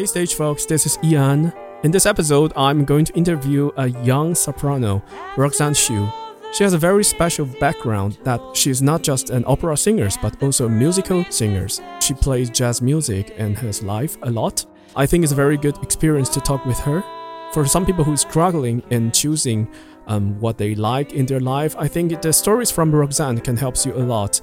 Hey, 0.00 0.06
stage 0.06 0.32
folks, 0.32 0.64
this 0.64 0.86
is 0.86 0.98
Ian. 1.04 1.52
In 1.82 1.90
this 1.90 2.06
episode, 2.06 2.54
I'm 2.56 2.86
going 2.86 3.04
to 3.04 3.12
interview 3.12 3.70
a 3.76 3.88
young 3.88 4.34
soprano, 4.34 5.02
Roxanne 5.36 5.74
Shu. 5.74 6.08
She 6.54 6.64
has 6.64 6.72
a 6.72 6.78
very 6.78 7.04
special 7.04 7.44
background 7.44 8.16
that 8.24 8.40
she 8.54 8.70
is 8.70 8.80
not 8.80 9.02
just 9.02 9.28
an 9.28 9.44
opera 9.46 9.76
singer, 9.76 10.08
but 10.22 10.42
also 10.42 10.64
a 10.64 10.70
musical 10.70 11.22
singer. 11.28 11.68
She 12.00 12.14
plays 12.14 12.48
jazz 12.48 12.80
music 12.80 13.32
in 13.36 13.54
her 13.56 13.72
life 13.82 14.16
a 14.22 14.30
lot. 14.30 14.64
I 14.96 15.04
think 15.04 15.22
it's 15.22 15.34
a 15.34 15.36
very 15.44 15.58
good 15.58 15.76
experience 15.82 16.30
to 16.30 16.40
talk 16.40 16.64
with 16.64 16.78
her. 16.78 17.04
For 17.52 17.66
some 17.66 17.84
people 17.84 18.02
who 18.02 18.14
are 18.14 18.16
struggling 18.16 18.82
in 18.88 19.12
choosing 19.12 19.68
um, 20.06 20.40
what 20.40 20.56
they 20.56 20.74
like 20.74 21.12
in 21.12 21.26
their 21.26 21.40
life, 21.40 21.76
I 21.78 21.88
think 21.88 22.22
the 22.22 22.32
stories 22.32 22.70
from 22.70 22.90
Roxanne 22.90 23.40
can 23.40 23.58
help 23.58 23.76
you 23.84 23.92
a 23.92 24.00
lot. 24.00 24.40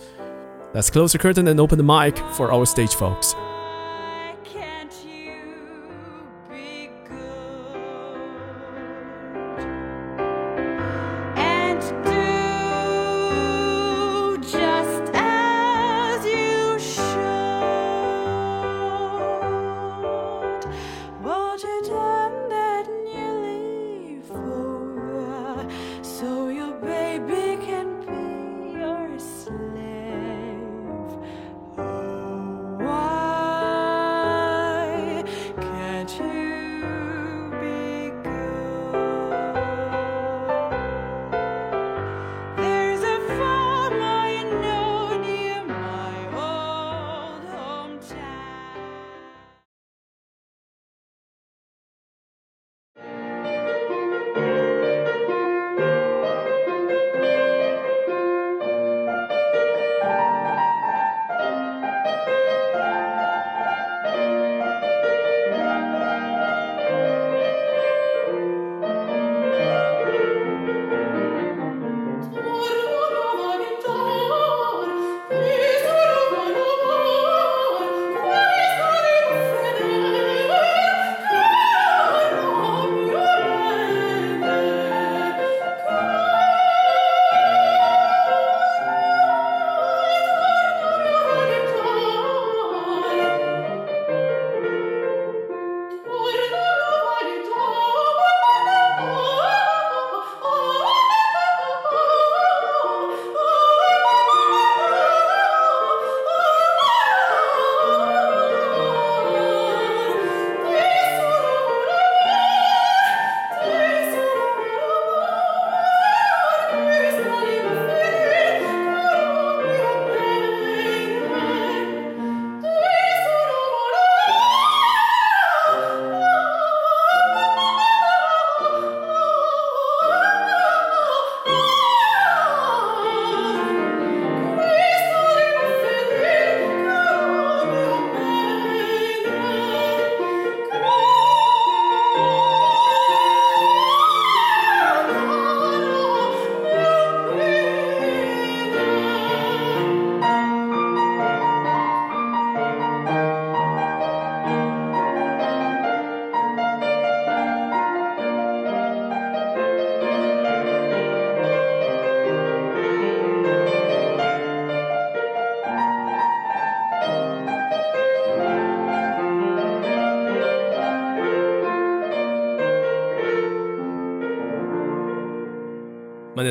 Let's 0.76 0.92
close 0.92 1.14
the 1.14 1.18
curtain 1.18 1.48
and 1.48 1.60
open 1.60 1.80
the 1.80 1.84
mic 1.84 2.16
for 2.36 2.52
our 2.52 2.68
stage 2.68 2.94
folks. 2.94 3.34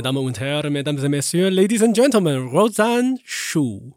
Damen 0.02 0.24
und 0.24 0.38
Herren, 0.40 0.72
Mesdames 0.72 1.02
et 1.04 1.08
Messieurs, 1.08 1.50
Ladies 1.50 1.82
and 1.82 1.94
Gentlemen, 1.94 2.48
Roxanne 2.48 3.18
Shu. 3.24 3.92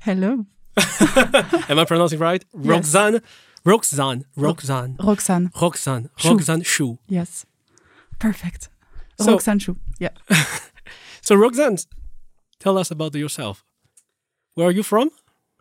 Hello. 0.00 0.44
Am 1.68 1.78
I 1.78 1.84
pronouncing 1.84 2.18
right? 2.20 2.44
Yes. 2.54 2.66
Roxanne, 2.66 3.20
Roxanne, 3.64 4.24
Roxanne, 4.36 4.96
Roxanne. 5.00 5.50
Roxanne, 5.60 6.08
Shu. 6.16 6.28
Roxanne 6.28 6.62
Shu. 6.62 6.98
Yes. 7.08 7.44
Perfect. 8.18 8.68
So- 9.20 9.32
Roxanne 9.32 9.58
Shu. 9.58 9.76
Yeah. 9.98 10.10
So, 11.20 11.34
Roxanne, 11.34 11.76
tell 12.58 12.78
us 12.78 12.90
about 12.90 13.14
yourself. 13.14 13.62
Where 14.54 14.68
are 14.68 14.72
you 14.72 14.82
from? 14.82 15.10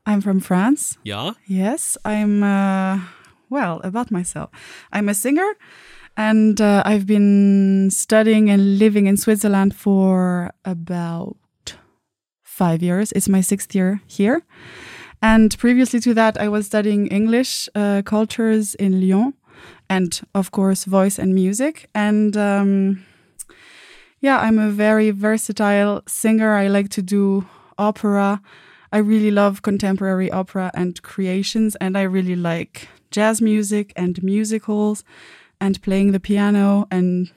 I'm 0.06 0.22
from 0.22 0.40
France. 0.40 0.98
Yeah. 1.04 1.32
Yes. 1.46 1.98
I'm, 2.06 2.42
uh, 2.42 3.00
well, 3.50 3.82
about 3.84 4.10
myself. 4.10 4.50
I'm 4.94 5.10
a 5.10 5.14
singer 5.14 5.58
and 6.18 6.60
uh, 6.60 6.82
I've 6.84 7.06
been 7.06 7.90
studying 7.92 8.50
and 8.50 8.80
living 8.80 9.06
in 9.06 9.18
Switzerland 9.18 9.75
for 9.75 10.52
about 10.66 11.38
five 12.44 12.81
years. 12.81 13.12
It's 13.12 13.30
my 13.30 13.42
sixth 13.42 13.75
year 13.75 14.02
here. 14.08 14.42
And 15.22 15.56
previously 15.60 16.00
to 16.02 16.14
that, 16.16 16.40
I 16.42 16.48
was 16.50 16.66
studying 16.66 17.08
English 17.08 17.69
uh, 17.75 18.02
cultures 18.04 18.74
in 18.75 19.00
Lyon 19.00 19.36
and, 19.90 20.19
of 20.34 20.52
course, 20.52 20.86
voice 20.86 21.19
and 21.19 21.36
music. 21.36 21.88
And 21.94 22.36
um, 22.36 23.06
yeah, 24.20 24.40
I'm 24.40 24.58
a 24.58 24.70
very 24.70 25.12
versatile 25.12 26.02
singer. 26.08 26.56
I 26.56 26.68
like 26.68 26.90
to 26.90 27.04
do 27.04 27.46
opera. 27.78 28.42
I 28.92 28.98
really 28.98 29.31
love 29.31 29.62
contemporary 29.62 30.31
opera 30.31 30.72
and 30.74 31.00
creations, 31.04 31.75
and 31.75 31.98
I 31.98 32.04
really 32.04 32.36
like 32.36 32.88
jazz 33.12 33.42
music 33.42 33.94
and 33.96 34.22
musicals 34.24 35.04
and 35.59 35.81
playing 35.81 36.12
the 36.12 36.19
piano 36.19 36.88
and 36.92 37.31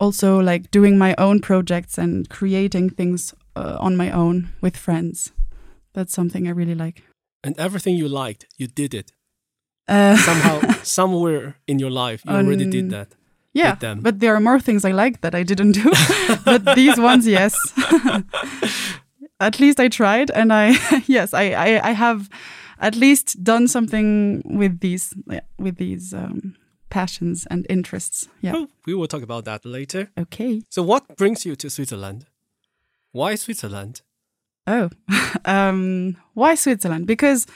also 0.00 0.38
like 0.40 0.70
doing 0.70 0.98
my 0.98 1.14
own 1.18 1.40
projects 1.40 1.98
and 1.98 2.28
creating 2.28 2.90
things 2.90 3.34
uh, 3.56 3.76
on 3.80 3.96
my 3.96 4.10
own 4.10 4.48
with 4.60 4.76
friends. 4.76 5.32
That's 5.94 6.12
something 6.12 6.46
I 6.46 6.50
really 6.50 6.74
like. 6.74 7.02
And 7.44 7.58
everything 7.58 7.96
you 7.96 8.08
liked, 8.08 8.46
you 8.56 8.66
did 8.66 8.94
it. 8.94 9.12
Uh, 9.88 10.16
Somehow, 10.26 10.60
somewhere 10.82 11.56
in 11.66 11.78
your 11.78 11.90
life, 11.90 12.22
you 12.24 12.32
already 12.34 12.64
did 12.70 12.84
Um, 12.84 12.88
that. 12.90 13.08
yeah, 13.52 13.74
them. 13.74 14.00
but 14.00 14.20
there 14.20 14.34
are 14.34 14.40
more 14.40 14.60
things 14.60 14.84
I 14.84 14.92
like 14.92 15.20
that 15.20 15.34
I 15.34 15.42
didn't 15.44 15.72
do. 15.72 15.90
but 16.44 16.74
these 16.76 16.98
ones, 17.00 17.26
yes. 17.26 17.54
at 19.40 19.58
least 19.60 19.80
I 19.80 19.88
tried, 19.88 20.30
and 20.30 20.52
I 20.52 20.76
yes, 21.06 21.34
I, 21.34 21.50
I 21.52 21.90
I 21.90 21.92
have 21.92 22.28
at 22.78 22.94
least 22.96 23.42
done 23.42 23.68
something 23.68 24.42
with 24.44 24.80
these 24.80 25.14
with 25.58 25.76
these 25.76 26.14
um, 26.14 26.54
passions 26.92 27.46
and 27.50 27.66
interests. 27.70 28.28
Yeah. 28.42 28.52
Oh, 28.54 28.68
we 28.86 28.94
will 28.94 29.08
talk 29.08 29.22
about 29.22 29.44
that 29.46 29.64
later. 29.64 30.10
Okay. 30.16 30.62
So, 30.68 30.82
what 30.82 31.16
brings 31.16 31.44
you 31.46 31.56
to 31.56 31.70
Switzerland? 31.70 32.26
Why 33.12 33.34
Switzerland? 33.34 34.02
Oh, 34.66 34.90
um, 35.44 36.16
why 36.34 36.54
Switzerland? 36.54 37.06
Because 37.06 37.46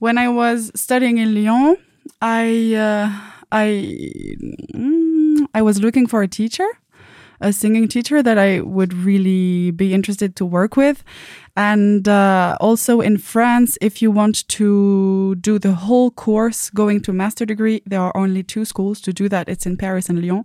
when 0.00 0.18
I 0.18 0.28
was 0.28 0.72
studying 0.74 1.18
in 1.18 1.34
Lyon, 1.34 1.76
I 2.20 2.74
uh, 2.74 3.06
I 3.52 3.66
mm, 4.74 5.46
I 5.54 5.62
was 5.62 5.80
looking 5.80 6.06
for 6.06 6.22
a 6.22 6.28
teacher, 6.28 6.68
a 7.40 7.52
singing 7.52 7.88
teacher 7.88 8.22
that 8.22 8.38
I 8.38 8.60
would 8.60 8.92
really 8.92 9.70
be 9.70 9.92
interested 9.92 10.36
to 10.36 10.44
work 10.44 10.76
with, 10.76 11.04
and 11.56 12.08
uh, 12.08 12.56
also 12.60 13.00
in 13.00 13.18
France, 13.18 13.78
if 13.80 14.02
you 14.02 14.10
want 14.10 14.48
to 14.48 15.34
do 15.36 15.58
the 15.58 15.74
whole 15.74 16.10
course 16.10 16.70
going 16.70 17.00
to 17.02 17.12
master 17.12 17.46
degree, 17.46 17.82
there 17.86 18.00
are 18.00 18.16
only 18.16 18.42
two 18.42 18.64
schools 18.64 19.00
to 19.02 19.12
do 19.12 19.28
that. 19.28 19.48
It's 19.48 19.66
in 19.66 19.76
Paris 19.76 20.08
and 20.08 20.20
Lyon, 20.20 20.44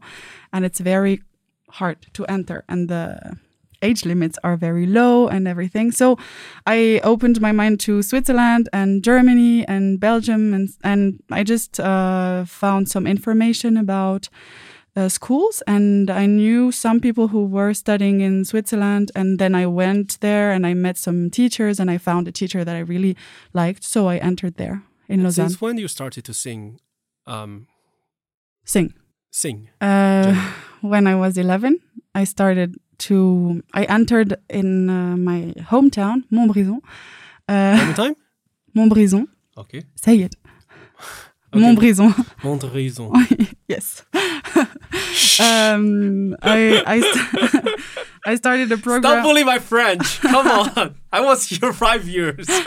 and 0.53 0.65
it's 0.65 0.79
very 0.79 1.21
hard 1.69 1.97
to 2.13 2.25
enter, 2.25 2.63
and 2.67 2.89
the 2.89 3.37
age 3.81 4.05
limits 4.05 4.37
are 4.43 4.57
very 4.57 4.85
low 4.85 5.27
and 5.27 5.47
everything. 5.47 5.91
So 5.91 6.17
I 6.67 6.99
opened 7.03 7.39
my 7.39 7.51
mind 7.51 7.79
to 7.81 8.01
Switzerland 8.01 8.67
and 8.73 9.03
Germany 9.03 9.65
and 9.67 9.99
Belgium, 9.99 10.53
and 10.53 10.69
and 10.83 11.23
I 11.31 11.43
just 11.43 11.79
uh, 11.79 12.45
found 12.45 12.89
some 12.89 13.07
information 13.07 13.77
about. 13.77 14.29
Uh, 14.95 15.07
schools 15.07 15.61
and 15.67 16.09
I 16.09 16.25
knew 16.25 16.71
some 16.71 16.99
people 16.99 17.27
who 17.27 17.45
were 17.45 17.73
studying 17.73 18.21
in 18.21 18.43
Switzerland 18.43 19.11
and 19.15 19.39
then 19.39 19.53
I 19.55 19.65
went 19.67 20.19
there 20.19 20.51
and 20.51 20.65
I 20.65 20.73
met 20.73 20.97
some 20.97 21.29
teachers 21.29 21.79
and 21.79 21.91
I 21.91 21.97
found 21.99 22.27
a 22.27 22.31
teacher 22.31 22.65
that 22.65 22.75
I 22.75 22.79
really 22.79 23.15
liked 23.53 23.83
so 23.83 24.09
I 24.09 24.17
entered 24.17 24.55
there 24.55 24.81
in 25.07 25.23
Lausanne. 25.23 25.49
Since 25.49 25.61
when 25.61 25.77
you 25.77 25.87
started 25.87 26.23
to 26.25 26.33
sing? 26.33 26.79
Um, 27.27 27.67
Sing. 28.65 28.93
sing. 29.31 29.69
Uh, 29.79 30.33
when 30.81 31.07
I 31.07 31.15
was 31.15 31.37
11, 31.37 31.79
I 32.15 32.23
started 32.25 32.75
to, 33.07 33.61
I 33.73 33.83
entered 33.85 34.35
in 34.49 34.89
uh, 34.89 35.15
my 35.17 35.53
hometown, 35.71 36.23
Montbrison. 36.31 36.81
Uh, 37.47 37.77
One 37.85 37.93
time. 37.93 38.15
Montbrison. 38.75 39.27
Okay. 39.57 39.83
Say 39.95 40.17
it. 40.21 40.35
Okay. 41.51 41.63
Montbrison. 41.63 42.11
Montbrison. 42.43 43.09
yes. 43.67 44.03
Um, 45.39 46.35
I, 46.41 46.83
I, 46.85 47.01
st- 47.01 47.79
I 48.25 48.35
started 48.35 48.71
a 48.71 48.77
program. 48.77 49.01
Program. 49.01 49.23
bullying 49.23 49.45
my 49.45 49.59
French. 49.59 50.19
Come 50.21 50.47
on. 50.47 50.95
I 51.11 51.21
was 51.21 51.45
here 51.47 51.73
five 51.73 52.07
years. 52.07 52.47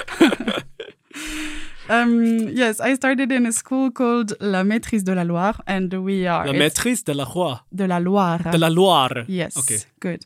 Um, 1.88 2.48
yes, 2.48 2.80
I 2.80 2.94
started 2.94 3.32
in 3.32 3.44
a 3.44 3.52
school 3.52 3.90
called 3.90 4.32
La 4.40 4.62
Maîtrise 4.62 5.02
de 5.04 5.14
la 5.14 5.24
Loire, 5.24 5.60
and 5.66 5.92
we 5.92 6.26
are 6.26 6.46
La 6.46 6.52
maîtrise 6.52 7.02
de 7.04 7.12
la 7.12 7.24
roi. 7.24 7.60
de 7.74 7.86
la 7.86 7.98
Loire. 7.98 8.38
De 8.50 8.56
la 8.56 8.68
Loire. 8.70 9.24
Yes. 9.26 9.56
Okay. 9.58 9.78
Good. 10.00 10.24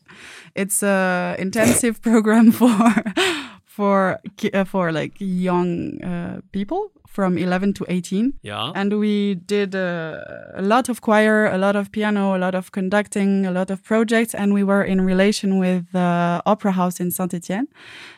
It's 0.55 0.83
a 0.83 1.35
intensive 1.39 1.99
program 2.01 2.51
for 2.51 2.93
for 3.65 4.19
uh, 4.53 4.63
for 4.65 4.91
like 4.91 5.15
young 5.19 6.01
uh, 6.03 6.41
people 6.51 6.91
from 7.07 7.37
11 7.37 7.73
to 7.73 7.85
18. 7.89 8.33
Yeah. 8.43 8.71
And 8.75 8.99
we 8.99 9.35
did 9.35 9.73
uh, 9.75 10.19
a 10.55 10.61
lot 10.61 10.89
of 10.89 11.01
choir, 11.01 11.47
a 11.47 11.57
lot 11.57 11.75
of 11.75 11.91
piano, 11.91 12.35
a 12.35 12.39
lot 12.39 12.53
of 12.55 12.71
conducting, 12.71 13.45
a 13.45 13.51
lot 13.51 13.71
of 13.71 13.81
projects, 13.83 14.35
and 14.35 14.53
we 14.53 14.63
were 14.63 14.83
in 14.83 15.01
relation 15.01 15.57
with 15.57 15.91
the 15.93 16.41
Opera 16.45 16.73
House 16.73 16.99
in 16.99 17.11
Saint 17.11 17.33
Etienne. 17.33 17.67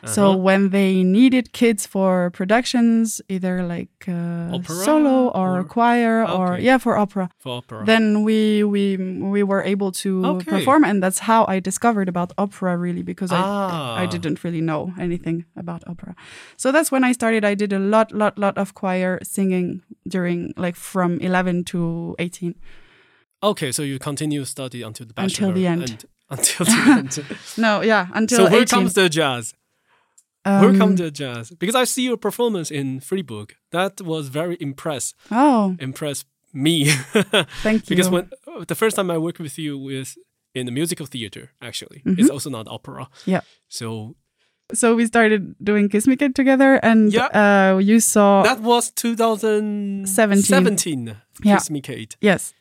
So 0.04 0.20
Uh-huh. 0.30 0.38
when 0.38 0.70
they 0.70 1.02
needed 1.02 1.52
kids 1.52 1.86
for 1.86 2.30
productions, 2.30 3.20
either 3.28 3.62
like 3.62 3.88
uh, 4.08 4.60
solo 4.62 5.28
or, 5.28 5.60
or- 5.60 5.64
choir 5.64 6.24
or 6.28 6.58
yeah 6.58 6.78
for 6.78 6.96
opera, 6.98 7.28
For 7.38 7.58
opera. 7.58 7.84
then 7.86 8.22
we 8.24 8.64
we 8.64 8.96
we 9.34 9.42
were 9.42 9.62
able 9.62 9.90
to 10.04 10.10
Okay. 10.24 10.50
perform 10.50 10.84
and 10.84 11.02
that's 11.02 11.20
how 11.30 11.44
i 11.54 11.60
discovered 11.60 12.08
about 12.08 12.32
opera 12.38 12.76
really 12.76 13.02
because 13.02 13.30
Ah. 13.32 13.96
I, 13.98 14.02
I 14.02 14.06
didn't 14.06 14.38
really 14.44 14.60
know 14.70 14.92
anything 14.98 15.44
about 15.56 15.80
opera 15.92 16.14
so 16.56 16.72
that's 16.72 16.90
when 16.94 17.04
i 17.04 17.12
started 17.12 17.44
i 17.44 17.54
did 17.54 17.72
a 17.72 17.78
lot 17.78 18.12
lot 18.12 18.34
lot 18.38 18.56
of 18.58 18.74
choir 18.80 19.18
singing 19.22 19.82
during 20.14 20.38
like 20.64 20.76
from 20.76 21.10
11 21.20 21.64
to 21.64 22.14
18 22.18 22.54
okay, 23.42 23.72
so 23.72 23.82
you 23.82 23.98
continue 23.98 24.44
study 24.44 24.80
until 24.88 25.06
the 25.06 25.14
Until 25.16 25.52
the 25.52 25.66
end. 25.66 25.82
and- 25.82 26.04
until 26.30 26.64
the 26.66 26.80
end. 26.98 27.12
no 27.64 27.72
yeah 27.82 28.04
until 28.14 28.38
so 28.38 28.44
where 28.52 28.62
18 28.62 28.66
comes 28.76 28.92
the 28.94 29.08
jazz? 29.08 29.44
where 30.44 30.70
Um, 30.70 30.78
comes 30.78 30.98
the 31.00 31.10
jazz? 31.10 31.44
Because 31.62 31.76
I 31.82 31.84
see 31.94 32.04
your 32.08 32.16
performance 32.28 32.70
in 32.80 33.00
Freiburg. 33.00 33.48
That 33.76 34.00
was 34.12 34.24
very 34.40 34.56
impress 34.68 35.04
oh 35.30 35.76
impress 35.88 36.24
me. 36.52 36.74
thank 37.66 37.78
you 37.84 37.90
because 37.96 38.08
when 38.14 38.24
uh, 38.48 38.64
the 38.72 38.74
first 38.82 38.94
time 38.96 39.08
I 39.10 39.18
worked 39.26 39.40
with 39.46 39.56
you 39.64 39.78
was 39.90 40.06
in 40.58 40.66
the 40.68 40.72
musical 40.80 41.06
theater. 41.14 41.44
Actually, 41.68 41.98
Mm-hmm. 42.04 42.20
it's 42.20 42.30
also 42.34 42.50
not 42.50 42.66
opera. 42.76 43.04
Yeah. 43.34 43.42
So 43.68 44.14
so 44.74 44.94
we 44.94 45.06
started 45.06 45.54
doing 45.62 45.88
kiss 45.88 46.06
me 46.06 46.16
kid 46.16 46.34
together 46.34 46.74
and 46.82 47.12
Yeah. 47.12 47.28
uh, 47.74 47.78
you 47.78 48.00
saw 48.00 48.42
that 48.42 48.60
was 48.60 48.90
2017. 48.90 50.42
17. 50.42 51.16
Yeah. 51.42 51.56
Kiss 51.56 51.70
Me 51.70 51.80
Kate. 51.80 52.16
Yes, 52.20 52.52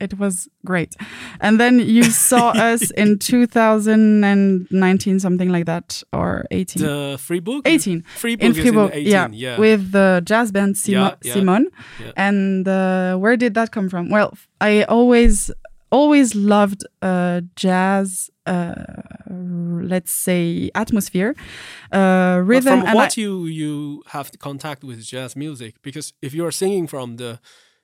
it 0.00 0.18
was 0.18 0.48
great. 0.64 0.96
And 1.40 1.60
then 1.60 1.78
you 1.78 2.02
saw 2.04 2.50
us 2.72 2.90
in 2.90 3.18
2019, 3.18 5.20
something 5.20 5.48
like 5.48 5.66
that, 5.66 6.02
or 6.12 6.44
18. 6.50 6.82
The 6.82 7.16
Freiburg. 7.18 7.62
18 7.66 8.02
Freiburg 8.02 8.44
in 8.44 8.54
Fribourg, 8.54 8.90
18. 8.92 9.12
yeah, 9.12 9.28
yeah. 9.32 9.58
with 9.58 9.92
the 9.92 10.22
jazz 10.24 10.52
band 10.52 10.74
Simo- 10.74 11.16
Yeah, 11.22 11.60
yeah. 12.00 12.12
And 12.16 12.66
uh, 12.68 13.16
where 13.16 13.36
did 13.36 13.54
that 13.54 13.72
come 13.72 13.88
from? 13.88 14.10
Well, 14.10 14.36
I 14.60 14.84
always, 14.84 15.50
always 15.90 16.34
loved 16.34 16.84
uh, 17.02 17.42
jazz. 17.56 18.30
Uh, 18.46 18.74
let's 19.82 20.12
say 20.12 20.70
atmosphere, 20.74 21.34
uh, 21.92 22.36
But 22.38 22.42
rhythm, 22.48 22.80
from 22.80 22.88
and 22.88 22.94
what 22.96 23.18
I- 23.18 23.20
you 23.22 23.46
you 23.46 24.02
have 24.08 24.30
contact 24.38 24.82
with 24.84 24.98
jazz 25.04 25.34
music? 25.36 25.74
Because 25.82 26.12
if 26.22 26.34
you 26.34 26.44
are 26.46 26.52
singing 26.52 26.86
from 26.88 27.16
the 27.16 27.38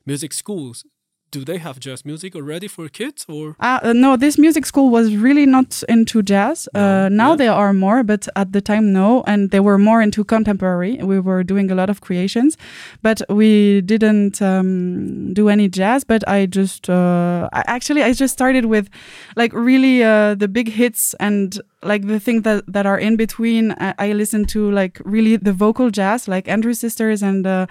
music 0.06 0.32
schools, 0.32 0.84
do 1.32 1.44
they 1.44 1.58
have 1.58 1.80
jazz 1.80 2.04
music 2.04 2.36
already 2.36 2.68
for 2.68 2.88
kids 2.88 3.24
or? 3.28 3.56
Uh, 3.58 3.80
uh, 3.82 3.92
no, 3.92 4.16
this 4.16 4.38
music 4.38 4.64
school 4.66 4.90
was 4.90 5.16
really 5.16 5.46
not 5.46 5.82
into 5.88 6.22
jazz. 6.22 6.68
No, 6.74 6.80
Uh, 6.80 7.08
now 7.08 7.30
yeah. 7.30 7.36
they 7.36 7.48
are 7.48 7.72
more, 7.72 8.02
but 8.04 8.28
at 8.36 8.52
the 8.52 8.60
time, 8.60 8.92
no. 8.92 9.24
And 9.26 9.50
they 9.50 9.60
were 9.60 9.78
more 9.78 10.02
into 10.02 10.24
contemporary. 10.24 10.94
We 11.02 11.18
were 11.20 11.42
doing 11.42 11.70
a 11.70 11.74
lot 11.74 11.88
of 11.90 12.00
creations, 12.00 12.56
but 13.02 13.22
we 13.28 13.80
didn't 13.80 14.40
um, 14.42 15.32
do 15.34 15.48
any 15.48 15.68
jazz. 15.68 16.04
But 16.04 16.22
I 16.28 16.46
just, 16.46 16.88
uh, 16.90 17.48
I, 17.52 17.62
actually, 17.66 18.02
I 18.02 18.12
just 18.12 18.34
started 18.34 18.66
with 18.66 18.88
like 19.34 19.52
really 19.54 20.04
uh, 20.04 20.34
the 20.34 20.48
big 20.48 20.68
hits 20.68 21.14
and 21.18 21.58
like 21.82 22.06
the 22.06 22.20
things 22.20 22.42
that, 22.42 22.64
that 22.66 22.86
are 22.86 22.98
in 22.98 23.16
between. 23.16 23.72
I, 23.72 23.94
I 23.98 24.12
listened 24.12 24.48
to 24.50 24.70
like 24.70 25.00
really 25.04 25.36
the 25.36 25.52
vocal 25.52 25.90
jazz, 25.90 26.28
like 26.28 26.48
Andrew 26.48 26.74
Sisters 26.74 27.22
and 27.22 27.46
uh, 27.46 27.66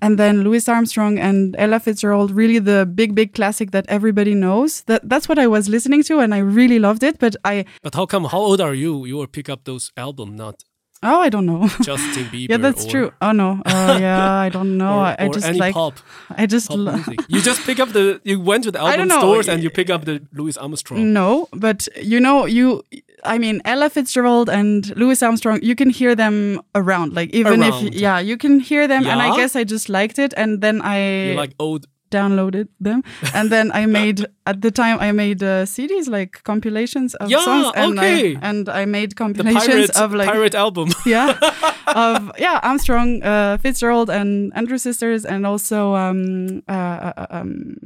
and 0.00 0.18
then 0.18 0.42
Louis 0.42 0.68
Armstrong 0.68 1.18
and 1.18 1.56
Ella 1.58 1.80
Fitzgerald, 1.80 2.30
really 2.30 2.58
the 2.58 2.86
big, 2.86 3.14
big 3.14 3.34
classic 3.34 3.70
that 3.72 3.86
everybody 3.88 4.34
knows. 4.34 4.82
That 4.82 5.08
that's 5.08 5.28
what 5.28 5.38
I 5.38 5.46
was 5.46 5.68
listening 5.68 6.02
to, 6.04 6.20
and 6.20 6.34
I 6.34 6.38
really 6.38 6.78
loved 6.78 7.02
it. 7.02 7.18
But 7.18 7.36
I 7.44 7.64
But 7.82 7.94
how 7.94 8.06
come? 8.06 8.24
How 8.24 8.38
old 8.38 8.60
are 8.60 8.74
you? 8.74 9.04
You 9.04 9.16
will 9.16 9.26
pick 9.26 9.48
up 9.48 9.64
those 9.64 9.92
album, 9.96 10.36
not 10.36 10.64
oh, 11.02 11.20
I 11.20 11.28
don't 11.28 11.46
know. 11.46 11.68
Justin 11.82 12.24
Bieber. 12.32 12.50
yeah, 12.50 12.56
that's 12.56 12.84
or, 12.86 12.90
true. 12.90 13.12
Oh 13.20 13.32
no, 13.32 13.62
uh, 13.64 13.98
yeah, 14.00 14.32
I 14.32 14.48
don't 14.48 14.76
know. 14.76 14.98
Or, 14.98 15.16
I, 15.18 15.26
or 15.26 15.32
just 15.32 15.54
like 15.54 15.74
pop, 15.74 15.94
I 16.30 16.46
just 16.46 16.68
pop 16.68 16.78
lo- 16.78 16.92
music. 16.92 17.20
You 17.28 17.40
just 17.40 17.64
pick 17.64 17.80
up 17.80 17.90
the. 17.90 18.20
You 18.24 18.40
went 18.40 18.64
to 18.64 18.70
the 18.70 18.80
album 18.80 19.10
stores 19.10 19.48
and 19.48 19.62
you 19.62 19.70
pick 19.70 19.90
up 19.90 20.04
the 20.04 20.22
Louis 20.32 20.56
Armstrong. 20.56 21.12
No, 21.12 21.48
but 21.52 21.88
you 22.00 22.20
know, 22.20 22.46
you. 22.46 22.82
I 23.24 23.38
mean, 23.38 23.60
Ella 23.64 23.88
Fitzgerald 23.90 24.48
and 24.50 24.94
Louis 24.96 25.22
Armstrong. 25.22 25.60
You 25.62 25.74
can 25.74 25.90
hear 25.90 26.14
them 26.14 26.60
around, 26.74 27.12
like 27.14 27.30
even 27.34 27.60
Around. 27.62 27.86
if 27.88 27.94
yeah, 27.94 28.18
you 28.18 28.36
can 28.36 28.60
hear 28.60 28.86
them. 28.88 29.06
And 29.06 29.20
I 29.22 29.36
guess 29.36 29.56
I 29.56 29.64
just 29.64 29.88
liked 29.88 30.18
it, 30.18 30.32
and 30.36 30.60
then 30.60 30.80
I 30.82 31.28
You 31.30 31.34
like 31.34 31.54
old. 31.58 31.86
downloaded 32.10 32.66
them, 32.80 33.02
and 33.34 33.50
then 33.50 33.70
I 33.72 33.86
made 33.86 34.26
at 34.44 34.60
the 34.62 34.70
time 34.72 34.98
I 35.00 35.12
made 35.12 35.42
uh, 35.44 35.64
CDs 35.64 36.08
like 36.08 36.42
compilations 36.42 37.14
of 37.14 37.30
Yeah, 37.30 37.44
songs, 37.44 37.72
and 37.76 37.98
okay. 37.98 38.34
I 38.36 38.38
and 38.50 38.68
I 38.68 38.84
made 38.84 39.14
compilations 39.14 39.90
pirate, 39.90 39.96
of 39.96 40.12
like 40.14 40.28
pirate 40.28 40.56
album. 40.56 40.88
yeah 41.06 41.38
of 41.86 42.32
yeah 42.38 42.58
Armstrong, 42.62 43.22
uh, 43.22 43.58
Fitzgerald, 43.62 44.10
and 44.10 44.52
Andrew 44.56 44.78
Sisters, 44.78 45.24
and 45.24 45.46
also 45.46 45.94
um, 45.94 46.62
uh, 46.68 47.12
uh, 47.16 47.26
um, 47.30 47.76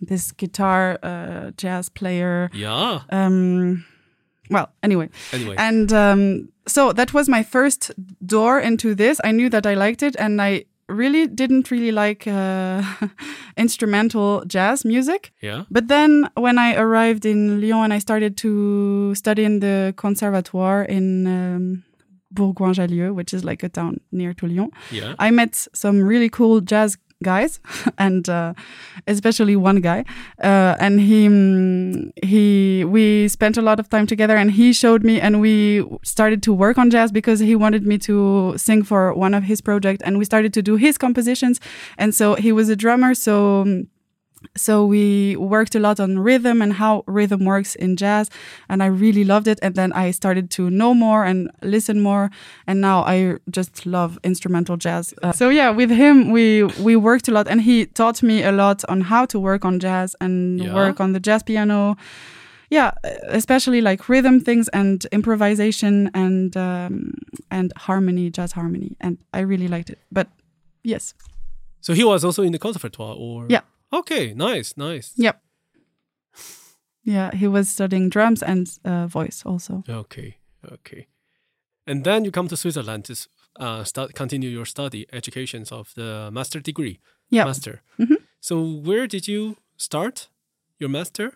this 0.00 0.32
guitar 0.32 0.98
uh, 1.02 1.50
jazz 1.56 1.90
player. 1.90 2.48
yeah. 2.54 3.00
Um, 3.10 3.84
well, 4.50 4.68
anyway, 4.82 5.08
Anyway. 5.32 5.54
and 5.58 5.92
um, 5.92 6.48
so 6.66 6.92
that 6.92 7.12
was 7.14 7.28
my 7.28 7.42
first 7.42 7.90
door 8.26 8.60
into 8.60 8.94
this. 8.94 9.20
I 9.24 9.32
knew 9.32 9.48
that 9.50 9.66
I 9.66 9.74
liked 9.74 10.02
it, 10.02 10.16
and 10.18 10.40
I 10.42 10.64
really 10.88 11.26
didn't 11.26 11.70
really 11.70 11.92
like 11.92 12.26
uh, 12.26 12.82
instrumental 13.56 14.44
jazz 14.46 14.84
music. 14.84 15.32
yeah. 15.42 15.64
But 15.70 15.88
then 15.88 16.28
when 16.36 16.58
I 16.58 16.74
arrived 16.76 17.24
in 17.24 17.60
Lyon 17.60 17.84
and 17.84 17.92
I 17.92 17.98
started 18.00 18.36
to 18.38 19.14
study 19.14 19.44
in 19.44 19.60
the 19.60 19.94
conservatoire 19.96 20.82
in 20.84 21.26
um, 21.26 21.84
Bourgoin-Jallieu, 22.34 23.14
which 23.14 23.32
is 23.32 23.44
like 23.44 23.62
a 23.62 23.68
town 23.68 24.00
near 24.12 24.34
to 24.34 24.46
Lyon, 24.46 24.70
Yeah. 24.90 25.14
I 25.18 25.30
met 25.30 25.66
some 25.72 26.02
really 26.02 26.28
cool 26.28 26.60
jazz 26.60 26.96
guys, 27.24 27.58
and 27.98 28.28
uh, 28.28 28.54
especially 29.08 29.56
one 29.56 29.80
guy, 29.80 30.04
uh, 30.42 30.76
and 30.78 31.00
he 31.00 31.26
mm, 31.28 32.12
he 32.24 32.84
we 32.84 33.28
spent 33.28 33.56
a 33.56 33.62
lot 33.62 33.80
of 33.80 33.88
time 33.88 34.06
together 34.06 34.36
and 34.36 34.52
he 34.52 34.72
showed 34.72 35.02
me 35.02 35.20
and 35.20 35.40
we 35.40 35.84
started 36.02 36.42
to 36.42 36.52
work 36.52 36.78
on 36.78 36.90
jazz 36.90 37.10
because 37.10 37.40
he 37.40 37.56
wanted 37.56 37.86
me 37.86 37.98
to 37.98 38.54
sing 38.56 38.82
for 38.82 39.12
one 39.14 39.34
of 39.34 39.44
his 39.44 39.60
projects 39.60 40.02
and 40.04 40.18
we 40.18 40.24
started 40.24 40.52
to 40.54 40.62
do 40.62 40.76
his 40.76 40.98
compositions 40.98 41.60
and 41.98 42.14
so 42.14 42.34
he 42.34 42.52
was 42.52 42.68
a 42.68 42.76
drummer 42.76 43.14
so 43.14 43.62
um, 43.62 43.88
so 44.56 44.84
we 44.86 45.36
worked 45.36 45.74
a 45.74 45.78
lot 45.78 45.98
on 46.00 46.18
rhythm 46.18 46.62
and 46.62 46.72
how 46.74 47.02
rhythm 47.06 47.44
works 47.44 47.74
in 47.76 47.96
jazz 47.96 48.30
and 48.68 48.82
i 48.82 48.86
really 48.86 49.24
loved 49.24 49.46
it 49.48 49.58
and 49.62 49.74
then 49.74 49.92
i 49.92 50.10
started 50.10 50.50
to 50.50 50.70
know 50.70 50.94
more 50.94 51.24
and 51.24 51.50
listen 51.62 52.00
more 52.00 52.30
and 52.66 52.80
now 52.80 53.02
i 53.04 53.36
just 53.50 53.86
love 53.86 54.18
instrumental 54.22 54.76
jazz 54.76 55.14
uh, 55.22 55.32
so 55.32 55.48
yeah 55.50 55.70
with 55.70 55.90
him 55.90 56.30
we 56.30 56.62
we 56.82 56.96
worked 56.96 57.28
a 57.28 57.32
lot 57.32 57.46
and 57.48 57.60
he 57.62 57.86
taught 57.86 58.22
me 58.22 58.42
a 58.42 58.52
lot 58.52 58.84
on 58.88 59.00
how 59.02 59.24
to 59.26 59.38
work 59.40 59.64
on 59.64 59.78
jazz 59.80 60.14
and 60.20 60.60
Yeah. 60.60 60.74
work 60.74 61.00
on 61.00 61.12
the 61.12 61.20
jazz 61.20 61.42
piano 61.42 61.96
yeah 62.70 62.92
especially 63.28 63.80
like 63.80 64.08
rhythm 64.08 64.40
things 64.40 64.68
and 64.68 65.06
improvisation 65.12 66.10
and 66.14 66.56
um, 66.56 67.12
and 67.50 67.72
harmony 67.76 68.30
jazz 68.30 68.52
harmony 68.52 68.96
and 69.00 69.18
i 69.32 69.40
really 69.40 69.68
liked 69.68 69.90
it 69.90 69.98
but 70.12 70.26
yes 70.82 71.14
So 71.86 71.92
he 71.92 72.02
was 72.04 72.24
also 72.24 72.42
in 72.42 72.52
the 72.52 72.58
conservatoire, 72.58 73.14
or 73.18 73.46
Yeah. 73.50 73.60
Okay, 73.98 74.34
nice, 74.34 74.74
nice. 74.76 75.12
Yep. 75.16 75.40
Yeah, 77.06 77.30
he 77.34 77.46
was 77.48 77.68
studying 77.68 78.08
drums 78.08 78.42
and 78.42 78.66
uh, 78.84 79.06
voice 79.06 79.42
also. 79.46 79.82
Okay, 79.88 80.38
okay. 80.72 81.06
And 81.86 82.02
then 82.04 82.24
you 82.24 82.30
come 82.30 82.48
to 82.48 82.56
Switzerland 82.56 83.04
to 83.04 83.14
uh, 83.60 83.84
start 83.84 84.14
continue 84.14 84.48
your 84.48 84.64
study 84.66 85.06
educations 85.12 85.70
of 85.72 85.92
the 85.94 86.30
master 86.32 86.60
degree. 86.60 86.98
Yeah. 87.30 87.44
Master. 87.44 87.82
Mhm. 87.98 88.16
So 88.40 88.62
where 88.62 89.06
did 89.06 89.28
you 89.28 89.56
start 89.76 90.28
your 90.78 90.90
master? 90.90 91.32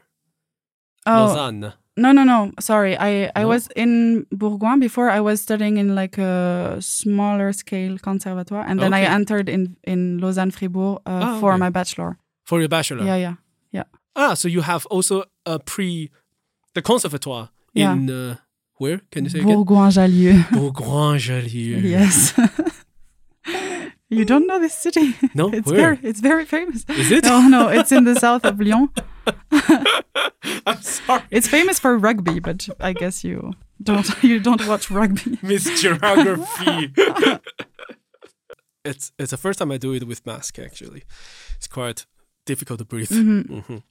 Oh 1.06 1.26
Lausanne. 1.26 1.72
no 1.96 2.12
no 2.12 2.24
no! 2.24 2.50
Sorry, 2.60 2.96
I 2.96 3.30
I 3.36 3.42
No? 3.42 3.48
was 3.48 3.68
in 3.76 4.26
Bourgoin 4.30 4.80
before. 4.80 5.10
I 5.10 5.20
was 5.20 5.40
studying 5.40 5.76
in 5.78 5.94
like 5.94 6.18
a 6.22 6.76
smaller 6.80 7.52
scale 7.52 7.98
conservatoire, 7.98 8.64
and 8.68 8.80
then 8.80 8.94
I 8.94 9.02
entered 9.14 9.48
in 9.48 9.76
in 9.84 10.18
Lausanne 10.18 10.50
Fribourg 10.50 11.00
uh, 11.06 11.40
for 11.40 11.52
okay. 11.52 11.58
my 11.60 11.70
bachelor. 11.70 12.16
For 12.48 12.58
your 12.60 12.68
bachelor. 12.68 13.04
Yeah 13.04 13.16
yeah 13.26 13.34
yeah. 13.76 13.84
Ah, 14.16 14.34
so 14.34 14.48
you 14.48 14.62
have 14.62 14.86
also 14.90 15.24
a 15.44 15.58
pre 15.58 16.10
the 16.74 16.82
conservatoire 16.82 17.48
Yeah. 17.74 17.92
in 17.92 18.08
uh, 18.10 18.36
where? 18.80 19.00
Can 19.12 19.24
you 19.24 19.30
say 19.30 19.40
again? 19.40 19.56
Bourgoin 19.56 19.90
Jallieu. 19.96 20.42
Bourgoin-Jallieu. 20.56 21.82
yes. 21.82 22.32
you 24.16 24.24
don't 24.24 24.46
know 24.46 24.58
this 24.60 24.74
city? 24.74 25.14
No, 25.34 25.50
It's 25.58 25.70
where? 25.70 25.80
very 25.94 25.98
it's 26.10 26.20
very 26.20 26.44
famous. 26.46 26.84
Is 26.88 27.10
it? 27.10 27.24
No 27.24 27.48
no, 27.48 27.68
it's 27.78 27.92
in 27.92 28.04
the 28.04 28.14
south 28.24 28.44
of 28.50 28.58
Lyon. 28.60 28.88
I'm 30.66 30.80
sorry, 30.82 31.22
It's 31.30 31.48
famous 31.48 31.78
for 31.78 31.98
rugby, 31.98 32.40
but 32.40 32.68
I 32.80 32.92
guess 32.94 33.24
you 33.24 33.52
don't 33.82 34.08
you 34.22 34.40
don't 34.40 34.64
watch 34.66 34.90
rugby. 34.90 35.38
Miss 35.42 35.64
Geography. 35.82 36.92
it's 38.84 39.12
it's 39.18 39.30
the 39.30 39.36
first 39.36 39.58
time 39.58 39.70
I 39.74 39.78
do 39.78 39.92
it 39.94 40.04
with 40.06 40.24
mask. 40.26 40.58
Actually, 40.58 41.02
it's 41.56 41.68
quite 41.68 42.06
difficult 42.48 42.78
to 42.78 42.84
breathe. 42.84 43.10
Mhm. 43.12 43.44
Mhm. 43.48 43.82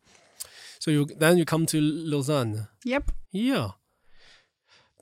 So 0.79 0.91
you 0.91 1.05
then 1.19 1.37
you 1.37 1.45
come 1.45 1.65
to 1.65 1.77
Lausanne. 1.81 2.67
Yep. 2.85 3.11
Yeah. 3.31 3.67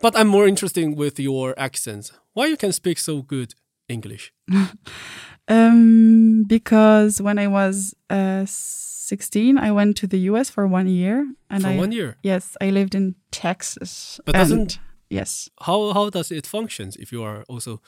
But 0.02 0.14
I'm 0.16 0.28
more 0.28 0.48
interested 0.50 0.98
with 0.98 1.20
your 1.20 1.54
accents. 1.58 2.12
Why 2.36 2.48
you 2.52 2.58
can 2.58 2.72
speak 2.74 3.00
so 3.00 3.22
good 3.22 3.54
English? 3.88 4.32
Um, 5.48 6.44
because 6.48 7.22
when 7.22 7.38
I 7.38 7.48
was 7.48 7.94
uh, 8.10 8.46
16, 8.48 9.58
I 9.60 9.72
went 9.72 9.96
to 9.98 10.08
the 10.08 10.18
US 10.32 10.50
for 10.50 10.66
one 10.68 10.88
year, 10.88 11.28
and 11.50 11.62
For 11.64 11.70
I 11.70 11.78
one 11.78 11.92
year. 11.92 12.18
yes, 12.24 12.58
I 12.60 12.72
lived 12.72 12.96
in 12.96 13.16
Texas. 13.32 14.20
But 14.26 14.34
doesn't- 14.36 14.80
yes, 15.10 15.50
How 15.62 15.94
how 15.94 16.10
does 16.10 16.32
it 16.32 16.48
functions 16.48 16.96
if 16.96 17.12
you 17.12 17.24
are 17.24 17.44
also 17.48 17.80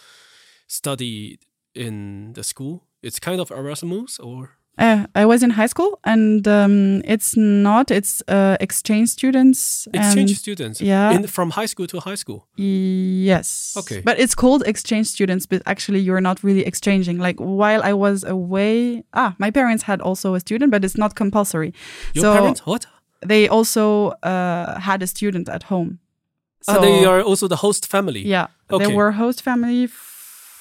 studied 0.68 1.40
in 1.74 2.34
the 2.34 2.44
school? 2.44 2.84
It's 3.02 3.20
kind 3.20 3.40
of 3.42 3.50
Erasmus 3.52 4.20
or 4.20 4.50
uh, 4.78 5.06
I 5.16 5.26
was 5.26 5.42
in 5.42 5.52
high 5.52 5.66
school, 5.68 6.00
and 6.04 6.48
um, 6.48 7.02
it's 7.06 7.36
not. 7.36 7.90
It's 7.92 8.22
uh, 8.28 8.58
exchange 8.60 9.10
students. 9.10 9.88
exchange 9.94 10.32
and- 10.32 10.40
students 10.40 10.82
yeah. 10.82 11.12
in 11.12 11.28
from 11.28 11.52
high 11.52 11.66
school 11.66 11.88
to 11.88 12.00
high 12.00 12.16
school. 12.16 12.48
Yes. 12.56 13.76
Okay. 13.78 14.02
But 14.02 14.20
it's 14.20 14.36
called 14.36 14.64
exchange 14.68 15.08
students, 15.08 15.46
but 15.46 15.62
actually 15.66 16.00
you're 16.00 16.22
not 16.22 16.44
really 16.44 16.66
exchanging. 16.66 17.18
Like 17.18 17.38
while 17.40 17.82
I 17.84 17.94
was 17.94 18.24
away, 18.24 19.04
ah, 19.14 19.36
my 19.40 19.52
parents 19.52 19.84
had 19.84 20.02
also 20.02 20.36
a 20.36 20.40
student, 20.40 20.72
but 20.72 20.84
it's 20.86 20.98
not 20.98 21.16
compulsory. 21.16 21.74
Your 22.14 22.24
so 22.24 22.34
parents 22.34 22.66
what? 22.66 22.86
they 23.26 23.48
also 23.48 24.10
uh, 24.24 24.80
had 24.80 25.02
a 25.02 25.08
student 25.08 25.50
at 25.50 25.64
home. 25.64 26.00
Ah, 26.68 26.80
they 26.80 27.06
are 27.06 27.22
also 27.22 27.48
the 27.48 27.58
host 27.58 27.88
family. 27.88 28.22
Yeah, 28.22 28.48
Okay. 28.70 28.86
they 28.86 28.94
were 28.94 29.12
host 29.14 29.42
family 29.42 29.88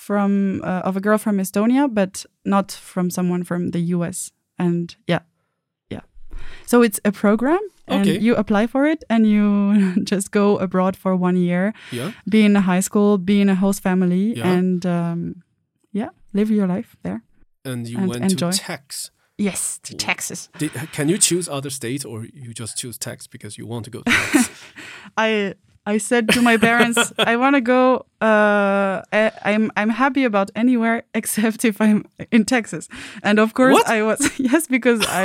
from 0.06 0.60
uh, 0.64 0.88
of 0.88 0.96
a 0.96 1.00
girl 1.00 1.18
from 1.18 1.38
Estonia, 1.38 1.88
but 1.88 2.25
not 2.44 2.72
from 2.72 3.10
someone 3.10 3.44
from 3.44 3.70
the 3.70 3.80
US. 3.96 4.32
And 4.58 4.96
yeah, 5.08 5.20
yeah. 5.90 6.02
So 6.66 6.82
it's 6.82 7.00
a 7.04 7.10
program, 7.10 7.60
and 7.88 8.02
Okay. 8.08 8.20
you 8.25 8.36
apply 8.36 8.66
for 8.68 8.86
it, 8.92 9.04
and 9.08 9.26
you 9.26 9.44
just 10.12 10.30
go 10.30 10.58
abroad 10.58 10.96
for 10.96 11.16
one 11.16 11.36
year, 11.36 11.72
Yeah. 11.92 12.12
be 12.30 12.38
in 12.44 12.56
a 12.56 12.60
high 12.60 12.82
school, 12.82 13.18
be 13.18 13.40
in 13.40 13.48
a 13.48 13.54
host 13.54 13.82
family, 13.82 14.34
Yeah. 14.36 14.58
and 14.58 14.84
um, 14.86 15.34
yeah, 15.92 16.10
live 16.32 16.50
your 16.54 16.66
life 16.76 16.96
there. 17.02 17.20
And 17.64 17.88
you 17.88 17.98
And 17.98 18.08
went 18.08 18.22
enjoy. 18.25 18.50
to 18.52 18.58
Tex. 18.58 19.10
Yes, 19.38 19.78
to 19.82 19.94
Texas. 19.94 20.48
Did, 20.58 20.70
can 20.92 21.08
you 21.08 21.18
choose 21.18 21.50
other 21.52 21.70
states 21.70 22.04
or 22.04 22.25
you 22.32 22.54
just 22.54 22.78
choose 22.78 22.96
Tex 22.98 23.26
because 23.28 23.58
you 23.58 23.66
want 23.68 23.84
to 23.84 23.90
go 23.90 23.98
to 24.02 24.10
Tex? 24.32 24.50
I 25.16 25.54
I 25.86 25.98
said 25.98 26.28
to 26.30 26.42
my 26.42 26.56
parents, 26.56 27.12
I 27.18 27.36
want 27.36 27.54
to 27.54 27.60
go. 27.60 28.06
Uh, 28.20 29.02
I, 29.12 29.30
I'm 29.44 29.70
I'm 29.76 29.90
happy 29.90 30.24
about 30.24 30.50
anywhere 30.56 31.04
except 31.14 31.64
if 31.64 31.80
I'm 31.80 32.06
in 32.32 32.44
Texas. 32.44 32.88
And 33.22 33.38
of 33.38 33.54
course, 33.54 33.74
What? 33.74 33.88
I 33.88 34.02
was 34.02 34.38
yes 34.38 34.66
because 34.66 35.04
I 35.06 35.24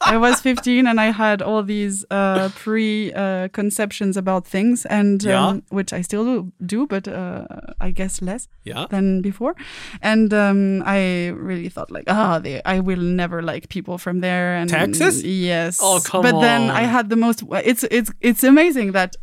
I 0.00 0.16
was 0.16 0.40
15 0.40 0.86
and 0.86 1.00
I 1.00 1.06
had 1.06 1.42
all 1.42 1.62
these 1.62 2.04
uh, 2.10 2.50
pre 2.54 3.12
uh, 3.12 3.48
conceptions 3.48 4.16
about 4.16 4.46
things 4.46 4.84
and 4.86 5.26
um, 5.26 5.62
which 5.70 5.92
I 5.92 6.02
still 6.02 6.24
do, 6.24 6.52
do 6.64 6.86
but 6.86 7.08
uh, 7.08 7.46
I 7.80 7.90
guess 7.90 8.20
less 8.20 8.48
yeah. 8.64 8.86
than 8.90 9.22
before. 9.22 9.54
And 10.02 10.32
um, 10.34 10.82
I 10.84 11.28
really 11.28 11.68
thought 11.68 11.90
like, 11.90 12.04
ah, 12.08 12.38
they, 12.38 12.62
I 12.64 12.80
will 12.80 13.00
never 13.00 13.42
like 13.42 13.68
people 13.68 13.96
from 13.98 14.20
there. 14.20 14.56
And 14.56 14.68
Texas? 14.68 15.22
yes. 15.22 15.78
Oh, 15.80 16.00
come 16.04 16.22
But 16.22 16.40
then 16.40 16.70
I 16.70 16.82
had 16.82 17.10
the 17.10 17.16
most. 17.16 17.42
It's 17.64 17.84
it's 17.84 18.10
it's 18.20 18.42
amazing 18.42 18.92
that 18.92 19.16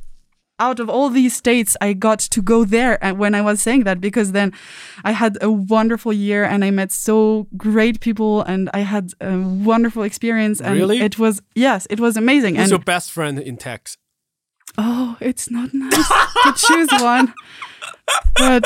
out 0.60 0.80
of 0.80 0.90
all 0.90 1.10
these 1.10 1.36
states, 1.36 1.76
I 1.82 1.94
got 1.94 2.20
to 2.20 2.42
go 2.42 2.64
there. 2.64 2.98
And 3.04 3.20
when 3.20 3.36
I 3.36 3.42
was 3.42 3.62
saying 3.62 3.84
that, 3.84 4.00
because 4.00 4.32
then 4.32 4.54
I 5.04 5.12
had 5.12 5.38
a 5.42 5.52
wonderful 5.52 6.14
year 6.14 6.44
and 6.46 6.64
I 6.64 6.72
met 6.72 6.92
so 6.94 7.48
great 7.58 8.00
people 8.00 8.42
and 8.44 8.70
I 8.74 8.80
had 8.80 9.12
a 9.20 9.38
wonderful 9.38 10.04
experience. 10.04 10.62
And 10.62 10.76
Really? 10.76 11.02
it 11.02 11.20
was 11.20 11.42
yes, 11.56 11.88
it 11.90 12.00
was 12.00 12.16
amazing. 12.18 12.56
Who's 12.56 12.64
and 12.64 12.70
your 12.72 12.80
best 12.80 13.12
friend 13.12 13.38
in 13.40 13.58
Tex? 13.58 13.98
Oh, 14.78 15.16
it's 15.20 15.50
not 15.50 15.74
nice 15.74 16.08
to 16.44 16.54
choose 16.56 16.90
one. 17.02 17.34
But 18.36 18.66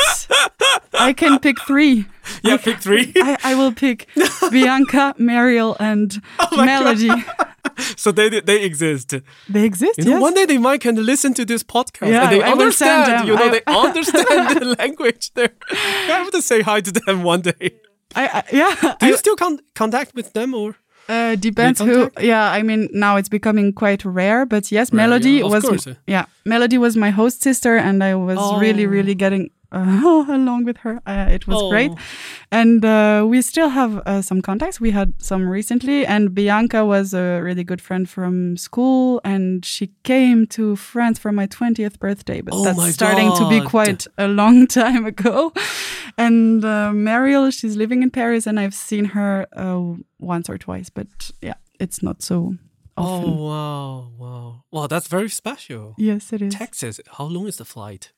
I 0.93 1.13
can 1.13 1.39
pick 1.39 1.59
three. 1.61 2.05
Yeah, 2.43 2.57
pick 2.57 2.79
three. 2.79 3.11
I, 3.15 3.37
I 3.43 3.55
will 3.55 3.71
pick 3.71 4.07
Bianca, 4.51 5.13
Mariel, 5.17 5.75
and 5.79 6.21
Oh 6.39 6.65
Melody. 6.65 7.09
so 8.03 8.11
they 8.11 8.27
they 8.49 8.59
exist. 8.69 9.09
They 9.53 9.63
exist, 9.71 9.97
You 9.99 10.05
know, 10.05 10.11
yes. 10.17 10.21
one 10.27 10.33
day 10.39 10.45
they 10.45 10.57
might 10.67 10.81
can 10.81 10.95
listen 11.11 11.33
to 11.39 11.43
this 11.51 11.63
podcast 11.63 12.09
Yeah, 12.11 12.23
and 12.23 12.31
they 12.33 12.41
I 12.43 12.51
understand. 12.51 13.27
You 13.27 13.35
know, 13.35 13.45
I- 13.45 13.49
they 13.55 13.63
understand 13.87 14.59
the 14.61 14.65
language 14.79 15.31
there. 15.35 15.53
I 16.11 16.15
have 16.23 16.31
to 16.31 16.41
say 16.41 16.61
hi 16.61 16.79
to 16.81 16.91
them 16.91 17.23
one 17.23 17.41
day. 17.41 17.65
I, 18.15 18.23
I, 18.37 18.43
yeah. 18.51 18.95
Do 18.99 19.05
you 19.07 19.17
still 19.17 19.35
con- 19.35 19.59
contact 19.75 20.15
with 20.15 20.33
them 20.33 20.53
or? 20.53 20.75
uh, 21.09 21.35
depends 21.35 21.79
who. 21.79 22.09
Yeah, 22.21 22.45
I 22.57 22.61
mean 22.63 22.81
now 22.93 23.17
it's 23.19 23.29
becoming 23.29 23.73
quite 23.73 24.01
rare, 24.05 24.45
but 24.45 24.71
yes, 24.71 24.91
Rare, 24.91 24.97
Melody 25.07 25.31
yeah, 25.37 25.43
was 25.53 25.63
course. 25.63 25.87
yeah, 26.07 26.25
Melody 26.45 26.77
was 26.77 26.95
my 27.05 27.09
host 27.11 27.41
sister, 27.43 27.73
and 27.77 28.03
I 28.03 28.13
was 28.15 28.37
really, 28.61 28.85
Oh. 28.85 28.89
really 28.97 29.15
getting 29.15 29.43
uh, 29.45 29.58
along 29.71 30.65
with 30.65 30.77
her. 30.77 30.99
Uh, 31.05 31.27
it 31.29 31.47
was 31.47 31.61
great, 31.69 31.91
Oh. 31.91 31.97
and 32.51 32.83
uh, 32.83 33.23
we 33.27 33.41
still 33.41 33.69
have 33.69 33.97
uh, 34.05 34.21
some 34.21 34.41
contacts. 34.41 34.81
We 34.81 34.91
had 34.91 35.13
some 35.17 35.47
recently, 35.47 36.05
and 36.05 36.33
Bianca 36.33 36.83
was 36.85 37.13
a 37.13 37.39
really 37.41 37.63
good 37.63 37.81
friend 37.81 38.09
from 38.09 38.57
school, 38.57 39.21
and 39.23 39.63
she 39.63 39.91
came 40.03 40.47
to 40.47 40.75
France 40.75 41.19
for 41.19 41.31
my 41.31 41.45
twentieth 41.45 41.99
birthday. 41.99 42.41
But 42.41 42.53
Oh 42.55 42.63
that's 42.63 42.93
starting 42.93 43.31
to 43.37 43.47
be 43.49 43.61
quite 43.61 44.07
a 44.17 44.27
long 44.27 44.65
time 44.81 45.05
ago. 45.05 45.53
And 46.17 46.65
uh, 46.65 46.91
Mariel, 46.91 47.51
she's 47.51 47.75
living 47.75 48.03
in 48.03 48.09
Paris, 48.11 48.47
and 48.47 48.59
I've 48.59 48.73
seen 48.73 49.05
her 49.05 49.45
uh, 49.55 49.93
once 50.19 50.49
or 50.49 50.57
twice, 50.57 50.89
but 50.89 51.07
yeah, 51.41 51.55
it's 51.79 52.01
not 52.01 52.21
so 52.21 52.55
often. 52.97 53.29
Oh 53.29 53.43
wow, 53.45 54.11
wow, 54.17 54.63
wow! 54.71 54.87
That's 54.87 55.07
very 55.07 55.29
special. 55.29 55.95
Yes, 55.97 56.33
it 56.33 56.41
is. 56.41 56.53
Texas. 56.53 56.99
How 57.17 57.25
long 57.25 57.47
is 57.47 57.57
the 57.57 57.65
flight 57.65 58.11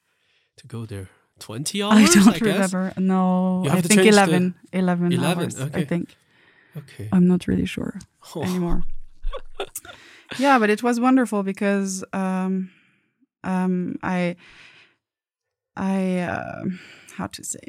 to 0.57 0.65
go 0.65 0.85
there? 0.85 1.09
Twenty 1.41 1.81
hours. 1.83 1.93
I 1.97 2.05
don't 2.19 2.33
guess? 2.33 2.41
remember. 2.41 2.93
No, 2.97 3.65
I 3.69 3.81
think 3.81 4.01
change 4.01 4.13
11, 4.13 4.55
11, 4.71 5.11
11, 5.13 5.43
hours. 5.43 5.59
I 5.59 5.83
think. 5.83 6.15
Okay. 6.77 7.09
I'm 7.11 7.27
not 7.27 7.47
really 7.47 7.65
sure 7.65 7.99
Oh. 8.35 8.43
anymore. 8.43 8.83
yeah, 10.39 10.57
but 10.59 10.69
it 10.69 10.81
was 10.83 10.99
wonderful 10.99 11.43
because 11.43 12.03
um, 12.13 12.69
um, 13.43 13.97
I, 14.03 14.35
I, 15.75 16.19
uh, 16.19 16.63
how 17.17 17.27
to 17.27 17.43
say, 17.43 17.59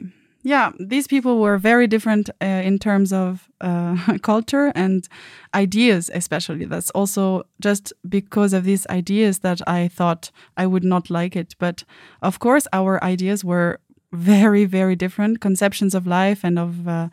yeah, 0.42 0.72
these 0.78 1.06
people 1.06 1.40
were 1.40 1.56
very 1.56 1.86
different 1.86 2.28
uh, 2.40 2.46
in 2.46 2.78
terms 2.78 3.12
of 3.12 3.48
uh, 3.60 4.18
culture 4.22 4.72
and 4.74 5.08
ideas, 5.54 6.10
especially. 6.12 6.64
That's 6.64 6.90
also 6.90 7.44
just 7.60 7.92
because 8.08 8.52
of 8.52 8.64
these 8.64 8.86
ideas 8.88 9.40
that 9.40 9.60
I 9.68 9.88
thought 9.88 10.30
I 10.56 10.66
would 10.66 10.84
not 10.84 11.10
like 11.10 11.36
it. 11.36 11.54
But 11.58 11.84
of 12.22 12.40
course, 12.40 12.66
our 12.72 13.02
ideas 13.04 13.44
were 13.44 13.78
very, 14.12 14.64
very 14.64 14.96
different 14.96 15.40
conceptions 15.40 15.94
of 15.94 16.06
life 16.06 16.44
and 16.44 16.58
of 16.58 16.88
uh, 16.88 17.08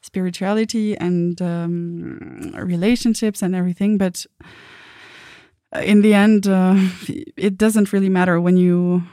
spirituality 0.00 0.96
and 0.96 1.40
um, 1.40 2.52
relationships 2.56 3.42
and 3.42 3.54
everything. 3.54 3.96
But 3.96 4.26
in 5.80 6.02
the 6.02 6.14
end, 6.14 6.48
uh, 6.48 6.74
it 7.36 7.56
doesn't 7.56 7.92
really 7.92 8.08
matter 8.08 8.40
when 8.40 8.56
you 8.56 9.04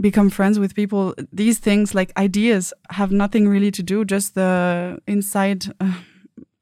become 0.00 0.30
friends 0.30 0.58
with 0.58 0.74
people. 0.74 1.14
These 1.32 1.58
things, 1.58 1.94
like 1.94 2.12
ideas, 2.16 2.72
have 2.90 3.10
nothing 3.12 3.48
really 3.48 3.70
to 3.72 3.82
do. 3.82 4.04
Just 4.04 4.34
the 4.34 4.98
inside 5.06 5.66
uh, 5.80 5.92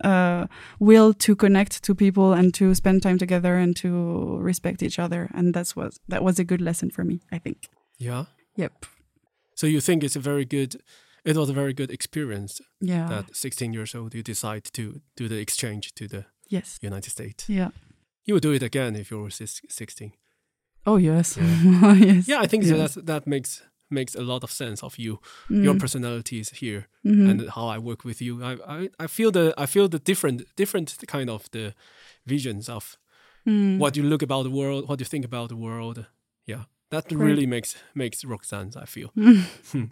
uh, 0.05 0.47
will 0.79 1.13
to 1.15 1.35
connect 1.37 1.83
to 1.83 1.95
people 1.95 2.33
and 2.33 2.53
to 2.55 2.75
spend 2.75 3.03
time 3.03 3.19
together 3.19 3.57
and 3.57 3.77
to 3.77 4.39
respect 4.39 4.83
each 4.83 4.99
other. 4.99 5.31
And 5.35 5.55
that's 5.55 5.75
was 5.77 6.01
that 6.09 6.23
was 6.23 6.39
a 6.39 6.45
good 6.45 6.61
lesson 6.61 6.91
for 6.91 7.05
me. 7.05 7.21
I 7.33 7.39
think. 7.39 7.69
Yeah. 7.99 8.25
Yep. 8.57 8.87
So 9.55 9.67
you 9.67 9.81
think 9.81 10.03
it's 10.05 10.17
a 10.17 10.21
very 10.21 10.45
good, 10.45 10.77
it 11.25 11.37
was 11.37 11.49
a 11.49 11.55
very 11.55 11.73
good 11.73 11.91
experience 11.91 12.61
Yeah. 12.81 13.09
that 13.09 13.35
16 13.35 13.73
years 13.73 13.95
old 13.95 14.15
you 14.15 14.23
decide 14.23 14.65
to 14.73 15.01
do 15.17 15.29
the 15.29 15.39
exchange 15.41 15.95
to 15.95 16.07
the 16.07 16.25
yes. 16.51 16.79
United 16.83 17.11
States. 17.11 17.49
Yeah. 17.49 17.71
You 18.25 18.35
would 18.35 18.43
do 18.43 18.53
it 18.53 18.63
again 18.63 18.97
if 18.97 19.11
you 19.11 19.23
were 19.23 19.31
16. 19.31 20.13
Oh 20.87 20.97
yes. 20.99 21.37
yes. 22.01 22.29
Yeah, 22.29 22.41
I 22.45 22.47
think 22.47 22.65
so 22.65 22.77
Yes. 22.77 22.95
that 22.95 23.07
that 23.07 23.27
makes 23.27 23.63
makes 23.91 24.15
a 24.17 24.21
lot 24.23 24.43
of 24.45 24.51
sense 24.51 24.83
of 24.87 24.99
you. 24.99 25.19
Your 25.49 25.75
Mm. 25.75 25.81
personality 25.81 26.39
is 26.39 26.51
here 26.61 26.87
Mhm. 27.05 27.31
and 27.31 27.49
how 27.51 27.69
I 27.77 27.79
work 27.79 28.05
with 28.05 28.21
you. 28.23 28.43
I, 28.43 28.53
I 28.79 28.89
I 29.05 29.07
feel 29.09 29.31
the 29.33 29.53
I 29.63 29.67
feel 29.67 29.89
the 29.89 29.99
different 30.05 30.43
different 30.57 30.97
kind 31.07 31.31
of 31.31 31.49
the 31.51 31.73
visions 32.27 32.69
of 32.69 32.99
Mm. 33.47 33.79
what 33.79 33.97
you 33.97 34.09
look 34.09 34.23
about 34.23 34.45
the 34.45 34.51
world, 34.51 34.89
what 34.89 34.99
you 35.01 35.07
think 35.09 35.25
about 35.25 35.49
the 35.49 35.57
world. 35.57 36.07
Yeah. 36.47 36.65
That 36.91 37.09
Great. 37.09 37.27
really 37.29 37.47
makes 37.47 37.77
makes 37.95 38.25
Roxanne, 38.25 38.71
I 38.83 38.87
feel. 38.87 39.11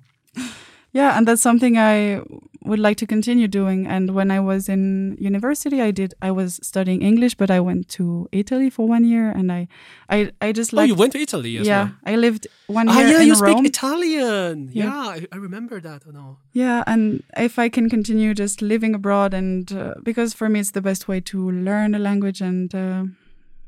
Yeah, 0.95 1.19
and 1.19 1.27
that's 1.27 1.43
something 1.43 1.77
I 1.77 2.23
would 2.63 2.79
like 2.79 2.97
to 2.99 3.07
continue 3.07 3.49
doing. 3.49 3.85
And 3.87 4.15
when 4.15 4.31
I 4.31 4.39
was 4.39 4.69
in 4.69 5.17
university, 5.19 5.83
I 5.83 5.91
did. 5.91 6.15
I 6.23 6.31
was 6.31 6.61
studying 6.63 7.03
English, 7.03 7.35
but 7.35 7.51
I 7.51 7.59
went 7.59 7.89
to 7.99 8.29
Italy 8.31 8.71
for 8.71 8.87
one 8.89 9.05
year, 9.05 9.29
and 9.39 9.51
I, 9.51 9.67
I, 10.09 10.31
I 10.41 10.53
just 10.53 10.73
like 10.73 10.85
oh, 10.85 10.87
you 10.87 10.95
went 10.95 11.13
to 11.15 11.19
Italy 11.19 11.59
as 11.59 11.67
yeah, 11.67 11.83
well. 11.85 12.15
I 12.15 12.15
lived 12.17 12.47
one 12.69 12.89
Ah, 12.89 12.99
year 12.99 13.09
yeah, 13.09 13.21
in 13.23 13.27
you 13.27 13.35
Rome. 13.35 13.59
speak 13.59 13.67
Italian. 13.67 14.71
Yeah. 14.73 14.85
Yeah, 14.85 15.01
I, 15.17 15.27
I 15.33 15.37
remember 15.37 15.81
that. 15.81 16.03
Oh, 16.07 16.13
no. 16.13 16.39
Yeah, 16.53 16.85
and 16.87 17.25
if 17.37 17.59
I 17.59 17.69
can 17.69 17.91
continue 17.91 18.33
just 18.33 18.63
living 18.63 18.95
abroad, 18.95 19.35
and 19.35 19.73
uh, 19.73 19.95
because 20.05 20.33
for 20.33 20.49
me 20.49 20.61
it's 20.61 20.71
the 20.71 20.81
best 20.91 21.09
way 21.09 21.21
to 21.23 21.51
learn 21.51 21.95
a 21.97 21.99
language 21.99 22.41
and 22.41 22.73
uh, 22.73 23.05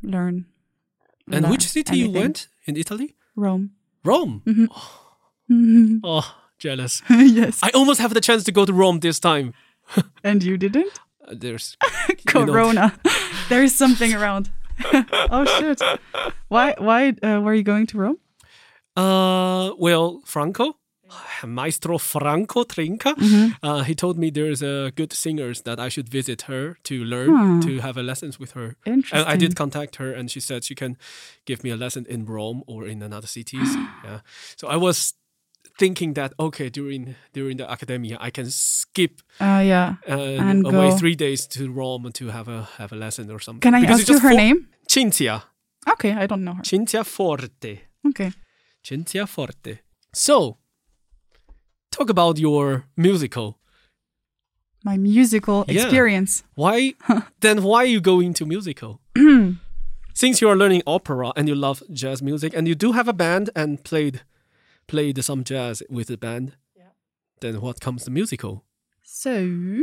learn. 0.02 0.46
And 1.32 1.42
learn 1.42 1.50
which 1.50 1.66
city 1.68 1.98
you 1.98 2.10
went 2.12 2.46
in 2.66 2.76
Italy? 2.76 3.16
Rome. 3.34 3.72
Rome. 4.04 4.42
Mhm. 4.46 6.00
Oh, 6.04 6.34
jealous. 6.58 7.02
yes, 7.10 7.58
I 7.62 7.70
almost 7.74 8.00
have 8.00 8.14
the 8.14 8.20
chance 8.20 8.44
to 8.44 8.52
go 8.52 8.64
to 8.64 8.72
Rome 8.72 9.00
this 9.00 9.18
time. 9.20 9.52
and 10.24 10.42
you 10.42 10.56
didn't. 10.56 10.92
Uh, 11.26 11.34
there's 11.36 11.76
Corona. 12.26 12.92
there 13.48 13.62
is 13.62 13.74
something 13.74 14.14
around. 14.14 14.50
oh 15.30 15.44
shit! 15.58 15.80
Why? 16.48 16.74
Why 16.78 17.14
uh, 17.22 17.40
were 17.40 17.54
you 17.54 17.62
going 17.62 17.86
to 17.88 17.98
Rome? 17.98 18.18
Uh, 18.96 19.72
well, 19.78 20.20
Franco, 20.24 20.76
Maestro 21.46 21.98
Franco 21.98 22.64
Trinca, 22.64 23.14
Mm-hmm. 23.14 23.48
uh, 23.62 23.82
he 23.84 23.94
told 23.94 24.18
me 24.18 24.30
there's 24.30 24.62
a 24.62 24.90
good 24.96 25.12
singers 25.12 25.62
that 25.62 25.78
I 25.78 25.88
should 25.88 26.08
visit 26.08 26.42
her 26.42 26.76
to 26.84 27.04
learn 27.04 27.30
Hmm. 27.30 27.60
to 27.60 27.78
have 27.80 27.96
a 27.96 28.02
lessons 28.02 28.38
with 28.38 28.52
her. 28.52 28.76
Interesting. 28.86 29.18
And 29.20 29.28
I 29.28 29.36
did 29.36 29.54
contact 29.56 29.96
her, 29.96 30.12
and 30.12 30.30
she 30.30 30.40
said 30.40 30.64
she 30.64 30.74
can 30.74 30.96
give 31.44 31.62
me 31.64 31.70
a 31.70 31.76
lesson 31.76 32.06
in 32.08 32.24
Rome 32.26 32.62
or 32.66 32.86
in 32.86 33.02
another 33.02 33.26
cities. 33.26 33.68
yeah. 34.04 34.20
So 34.56 34.68
I 34.68 34.76
was 34.76 35.14
thinking 35.78 36.14
that 36.14 36.32
okay, 36.38 36.68
during 36.70 37.14
during 37.32 37.56
the 37.58 37.70
academia, 37.70 38.16
I 38.20 38.30
can 38.30 38.50
skip 38.50 39.20
Uh, 39.40 39.62
yeah. 39.64 39.94
And 40.06 40.64
away 40.66 40.90
go. 40.90 40.96
three 40.96 41.14
days 41.14 41.46
to 41.48 41.70
Rome 41.70 42.10
to 42.12 42.26
have 42.28 42.48
a 42.48 42.62
have 42.78 42.92
a 42.92 42.96
lesson 42.96 43.30
or 43.30 43.40
something. 43.40 43.60
Can 43.60 43.74
I 43.74 43.80
Because 43.80 44.00
ask 44.00 44.08
you 44.08 44.18
her 44.20 44.30
four- 44.30 44.36
name? 44.44 44.68
Cinzia. 44.88 45.42
Okay, 45.88 46.12
I 46.12 46.26
don't 46.26 46.42
know 46.44 46.54
her. 46.54 46.62
Cinzia 46.62 47.04
Forte. 47.04 47.80
Okay. 48.08 48.32
Cinzia 48.82 49.26
Forte. 49.28 49.78
So, 50.12 50.56
talk 51.90 52.10
about 52.10 52.38
your 52.38 52.84
musical. 52.96 53.58
My 54.84 54.96
musical 54.96 55.64
Yeah. 55.68 55.74
experience. 55.82 56.44
Why 56.54 56.94
then? 57.40 57.62
Why 57.62 57.84
you 57.84 58.00
go 58.00 58.20
into 58.20 58.44
musical? 58.46 59.00
Since 60.14 60.40
you 60.40 60.48
are 60.48 60.56
learning 60.56 60.82
opera 60.86 61.32
and 61.36 61.48
you 61.48 61.54
love 61.54 61.82
jazz 61.92 62.22
music, 62.22 62.54
and 62.56 62.66
you 62.68 62.74
do 62.74 62.92
have 62.92 63.08
a 63.08 63.12
band 63.12 63.50
and 63.54 63.82
played 63.84 64.22
played 64.86 65.22
some 65.24 65.44
jazz 65.44 65.82
with 65.90 66.08
the 66.08 66.16
band, 66.16 66.56
then 67.40 67.60
what 67.60 67.80
comes 67.80 68.04
the 68.04 68.10
musical? 68.10 68.64
So, 69.02 69.82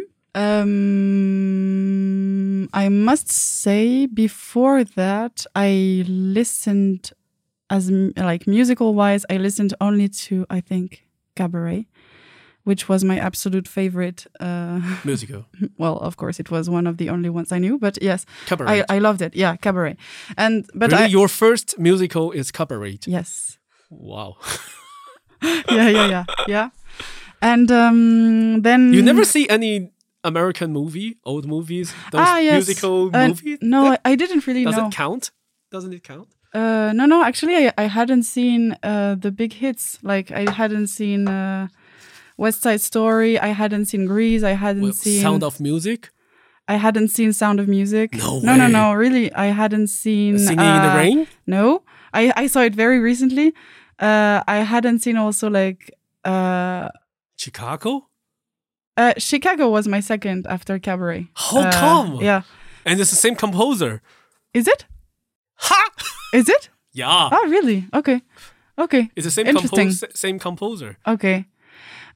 um, 1.43 2.69
I 2.73 2.89
must 2.89 3.31
say 3.31 4.05
before 4.07 4.83
that, 4.83 5.45
I 5.55 6.03
listened 6.07 7.11
as 7.69 7.89
like 7.89 8.47
musical 8.47 8.93
wise, 8.93 9.25
I 9.29 9.37
listened 9.37 9.73
only 9.81 10.07
to 10.09 10.45
I 10.49 10.61
think 10.61 11.05
Cabaret, 11.35 11.87
which 12.63 12.87
was 12.89 13.03
my 13.03 13.17
absolute 13.17 13.67
favorite. 13.67 14.27
Uh, 14.39 14.79
Musical 15.03 15.45
well, 15.77 15.97
of 15.97 16.17
course, 16.17 16.39
it 16.39 16.51
was 16.51 16.69
one 16.69 16.87
of 16.87 16.97
the 16.97 17.09
only 17.09 17.29
ones 17.29 17.51
I 17.51 17.59
knew, 17.59 17.77
but 17.79 17.97
yes, 18.01 18.25
cabaret. 18.45 18.83
I, 18.89 18.95
I 18.95 18.99
loved 18.99 19.21
it. 19.21 19.35
Yeah, 19.35 19.55
Cabaret, 19.55 19.97
and 20.37 20.65
but 20.73 20.91
really, 20.91 21.03
I 21.03 21.07
your 21.07 21.27
first 21.27 21.79
musical 21.79 22.31
is 22.31 22.51
cabaret. 22.51 22.99
yes, 23.07 23.57
Wow, 23.89 24.37
yeah, 25.69 25.89
yeah, 25.89 26.07
yeah, 26.13 26.23
yeah, 26.47 26.69
and 27.41 27.71
um, 27.71 28.61
then 28.61 28.93
you 28.93 29.01
never 29.01 29.23
see 29.25 29.47
any 29.49 29.91
American 30.23 30.71
movie, 30.71 31.17
old 31.25 31.45
movies, 31.45 31.93
those 32.11 32.21
ah 32.21 32.37
yes 32.39 32.55
musical 32.67 33.09
Uh, 33.15 33.27
movies. 33.27 33.57
No, 33.61 33.81
That- 33.89 34.01
I, 34.05 34.15
didn't 34.15 34.47
really 34.47 34.63
know. 34.63 34.71
does 34.71 34.79
know. 34.79 34.87
it 34.87 34.93
count? 34.95 35.31
Doesn't 35.71 35.93
it 35.93 36.03
count? 36.03 36.27
Uh, 36.53 36.91
no, 36.93 37.05
no. 37.07 37.23
Actually, 37.23 37.55
I, 37.67 37.73
I 37.77 37.87
hadn't 37.87 38.23
seen 38.23 38.77
uh, 38.83 39.15
the 39.15 39.31
big 39.31 39.53
hits. 39.53 39.97
Like 40.03 40.31
I 40.31 40.45
hadn't 40.51 40.87
seen 40.87 41.27
uh, 41.27 41.67
West 42.37 42.61
Side 42.61 42.79
Story. 42.81 43.39
I 43.39 43.47
hadn't 43.47 43.85
seen 43.87 44.05
Grease. 44.05 44.43
I 44.43 44.51
hadn't 44.65 44.83
Well, 44.83 44.93
seen. 44.93 45.21
Sound 45.21 45.43
of 45.43 45.59
Music, 45.59 46.11
I 46.67 46.75
hadn't 46.75 47.09
seen 47.09 47.33
Sound 47.33 47.59
of 47.59 47.67
Music. 47.67 48.13
No 48.13 48.39
no, 48.39 48.55
no, 48.55 48.67
no. 48.67 48.93
Really, 48.93 49.33
I 49.33 49.47
hadn't 49.47 49.87
seen. 49.87 50.37
Singing 50.39 50.59
in 50.77 50.81
the 50.87 50.91
uh, 50.93 51.01
Rain. 51.01 51.27
No, 51.47 51.81
I 52.13 52.31
I 52.43 52.47
saw 52.47 52.61
it 52.61 52.75
very 52.75 52.99
recently. 52.99 53.53
Uh, 53.99 54.41
I 54.47 54.57
hadn't 54.57 54.99
seen 54.99 55.17
also 55.17 55.49
like 55.49 55.91
uh, 56.25 56.89
Chicago. 57.37 58.07
uh, 58.97 59.13
Chicago 59.17 59.69
was 59.69 59.87
my 59.87 59.99
second 60.01 60.45
after 60.49 60.79
Cabaret. 60.79 61.27
How 61.35 61.59
Uh, 61.61 61.71
come? 61.71 62.15
Yeah. 62.21 62.41
And 62.85 62.99
it's 62.99 63.09
the 63.11 63.15
same 63.17 63.35
composer. 63.35 64.01
Is 64.53 64.67
it? 64.67 64.85
Ha! 65.55 65.89
Is 66.33 66.49
it? 66.49 66.69
Yeah. 66.93 67.29
Oh, 67.31 67.47
really? 67.49 67.87
Okay. 67.93 68.21
Okay. 68.77 69.09
It's 69.15 69.25
the 69.25 69.31
same 69.31 69.47
Interesting. 69.47 69.89
compos- 69.89 70.17
same 70.17 70.39
composer. 70.39 70.97
Okay. 71.07 71.45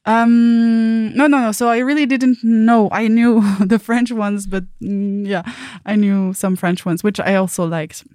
Um 0.06 1.13
no 1.16 1.28
no 1.28 1.40
no 1.42 1.52
so 1.52 1.68
I 1.70 1.80
really 1.80 2.06
didn't 2.06 2.38
know 2.44 2.88
I 2.92 3.08
knew 3.10 3.42
the 3.66 3.78
French 3.80 4.12
ones 4.12 4.48
but 4.48 4.63
mm, 4.82 5.28
yeah 5.28 5.44
I 5.86 5.96
knew 5.96 6.34
some 6.34 6.56
French 6.56 6.86
ones 6.86 7.04
which 7.04 7.20
I 7.20 7.36
also 7.36 7.66
liked 7.68 8.06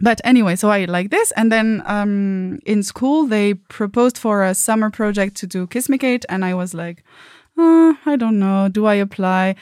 but 0.00 0.20
anyway 0.24 0.56
so 0.56 0.70
I 0.70 0.84
like 0.84 1.10
this 1.10 1.32
and 1.32 1.50
then 1.50 1.82
um 1.86 2.58
in 2.66 2.82
school 2.82 3.26
they 3.26 3.54
proposed 3.54 4.18
for 4.18 4.44
a 4.44 4.54
summer 4.54 4.90
project 4.90 5.36
to 5.36 5.46
do 5.46 5.66
Kiss 5.66 5.88
Me 5.88 5.98
Kate 5.98 6.24
and 6.28 6.44
I 6.44 6.54
was 6.54 6.74
like 6.74 7.04
uh, 7.56 7.94
I 8.06 8.16
don't 8.16 8.38
know 8.38 8.68
do 8.68 8.86
I 8.86 8.94
apply 8.94 9.54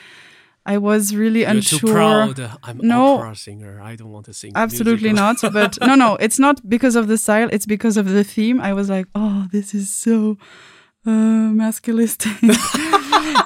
I 0.67 0.77
was 0.77 1.15
really 1.15 1.39
You're 1.41 1.51
unsure 1.51 1.79
too 1.79 1.93
proud. 1.93 2.39
I'm 2.61 2.79
No. 2.83 3.19
opera 3.19 3.35
singer. 3.37 3.79
I 3.81 3.95
don't 3.95 4.11
want 4.11 4.25
to 4.25 4.33
sing. 4.33 4.51
Absolutely 4.53 5.13
not. 5.13 5.37
But 5.41 5.77
no, 5.79 5.95
no, 5.95 6.15
it's 6.19 6.39
not 6.39 6.67
because 6.67 6.97
of 6.97 7.07
the 7.07 7.17
style. 7.17 7.47
It's 7.53 7.65
because 7.65 7.95
of 7.95 8.09
the 8.09 8.25
theme. 8.25 8.59
I 8.59 8.73
was 8.73 8.89
like, 8.89 9.07
oh, 9.15 9.47
this 9.49 9.73
is 9.73 9.89
so 9.89 10.37
uh, 11.05 11.53
masculistic. 11.63 12.33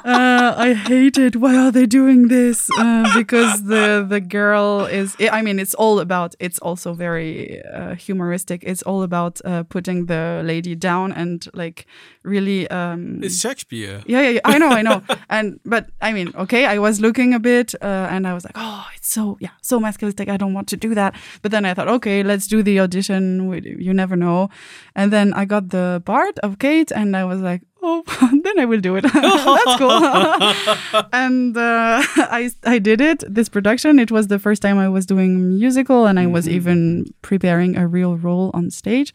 uh, 0.05 0.53
I 0.57 0.73
hate 0.73 1.17
it. 1.17 1.35
Why 1.35 1.55
are 1.55 1.71
they 1.71 1.85
doing 1.85 2.27
this? 2.27 2.69
Uh, 2.77 3.17
because 3.17 3.63
the 3.63 4.05
the 4.07 4.19
girl 4.19 4.85
is. 4.85 5.15
I 5.31 5.41
mean, 5.41 5.59
it's 5.59 5.73
all 5.75 5.99
about. 5.99 6.35
It's 6.39 6.59
also 6.59 6.93
very 6.93 7.61
uh, 7.65 7.95
humoristic. 7.95 8.63
It's 8.63 8.81
all 8.83 9.03
about 9.03 9.41
uh, 9.45 9.63
putting 9.63 10.05
the 10.05 10.41
lady 10.43 10.75
down 10.75 11.11
and 11.11 11.47
like 11.53 11.85
really. 12.23 12.69
Um, 12.69 13.23
it's 13.23 13.39
Shakespeare. 13.39 14.01
Yeah, 14.05 14.21
yeah, 14.21 14.29
yeah, 14.29 14.39
I 14.45 14.57
know, 14.57 14.69
I 14.69 14.81
know. 14.81 15.01
and 15.29 15.59
but 15.65 15.89
I 16.01 16.13
mean, 16.13 16.33
okay, 16.35 16.65
I 16.65 16.79
was 16.79 16.99
looking 16.99 17.33
a 17.33 17.39
bit, 17.39 17.75
uh, 17.81 18.07
and 18.09 18.27
I 18.27 18.33
was 18.33 18.43
like, 18.43 18.55
oh, 18.55 18.87
it's 18.95 19.11
so 19.11 19.37
yeah, 19.39 19.51
so 19.61 19.79
masculinistic. 19.79 20.29
I 20.29 20.37
don't 20.37 20.53
want 20.53 20.67
to 20.69 20.77
do 20.77 20.95
that. 20.95 21.15
But 21.41 21.51
then 21.51 21.65
I 21.65 21.73
thought, 21.73 21.87
okay, 21.87 22.23
let's 22.23 22.47
do 22.47 22.63
the 22.63 22.79
audition. 22.79 23.51
You 23.63 23.93
never 23.93 24.15
know. 24.15 24.49
And 24.95 25.11
then 25.11 25.33
I 25.33 25.45
got 25.45 25.69
the 25.69 26.01
part 26.05 26.39
of 26.39 26.59
Kate, 26.59 26.91
and 26.91 27.15
I 27.15 27.25
was 27.25 27.41
like, 27.41 27.61
oh, 27.81 28.03
then 28.43 28.59
I 28.59 28.65
will 28.65 28.79
do 28.79 28.95
it. 28.95 29.01
That's 29.13 29.77
cool. 29.77 29.91
and 31.13 31.55
uh, 31.57 32.01
I 32.17 32.51
I 32.63 32.79
did 32.79 33.01
it. 33.01 33.23
This 33.27 33.49
production. 33.49 33.99
It 33.99 34.11
was 34.11 34.27
the 34.27 34.39
first 34.39 34.61
time 34.61 34.77
I 34.77 34.89
was 34.89 35.05
doing 35.05 35.57
musical, 35.57 36.05
and 36.05 36.19
I 36.19 36.27
was 36.27 36.45
mm 36.45 36.51
-hmm. 36.51 36.57
even 36.57 37.05
preparing 37.21 37.77
a 37.77 37.87
real 37.87 38.17
role 38.17 38.49
on 38.53 38.71
stage, 38.71 39.13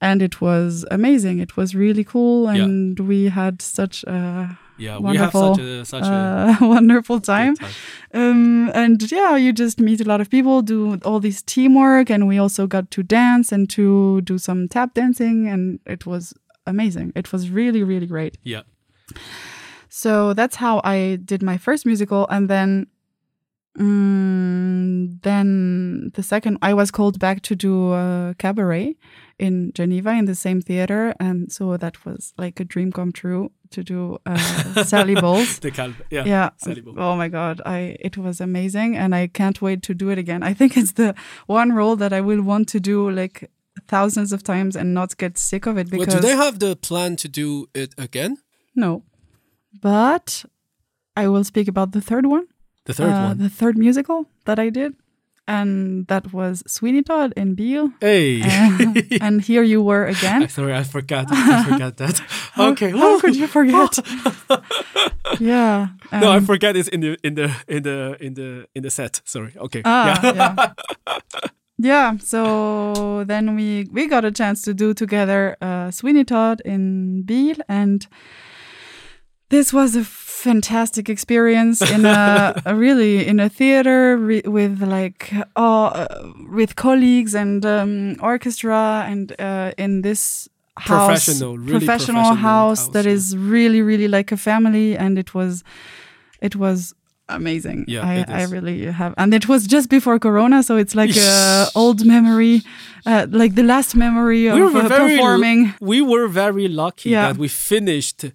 and 0.00 0.22
it 0.22 0.40
was 0.40 0.84
amazing. 0.90 1.40
It 1.40 1.56
was 1.56 1.74
really 1.74 2.04
cool, 2.04 2.48
and 2.48 2.98
yeah. 2.98 3.08
we 3.08 3.30
had 3.30 3.62
such 3.62 4.04
a 4.06 4.48
yeah, 4.76 4.98
wonderful, 4.98 5.54
we 5.54 5.62
have 5.62 5.86
such 5.86 6.02
a, 6.02 6.04
such 6.04 6.04
a 6.04 6.58
uh, 6.62 6.66
wonderful 6.74 7.20
time. 7.20 7.56
time. 7.56 7.72
Um, 8.12 8.70
and 8.74 9.10
yeah, 9.10 9.36
you 9.36 9.52
just 9.52 9.80
meet 9.80 10.00
a 10.00 10.04
lot 10.04 10.20
of 10.20 10.28
people, 10.28 10.62
do 10.62 10.98
all 11.04 11.20
this 11.20 11.42
teamwork, 11.42 12.10
and 12.10 12.26
we 12.26 12.38
also 12.38 12.66
got 12.66 12.90
to 12.90 13.02
dance 13.02 13.52
and 13.52 13.70
to 13.70 14.20
do 14.22 14.38
some 14.38 14.68
tap 14.68 14.94
dancing, 14.94 15.48
and 15.48 15.78
it 15.86 16.06
was 16.06 16.34
amazing. 16.66 17.12
It 17.14 17.32
was 17.32 17.50
really, 17.50 17.82
really 17.82 18.06
great. 18.06 18.38
Yeah. 18.42 18.62
So 19.88 20.32
that's 20.34 20.56
how 20.56 20.80
I 20.84 21.18
did 21.24 21.42
my 21.42 21.56
first 21.56 21.86
musical, 21.86 22.26
and 22.28 22.48
then, 22.50 22.86
um, 23.78 25.18
then 25.22 26.10
the 26.14 26.22
second, 26.22 26.58
I 26.62 26.74
was 26.74 26.90
called 26.90 27.18
back 27.18 27.42
to 27.42 27.54
do 27.54 27.92
a 27.92 28.34
cabaret 28.38 28.96
in 29.38 29.72
Geneva 29.74 30.10
in 30.10 30.24
the 30.24 30.34
same 30.34 30.60
theater, 30.60 31.14
and 31.20 31.50
so 31.52 31.76
that 31.76 32.04
was 32.04 32.32
like 32.38 32.60
a 32.60 32.64
dream 32.64 32.92
come 32.92 33.12
true 33.12 33.50
to 33.70 33.82
do 33.82 34.18
uh, 34.26 34.36
Sally 34.84 35.14
Bowles. 35.14 35.58
the 35.60 35.70
cal- 35.70 35.94
yeah, 36.10 36.24
yeah. 36.24 36.50
Sally 36.56 36.80
Bowles. 36.80 36.96
Oh 36.98 37.16
my 37.16 37.28
god, 37.28 37.60
I 37.66 37.96
it 38.00 38.16
was 38.16 38.40
amazing, 38.40 38.96
and 38.96 39.14
I 39.14 39.26
can't 39.28 39.60
wait 39.60 39.82
to 39.84 39.94
do 39.94 40.10
it 40.10 40.18
again. 40.18 40.42
I 40.42 40.54
think 40.54 40.76
it's 40.76 40.92
the 40.92 41.14
one 41.46 41.72
role 41.72 41.96
that 41.96 42.12
I 42.12 42.20
will 42.20 42.42
want 42.42 42.68
to 42.68 42.80
do 42.80 43.10
like 43.10 43.50
thousands 43.86 44.32
of 44.32 44.42
times 44.42 44.76
and 44.76 44.94
not 44.94 45.16
get 45.16 45.38
sick 45.38 45.66
of 45.66 45.78
it. 45.78 45.90
Because 45.90 46.08
well, 46.08 46.20
do 46.20 46.26
they 46.26 46.36
have 46.36 46.58
the 46.58 46.76
plan 46.76 47.16
to 47.16 47.28
do 47.28 47.68
it 47.74 47.94
again? 47.98 48.38
No, 48.74 49.02
but 49.80 50.44
I 51.16 51.28
will 51.28 51.44
speak 51.44 51.68
about 51.68 51.92
the 51.92 52.00
third 52.00 52.26
one. 52.26 52.46
The 52.86 52.94
third 52.94 53.12
uh, 53.12 53.28
one. 53.28 53.38
The 53.38 53.48
third 53.48 53.78
musical 53.78 54.26
that 54.44 54.58
I 54.58 54.70
did. 54.70 54.94
And 55.46 56.06
that 56.06 56.32
was 56.32 56.62
Sweeney 56.66 57.02
Todd 57.02 57.34
in 57.36 57.54
Biel. 57.54 57.92
Hey. 58.00 58.42
Uh, 58.74 59.02
and 59.20 59.42
here 59.42 59.62
you 59.62 59.82
were 59.82 60.06
again. 60.06 60.48
Sorry, 60.58 60.74
I 60.74 60.84
forgot. 60.84 61.26
I 61.30 61.64
forgot 61.64 61.96
that. 61.98 62.20
okay. 62.58 62.90
How 62.90 63.20
could 63.20 63.36
you 63.36 63.46
forget? 63.46 63.98
yeah. 65.38 65.88
Um, 66.10 66.20
no, 66.20 66.30
I 66.30 66.36
um, 66.38 66.46
forget 66.46 66.76
it's 66.76 66.88
in 66.88 67.00
the 67.00 67.18
in 67.22 67.34
the 67.34 67.54
in 67.68 67.82
the 67.82 68.16
in 68.20 68.34
the 68.34 68.66
in 68.74 68.82
the 68.82 68.90
set. 68.90 69.20
Sorry. 69.24 69.52
Okay. 69.56 69.82
Ah, 69.84 70.20
yeah. 70.22 70.72
yeah. 71.06 71.48
Yeah 71.78 72.16
so 72.18 73.24
then 73.24 73.56
we 73.56 73.86
we 73.90 74.06
got 74.06 74.24
a 74.24 74.30
chance 74.30 74.62
to 74.62 74.72
do 74.72 74.94
together 74.94 75.56
uh, 75.60 75.90
sweeney 75.90 76.24
todd 76.24 76.62
in 76.64 77.22
biel 77.22 77.56
and 77.68 78.06
this 79.50 79.72
was 79.72 79.94
a 79.96 80.04
fantastic 80.04 81.08
experience 81.08 81.80
in 81.90 82.04
a, 82.04 82.60
a 82.66 82.74
really 82.74 83.26
in 83.26 83.40
a 83.40 83.48
theater 83.48 84.16
re- 84.16 84.42
with 84.44 84.82
like 84.82 85.32
uh, 85.56 86.06
with 86.50 86.76
colleagues 86.76 87.34
and 87.34 87.64
um, 87.64 88.16
orchestra 88.20 89.04
and 89.08 89.34
uh, 89.40 89.72
in 89.78 90.02
this 90.02 90.48
house 90.76 91.06
professional, 91.06 91.56
really 91.56 91.70
professional, 91.78 92.22
professional 92.22 92.34
house, 92.34 92.80
house 92.80 92.88
that 92.88 93.04
yeah. 93.04 93.12
is 93.12 93.36
really 93.36 93.80
really 93.80 94.08
like 94.08 94.32
a 94.32 94.36
family 94.36 94.96
and 94.96 95.18
it 95.18 95.34
was 95.34 95.62
it 96.40 96.56
was 96.56 96.94
amazing. 97.28 97.84
Yeah, 97.88 98.06
I, 98.28 98.42
I 98.42 98.44
really 98.44 98.86
have, 98.86 99.14
and 99.16 99.34
it 99.34 99.48
was 99.48 99.66
just 99.66 99.88
before 99.88 100.18
Corona, 100.18 100.62
so 100.62 100.76
it's 100.76 100.94
like 100.94 101.16
a 101.16 101.66
old 101.74 102.04
memory, 102.04 102.62
uh, 103.06 103.26
like 103.30 103.54
the 103.54 103.62
last 103.62 103.94
memory 103.94 104.46
of 104.46 104.56
we 104.56 104.62
uh, 104.62 104.88
performing. 104.88 105.74
we 105.80 106.00
were 106.00 106.28
very 106.28 106.68
lucky 106.68 107.10
yeah. 107.10 107.28
that 107.28 107.38
we 107.38 107.48
finished 107.48 108.26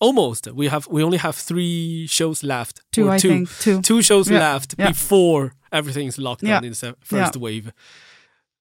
almost. 0.00 0.48
We 0.52 0.68
have 0.68 0.86
we 0.88 1.02
only 1.02 1.18
have 1.18 1.36
three 1.36 2.06
shows 2.08 2.42
left. 2.42 2.82
Two, 2.92 3.10
I 3.10 3.18
two, 3.18 3.28
think. 3.28 3.58
Two. 3.60 3.82
Two 3.82 4.02
shows 4.02 4.30
yeah. 4.30 4.38
left 4.38 4.74
yeah. 4.78 4.88
before 4.88 5.54
everything's 5.72 6.18
locked 6.18 6.42
down 6.42 6.64
in 6.64 6.72
the 6.72 6.96
first 7.00 7.36
wave. 7.36 7.72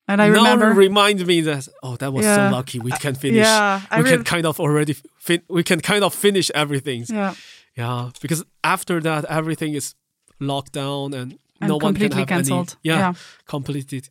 And 0.09 0.21
I 0.21 0.29
now 0.29 0.35
remember 0.35 0.67
remind 0.71 1.25
me 1.27 1.41
that 1.41 1.67
oh 1.83 1.97
that 1.97 2.13
was 2.13 2.25
so 2.25 2.49
lucky 2.51 2.79
we 2.79 2.91
can 2.91 3.15
finish. 3.15 3.45
Yeah, 3.45 3.81
we 3.97 4.03
can 4.03 4.23
kind 4.23 4.45
of 4.45 4.59
already 4.59 4.95
fin- 5.17 5.43
we 5.49 5.63
can 5.63 5.81
kind 5.81 6.03
of 6.03 6.13
finish 6.13 6.49
everything. 6.51 7.05
Yeah. 7.09 7.33
Yeah, 7.77 8.09
because 8.21 8.43
after 8.63 8.99
that 9.01 9.25
everything 9.25 9.73
is 9.75 9.95
locked 10.39 10.73
down 10.73 11.13
and, 11.13 11.37
and 11.61 11.69
no 11.69 11.77
one 11.77 11.93
can 11.95 12.11
have 12.11 12.27
cancelled. 12.27 12.75
any. 12.83 12.95
Yeah, 12.95 12.99
yeah, 12.99 13.13
completely 13.45 14.01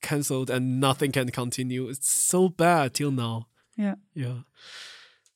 cancelled 0.00 0.50
and 0.50 0.80
nothing 0.80 1.12
can 1.12 1.30
continue. 1.30 1.88
It's 1.88 2.08
so 2.10 2.48
bad 2.48 2.94
till 2.94 3.10
now. 3.10 3.48
Yeah. 3.76 3.96
Yeah. 4.14 4.38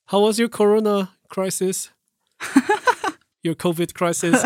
How 0.05 0.19
was 0.21 0.39
your 0.39 0.49
Corona 0.49 1.11
crisis? 1.29 1.89
your 3.43 3.55
COVID 3.55 3.93
crisis? 3.93 4.41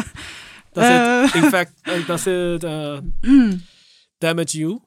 Does 0.74 0.84
uh, 0.84 1.28
it, 1.34 1.44
in 1.44 1.52
fact, 1.52 1.74
uh, 1.88 2.02
does 2.06 2.28
it 2.28 2.64
uh, 2.64 3.02
damage 4.20 4.54
you? 4.56 4.82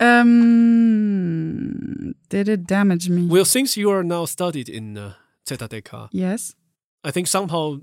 Um, 0.00 1.38
did 2.28 2.48
it 2.48 2.66
damage 2.66 3.08
me? 3.08 3.26
Well, 3.26 3.44
since 3.44 3.76
you 3.76 3.90
are 3.90 4.02
now 4.02 4.24
studied 4.24 4.68
in 4.68 4.98
uh, 4.98 5.14
Zeta 5.48 6.08
yes, 6.12 6.54
I 7.08 7.10
think 7.10 7.26
somehow 7.26 7.80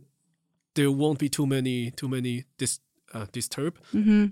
there 0.76 0.92
won't 0.92 1.18
be 1.18 1.30
too 1.30 1.48
many 1.48 1.92
too 1.92 2.08
many 2.08 2.46
dis 2.60 2.80
uh, 3.12 3.26
disturb. 3.32 3.80
Mm-hmm. 3.92 4.26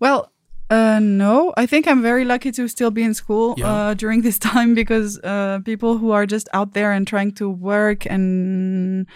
Well, 0.00 0.32
uh, 0.68 0.98
no, 0.98 1.54
I 1.56 1.66
think 1.66 1.86
I'm 1.86 2.02
very 2.02 2.24
lucky 2.24 2.50
to 2.52 2.66
still 2.66 2.90
be 2.90 3.04
in 3.04 3.14
school 3.14 3.54
yeah. 3.56 3.72
uh, 3.72 3.94
during 3.94 4.22
this 4.22 4.38
time 4.50 4.74
because 4.74 5.20
uh, 5.22 5.60
people 5.64 5.98
who 5.98 6.10
are 6.10 6.26
just 6.26 6.48
out 6.52 6.72
there 6.72 6.90
and 6.90 7.06
trying 7.06 7.32
to 7.34 7.48
work 7.48 8.04
and 8.06 9.06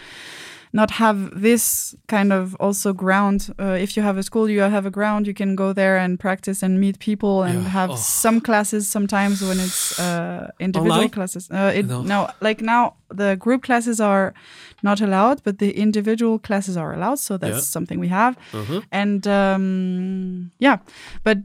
not 0.73 0.91
have 0.93 1.41
this 1.41 1.95
kind 2.07 2.33
of 2.33 2.55
also 2.57 2.93
ground. 2.93 3.55
Uh, 3.59 3.77
if 3.81 3.97
you 3.97 4.03
have 4.03 4.19
a 4.19 4.23
school, 4.23 4.49
you 4.49 4.61
have 4.61 4.87
a 4.87 4.91
ground, 4.91 5.27
you 5.27 5.35
can 5.35 5.57
go 5.57 5.73
there 5.73 5.97
and 5.97 6.19
practice 6.19 6.63
and 6.63 6.81
meet 6.81 6.99
people 6.99 7.43
and 7.43 7.63
yeah. 7.63 7.69
have 7.69 7.91
oh. 7.91 7.97
some 7.97 8.41
classes 8.41 8.89
sometimes 8.89 9.43
when 9.43 9.59
it's 9.59 9.99
uh, 9.99 10.51
individual 10.59 10.93
Online? 10.93 11.11
classes. 11.11 11.51
Uh, 11.51 11.73
it, 11.75 11.87
no. 11.87 12.03
no, 12.03 12.31
like 12.41 12.61
now 12.61 12.95
the 13.09 13.37
group 13.37 13.63
classes 13.63 14.01
are 14.01 14.35
not 14.83 15.01
allowed, 15.01 15.43
but 15.43 15.59
the 15.59 15.77
individual 15.77 16.39
classes 16.39 16.77
are 16.77 16.93
allowed. 16.93 17.19
So 17.19 17.37
that's 17.37 17.57
yeah. 17.57 17.61
something 17.61 18.01
we 18.01 18.09
have. 18.09 18.37
-huh. 18.53 18.83
And 18.91 19.27
um, 19.27 20.51
yeah, 20.59 20.79
but 21.23 21.39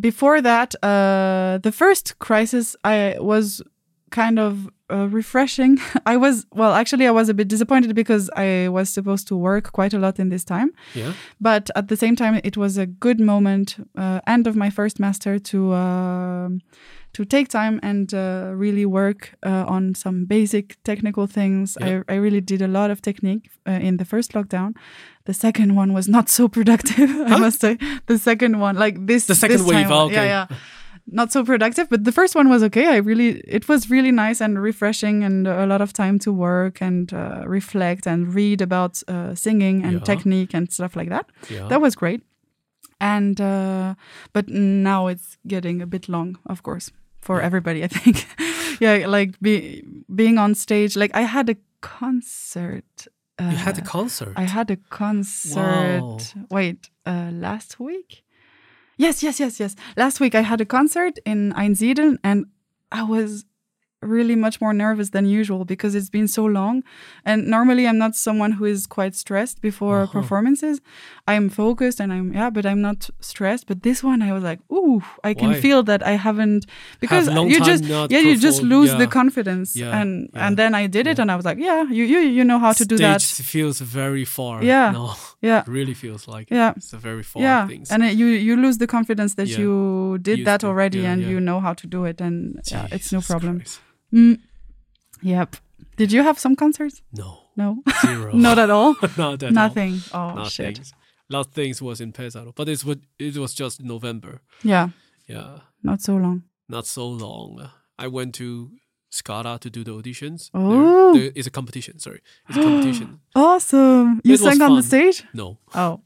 before 0.00 0.42
that, 0.42 0.74
uh, 0.82 1.58
the 1.62 1.72
first 1.72 2.18
crisis 2.18 2.76
I 2.84 3.16
was 3.20 3.62
kind 4.14 4.38
of 4.38 4.70
uh, 4.90 5.08
refreshing. 5.08 5.78
I 6.06 6.16
was 6.16 6.46
well, 6.52 6.72
actually, 6.72 7.06
I 7.06 7.10
was 7.10 7.28
a 7.28 7.34
bit 7.34 7.48
disappointed 7.48 7.94
because 7.94 8.30
I 8.36 8.68
was 8.68 8.88
supposed 8.88 9.26
to 9.28 9.36
work 9.36 9.72
quite 9.72 9.92
a 9.92 9.98
lot 9.98 10.18
in 10.18 10.28
this 10.28 10.44
time. 10.44 10.70
Yeah. 10.94 11.12
But 11.40 11.70
at 11.74 11.88
the 11.88 11.96
same 11.96 12.16
time, 12.16 12.40
it 12.44 12.56
was 12.56 12.78
a 12.78 12.86
good 12.86 13.20
moment, 13.20 13.76
uh, 13.98 14.20
end 14.26 14.46
of 14.46 14.54
my 14.56 14.70
first 14.70 15.00
master, 15.00 15.38
to 15.38 15.72
uh, 15.72 16.48
to 17.16 17.24
take 17.24 17.48
time 17.48 17.80
and 17.82 18.14
uh, 18.14 18.52
really 18.54 18.86
work 18.86 19.34
uh, 19.42 19.64
on 19.74 19.94
some 19.94 20.26
basic 20.26 20.76
technical 20.84 21.26
things. 21.26 21.76
Yeah. 21.80 22.02
I, 22.08 22.14
I 22.14 22.16
really 22.16 22.40
did 22.40 22.62
a 22.62 22.68
lot 22.68 22.90
of 22.90 23.00
technique 23.00 23.50
uh, 23.66 23.72
in 23.88 23.96
the 23.96 24.04
first 24.04 24.32
lockdown. 24.32 24.74
The 25.24 25.34
second 25.34 25.74
one 25.74 25.92
was 25.92 26.06
not 26.08 26.28
so 26.28 26.48
productive. 26.48 27.10
Huh? 27.24 27.36
I 27.36 27.38
must 27.38 27.60
say. 27.60 27.78
The 28.06 28.18
second 28.18 28.60
one, 28.60 28.76
like 28.76 29.06
this, 29.06 29.26
the 29.26 29.34
second 29.34 29.58
this 29.58 29.66
wave. 29.66 29.86
Time, 29.88 30.06
okay. 30.06 30.14
Yeah, 30.14 30.46
yeah 30.50 30.56
not 31.06 31.30
so 31.32 31.44
productive 31.44 31.88
but 31.90 32.04
the 32.04 32.12
first 32.12 32.34
one 32.34 32.48
was 32.48 32.62
okay 32.62 32.86
i 32.86 32.96
really 32.96 33.40
it 33.46 33.68
was 33.68 33.90
really 33.90 34.10
nice 34.10 34.40
and 34.40 34.60
refreshing 34.62 35.22
and 35.22 35.46
a 35.46 35.66
lot 35.66 35.80
of 35.80 35.92
time 35.92 36.18
to 36.18 36.32
work 36.32 36.80
and 36.80 37.12
uh, 37.12 37.42
reflect 37.46 38.06
and 38.06 38.34
read 38.34 38.60
about 38.60 39.02
uh, 39.08 39.34
singing 39.34 39.84
and 39.84 39.94
yeah. 39.94 40.00
technique 40.00 40.54
and 40.54 40.72
stuff 40.72 40.96
like 40.96 41.10
that 41.10 41.26
yeah. 41.50 41.66
that 41.68 41.80
was 41.80 41.94
great 41.94 42.22
and 43.00 43.40
uh, 43.40 43.94
but 44.32 44.48
now 44.48 45.06
it's 45.06 45.36
getting 45.46 45.82
a 45.82 45.86
bit 45.86 46.08
long 46.08 46.38
of 46.46 46.62
course 46.62 46.90
for 47.20 47.38
yeah. 47.38 47.46
everybody 47.46 47.84
i 47.84 47.88
think 47.88 48.26
yeah 48.80 49.06
like 49.06 49.38
be, 49.40 49.84
being 50.14 50.38
on 50.38 50.54
stage 50.54 50.96
like 50.96 51.10
i 51.14 51.22
had 51.22 51.48
a 51.50 51.56
concert 51.80 53.08
you 53.40 53.46
had 53.46 53.76
a 53.76 53.82
uh, 53.82 53.84
concert 53.84 54.32
i 54.36 54.44
had 54.44 54.70
a 54.70 54.76
concert 54.88 56.00
wow. 56.00 56.18
wait 56.50 56.88
uh, 57.04 57.30
last 57.32 57.78
week 57.78 58.23
Yes, 58.96 59.22
yes, 59.22 59.40
yes, 59.40 59.58
yes. 59.58 59.74
Last 59.96 60.20
week 60.20 60.34
I 60.34 60.42
had 60.42 60.60
a 60.60 60.64
concert 60.64 61.18
in 61.24 61.52
Einsiedeln 61.52 62.18
and 62.22 62.46
I 62.92 63.02
was 63.02 63.44
really 64.04 64.36
much 64.36 64.60
more 64.60 64.72
nervous 64.74 65.10
than 65.10 65.24
usual 65.26 65.64
because 65.64 65.94
it's 65.98 66.10
been 66.10 66.28
so 66.28 66.44
long. 66.44 66.82
And 67.24 67.46
normally 67.46 67.86
I'm 67.88 67.98
not 67.98 68.14
someone 68.14 68.52
who 68.52 68.64
is 68.64 68.86
quite 68.86 69.14
stressed 69.14 69.60
before 69.60 70.02
Uh-huh. 70.02 70.20
performances. 70.20 70.80
I'm 71.26 71.48
focused 71.48 72.00
and 72.02 72.12
I'm 72.12 72.32
yeah, 72.34 72.50
but 72.50 72.64
I'm 72.66 72.80
not 72.80 73.10
stressed. 73.20 73.66
But 73.66 73.82
this 73.82 74.02
one 74.04 74.20
I 74.28 74.32
was 74.36 74.42
like, 74.50 74.60
ooh, 74.70 75.02
I 75.28 75.32
can 75.34 75.50
Why? 75.52 75.60
feel 75.60 75.82
that 75.84 76.00
I 76.06 76.16
haven't 76.26 76.66
because 77.00 77.28
long 77.36 77.48
you 77.50 77.58
just 77.70 77.84
yeah 77.84 78.20
you 78.28 78.36
just 78.48 78.62
lose 78.62 78.90
yeah. 78.90 78.98
the 78.98 79.06
confidence 79.06 79.68
Yeah, 79.80 80.00
and 80.00 80.10
yeah, 80.34 80.46
and 80.46 80.56
then 80.56 80.74
I 80.74 80.86
did 80.88 81.06
it 81.06 81.18
and 81.18 81.30
I 81.30 81.36
was 81.36 81.44
like, 81.50 81.58
yeah, 81.68 81.82
you 81.96 82.04
you 82.04 82.20
you 82.38 82.44
know 82.44 82.58
how 82.58 82.72
to 82.80 82.84
do 82.84 82.96
Stage 82.96 83.36
that. 83.38 83.44
feels 83.54 83.80
very 83.80 84.24
far. 84.24 84.62
Yeah. 84.62 84.92
No, 84.92 85.14
Yeah. 85.50 85.60
it 85.66 85.68
really 85.68 85.94
feels 85.94 86.22
like 86.34 86.46
Yeah. 86.50 86.72
it's 86.76 86.92
a 86.92 86.98
very 86.98 87.22
far 87.22 87.42
yeah 87.42 87.66
things. 87.68 87.90
and 87.92 88.02
it, 88.02 88.12
you 88.20 88.26
you 88.48 88.54
lose 88.64 88.76
the 88.78 88.86
confidence 88.86 89.34
that 89.38 89.48
you 89.58 90.18
did 90.28 90.38
Used 90.38 90.46
that 90.48 90.64
already 90.64 91.00
and 91.10 91.22
you 91.32 91.38
know 91.48 91.58
how 91.66 91.74
to 91.74 91.86
do 91.86 92.04
it 92.10 92.20
and 92.20 92.36
yeah 92.72 92.86
it's 92.96 93.10
no 93.12 93.20
problem 93.20 93.54
Christ. 93.60 93.80
Mm. 94.12 94.38
yep 95.22 95.56
did 95.96 96.12
you 96.12 96.22
have 96.22 96.38
some 96.38 96.56
concerts 96.56 97.02
No, 97.12 97.38
no 97.56 97.82
zero. 98.04 98.32
not 98.46 98.58
at 98.58 98.70
all 98.70 98.94
not 99.16 99.42
at 99.42 99.44
all. 99.44 99.52
nothing 99.52 100.00
oh 100.12 100.34
Nothing. 100.34 100.50
shit 100.50 100.92
Last 101.30 101.52
things 101.52 101.80
was 101.80 102.02
in 102.02 102.12
Pesaro, 102.12 102.52
but 102.54 102.68
it's 102.68 102.84
what 102.84 102.98
it 103.18 103.36
was 103.38 103.54
just 103.54 103.80
November. 103.82 104.42
yeah 104.62 104.88
Yeah, 105.26 105.60
not 105.82 106.00
so 106.02 106.16
long 106.16 106.42
not 106.68 106.86
so 106.86 107.06
long. 107.08 107.70
I 107.98 108.08
went 108.08 108.34
to 108.36 108.70
Scala 109.14 109.58
to 109.60 109.70
do 109.70 109.84
the 109.84 109.92
auditions. 109.92 110.50
Oh. 110.52 111.14
there 111.14 111.30
is 111.36 111.46
a 111.46 111.50
competition. 111.50 112.00
Sorry, 112.00 112.20
it's 112.48 112.58
a 112.58 112.62
competition. 112.62 113.20
awesome 113.36 114.20
you 114.24 114.34
It 114.34 114.40
sang 114.40 114.60
on 114.60 114.74
the 114.74 114.82
stage 114.82 115.22
No, 115.32 115.58
oh 115.74 116.00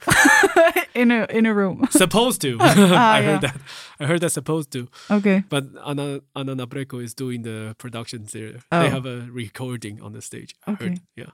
in 0.94 1.10
a 1.10 1.26
in 1.30 1.46
a 1.46 1.54
room 1.54 1.86
supposed 1.90 2.42
to. 2.42 2.58
Ah, 2.60 3.14
I 3.14 3.20
yeah. 3.20 3.26
heard 3.26 3.40
that. 3.40 3.56
I 4.00 4.04
heard 4.06 4.20
that 4.20 4.30
supposed 4.30 4.70
to. 4.72 4.88
okay 5.10 5.42
But 5.48 5.64
Anna 5.86 6.20
Anna 6.36 6.54
Netrebko 6.54 7.02
is 7.02 7.14
doing 7.14 7.42
the 7.42 7.74
productions 7.78 8.32
there. 8.32 8.60
Oh. 8.70 8.82
They 8.82 8.90
have 8.90 9.06
a 9.06 9.26
recording 9.32 10.02
on 10.02 10.12
the 10.12 10.20
stage. 10.20 10.54
I 10.66 10.72
Okay. 10.72 10.84
heard. 10.88 11.00
Yeah. 11.16 11.32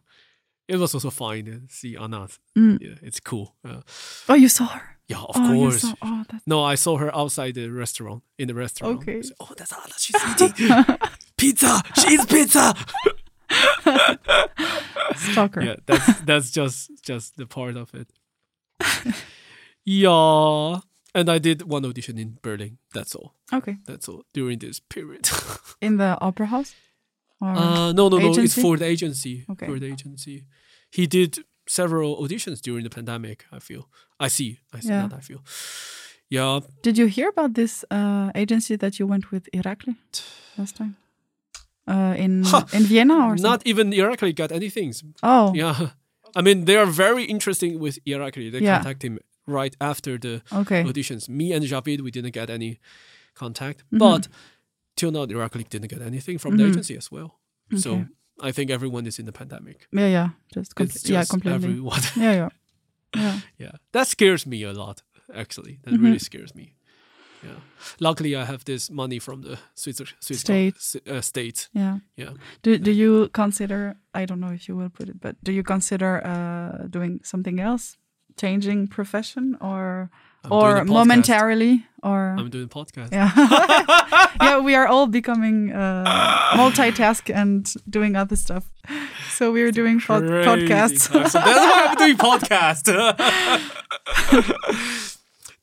It 0.69 0.77
was 0.77 0.95
also 0.95 1.11
fine 1.11 1.45
to 1.47 1.61
see 1.69 1.97
Anna. 1.97 2.29
Mm. 2.57 2.79
Yeah, 2.81 2.99
it's 3.03 3.21
cool. 3.21 3.57
Uh, 3.65 3.81
oh 4.29 4.35
you 4.35 4.49
saw 4.49 4.67
her 4.67 4.95
yeah, 5.07 5.19
of 5.19 5.37
oh, 5.37 5.53
course. 5.53 5.83
saw, 5.83 5.95
oh 6.03 6.25
No, 6.47 6.65
I 6.73 6.77
saw 6.77 6.97
her 6.97 7.15
outside 7.15 7.55
the 7.55 7.69
restaurant. 7.69 8.23
In 8.39 8.49
the 8.49 8.55
restaurant. 8.55 9.01
Okay. 9.03 9.21
Said, 9.23 9.37
oh, 9.41 9.53
that's 9.57 9.73
Anna. 9.73 9.95
She's 9.99 10.17
eating 10.41 10.71
pizza. 11.44 11.83
She 12.00 12.14
eats 12.14 12.26
pizza. 12.26 12.74
stalker 15.16 15.62
yeah, 15.62 15.76
that's 15.87 16.20
that's 16.28 16.50
just 16.50 16.90
just 17.02 17.37
the 17.37 17.46
part 17.46 17.76
of 17.76 17.94
it. 17.94 18.09
yeah, 19.85 20.80
and 21.14 21.28
I 21.30 21.38
did 21.38 21.62
one 21.62 21.85
audition 21.85 22.18
in 22.18 22.38
Berlin. 22.42 22.78
That's 22.94 23.14
all. 23.14 23.35
okay 23.52 23.76
That's 23.87 24.09
all 24.09 24.22
during 24.33 24.59
this 24.59 24.80
period. 24.80 25.28
in 25.80 25.96
the 25.98 26.16
opera 26.20 26.46
house 26.46 26.74
Uh, 27.40 27.92
no, 27.92 28.09
no, 28.09 28.18
no. 28.18 28.33
It's 28.42 28.54
for 28.54 28.76
the 28.78 28.87
agency. 28.87 29.44
Okay. 29.50 29.66
For 29.66 29.78
the 29.78 29.87
agency. 29.92 30.44
He 30.90 31.07
did 31.07 31.44
several 31.68 32.16
auditions 32.22 32.61
during 32.62 32.85
the 32.85 32.90
pandemic, 32.90 33.44
I 33.52 33.59
feel. 33.59 33.83
I 34.26 34.28
see. 34.28 34.50
I 34.76 34.80
see 34.80 34.88
Yeah. 34.88 35.09
that, 35.09 35.16
I 35.18 35.20
feel. 35.20 35.40
Yeah. 36.30 36.61
Did 36.83 36.96
you 36.98 37.07
hear 37.16 37.28
about 37.28 37.52
this 37.54 37.85
uh, 37.90 38.30
agency 38.35 38.76
that 38.76 38.92
you 38.98 39.07
went 39.12 39.24
with 39.30 39.44
Irakli 39.52 39.94
last 40.57 40.74
time? 40.76 40.96
Uh, 41.87 42.14
in 42.25 42.44
Huh. 42.44 42.64
in 42.73 42.83
Vienna 42.85 43.14
or 43.14 43.37
something? 43.37 43.42
Not 43.51 43.62
even 43.66 43.90
Irakli 43.92 44.35
got 44.35 44.51
anything. 44.53 44.94
Oh, 45.23 45.53
Yeah. 45.55 45.90
I 46.37 46.42
mean, 46.42 46.64
they 46.64 46.77
are 46.77 46.87
very 46.87 47.25
interesting 47.25 47.79
with 47.79 47.99
Irakli. 48.07 48.51
They 48.51 48.61
Yeah. 48.61 48.77
contact 48.79 49.03
him 49.05 49.18
right 49.47 49.77
after 49.81 50.18
the 50.18 50.42
okay. 50.53 50.83
auditions. 50.83 51.29
Me 51.29 51.53
and 51.53 51.64
Javid, 51.64 52.01
we 52.01 52.11
didn't 52.11 52.33
get 52.35 52.49
any 52.51 52.79
contact. 53.35 53.85
Mhm. 53.92 53.99
But 53.99 54.29
till 54.97 55.11
now, 55.12 55.27
Irakli 55.27 55.68
didn't 55.68 55.88
get 55.90 56.01
anything 56.03 56.38
from 56.38 56.57
the 56.57 56.64
Mhm. 56.64 56.70
agency 56.70 56.97
as 56.97 57.11
well. 57.12 57.38
So 57.77 58.07
I 58.40 58.51
think 58.53 58.70
everyone 58.70 59.07
is 59.07 59.18
in 59.18 59.27
the 59.27 59.33
pandemic. 59.33 59.87
Yeah, 59.92 60.09
yeah, 60.09 60.29
just, 60.55 60.75
com- 60.75 60.85
It's 60.87 60.94
just 61.03 61.11
yeah, 61.11 61.25
completely. 61.25 61.68
everyone. 61.68 62.01
Yeah, 62.16 62.33
yeah, 62.40 62.49
yeah. 63.14 63.40
yeah 63.59 63.73
that 63.92 64.09
scares 64.09 64.44
me 64.47 64.64
a 64.64 64.73
lot 64.73 65.03
actually 65.33 65.79
that 65.85 65.94
Mhm. 65.94 66.03
really 66.05 66.18
scares 66.18 66.53
me 66.55 66.75
yeah 67.44 67.59
luckily 68.00 68.35
i 68.37 68.44
have 68.44 68.64
this 68.64 68.90
money 68.90 69.18
from 69.18 69.42
the 69.42 69.59
swiss, 69.74 70.00
swiss 70.20 70.40
State. 70.40 70.74
uh, 71.09 71.20
state 71.20 71.68
yeah. 71.72 71.98
yeah 72.16 72.33
Do 72.62 72.78
do 72.78 72.90
you 72.90 73.28
consider? 73.33 73.96
I 74.14 74.24
don't 74.26 74.40
know 74.40 74.52
if 74.52 74.68
you 74.68 74.76
will 74.76 74.90
put 74.90 75.09
it, 75.09 75.20
but 75.20 75.35
do 75.42 75.52
you 75.52 75.62
consider 75.62 76.22
uh, 76.24 76.87
doing 76.88 77.20
something 77.22 77.61
else, 77.61 77.96
changing 78.37 78.88
profession, 78.88 79.57
or 79.61 80.11
I'm 80.44 80.52
or 80.52 80.85
momentarily, 80.85 81.85
or 82.02 82.37
i'm 82.38 82.50
doing 82.50 82.68
podcast 82.68 83.11
yeah, 83.12 83.30
yeah? 84.42 84.59
We 84.61 84.74
are 84.76 84.87
all 84.87 85.07
becoming 85.07 85.72
uh, 85.72 86.04
multitask 86.61 87.30
and 87.35 87.66
doing 87.88 88.16
other 88.16 88.37
stuff. 88.37 88.64
So 89.37 89.50
we're 89.52 89.72
doing 89.72 90.00
pod- 90.00 90.22
podcasts. 90.44 91.09
So 91.11 91.18
that's 91.18 91.35
why 91.35 91.87
i'm 91.88 91.96
doing 91.96 92.16
podcast 92.28 92.85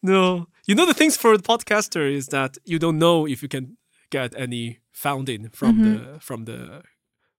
no 0.01 0.47
you 0.71 0.75
know 0.77 0.85
the 0.85 0.93
things 1.01 1.17
for 1.17 1.37
the 1.37 1.43
podcaster 1.43 2.03
is 2.19 2.27
that 2.27 2.57
you 2.71 2.79
don't 2.79 2.97
know 2.97 3.27
if 3.27 3.41
you 3.43 3.49
can 3.49 3.77
get 4.09 4.29
any 4.45 4.79
founding 4.91 5.49
from 5.49 5.75
Mm-hmm. 5.75 6.13
the 6.13 6.19
from 6.19 6.45
the 6.45 6.81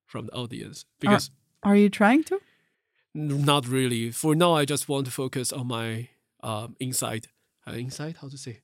from 0.07 0.27
the 0.27 0.33
audience 0.42 0.85
because 1.01 1.31
Are 1.62 1.77
you 1.83 1.88
trying 1.90 2.25
to? 2.25 2.37
Not 3.14 3.66
really. 3.68 4.11
For 4.12 4.35
now, 4.35 4.53
I 4.61 4.64
just 4.64 4.88
want 4.88 5.05
to 5.07 5.12
focus 5.12 5.53
on 5.53 5.66
my 5.68 6.09
um, 6.42 6.75
insight. 6.81 7.29
Uh, 7.66 7.77
insight? 7.77 8.16
How 8.21 8.29
to 8.29 8.37
say? 8.37 8.61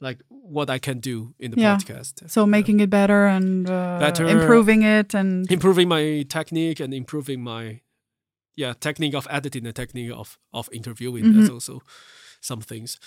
Like 0.00 0.18
what 0.28 0.70
I 0.70 0.78
can 0.78 1.00
do 1.00 1.34
in 1.38 1.50
the 1.50 1.60
Yeah. 1.60 1.76
podcast. 1.76 2.30
So 2.30 2.46
making 2.46 2.80
it 2.80 2.88
better 2.90 3.26
and 3.36 3.68
uh, 3.68 3.98
Better. 3.98 4.24
improving 4.28 4.82
it 4.82 5.14
and 5.14 5.50
Improving 5.50 5.88
my 5.88 6.24
technique 6.28 6.80
and 6.84 6.94
improving 6.94 7.42
my 7.42 7.80
yeah 8.56 8.74
technique 8.80 9.16
of 9.16 9.26
editing 9.30 9.66
and 9.66 9.74
technique 9.74 10.12
of 10.12 10.38
of 10.52 10.68
interviewing. 10.72 11.24
Mhm. 11.24 11.34
That's 11.36 11.50
also 11.50 11.80
some 12.40 12.62
things. 12.62 12.98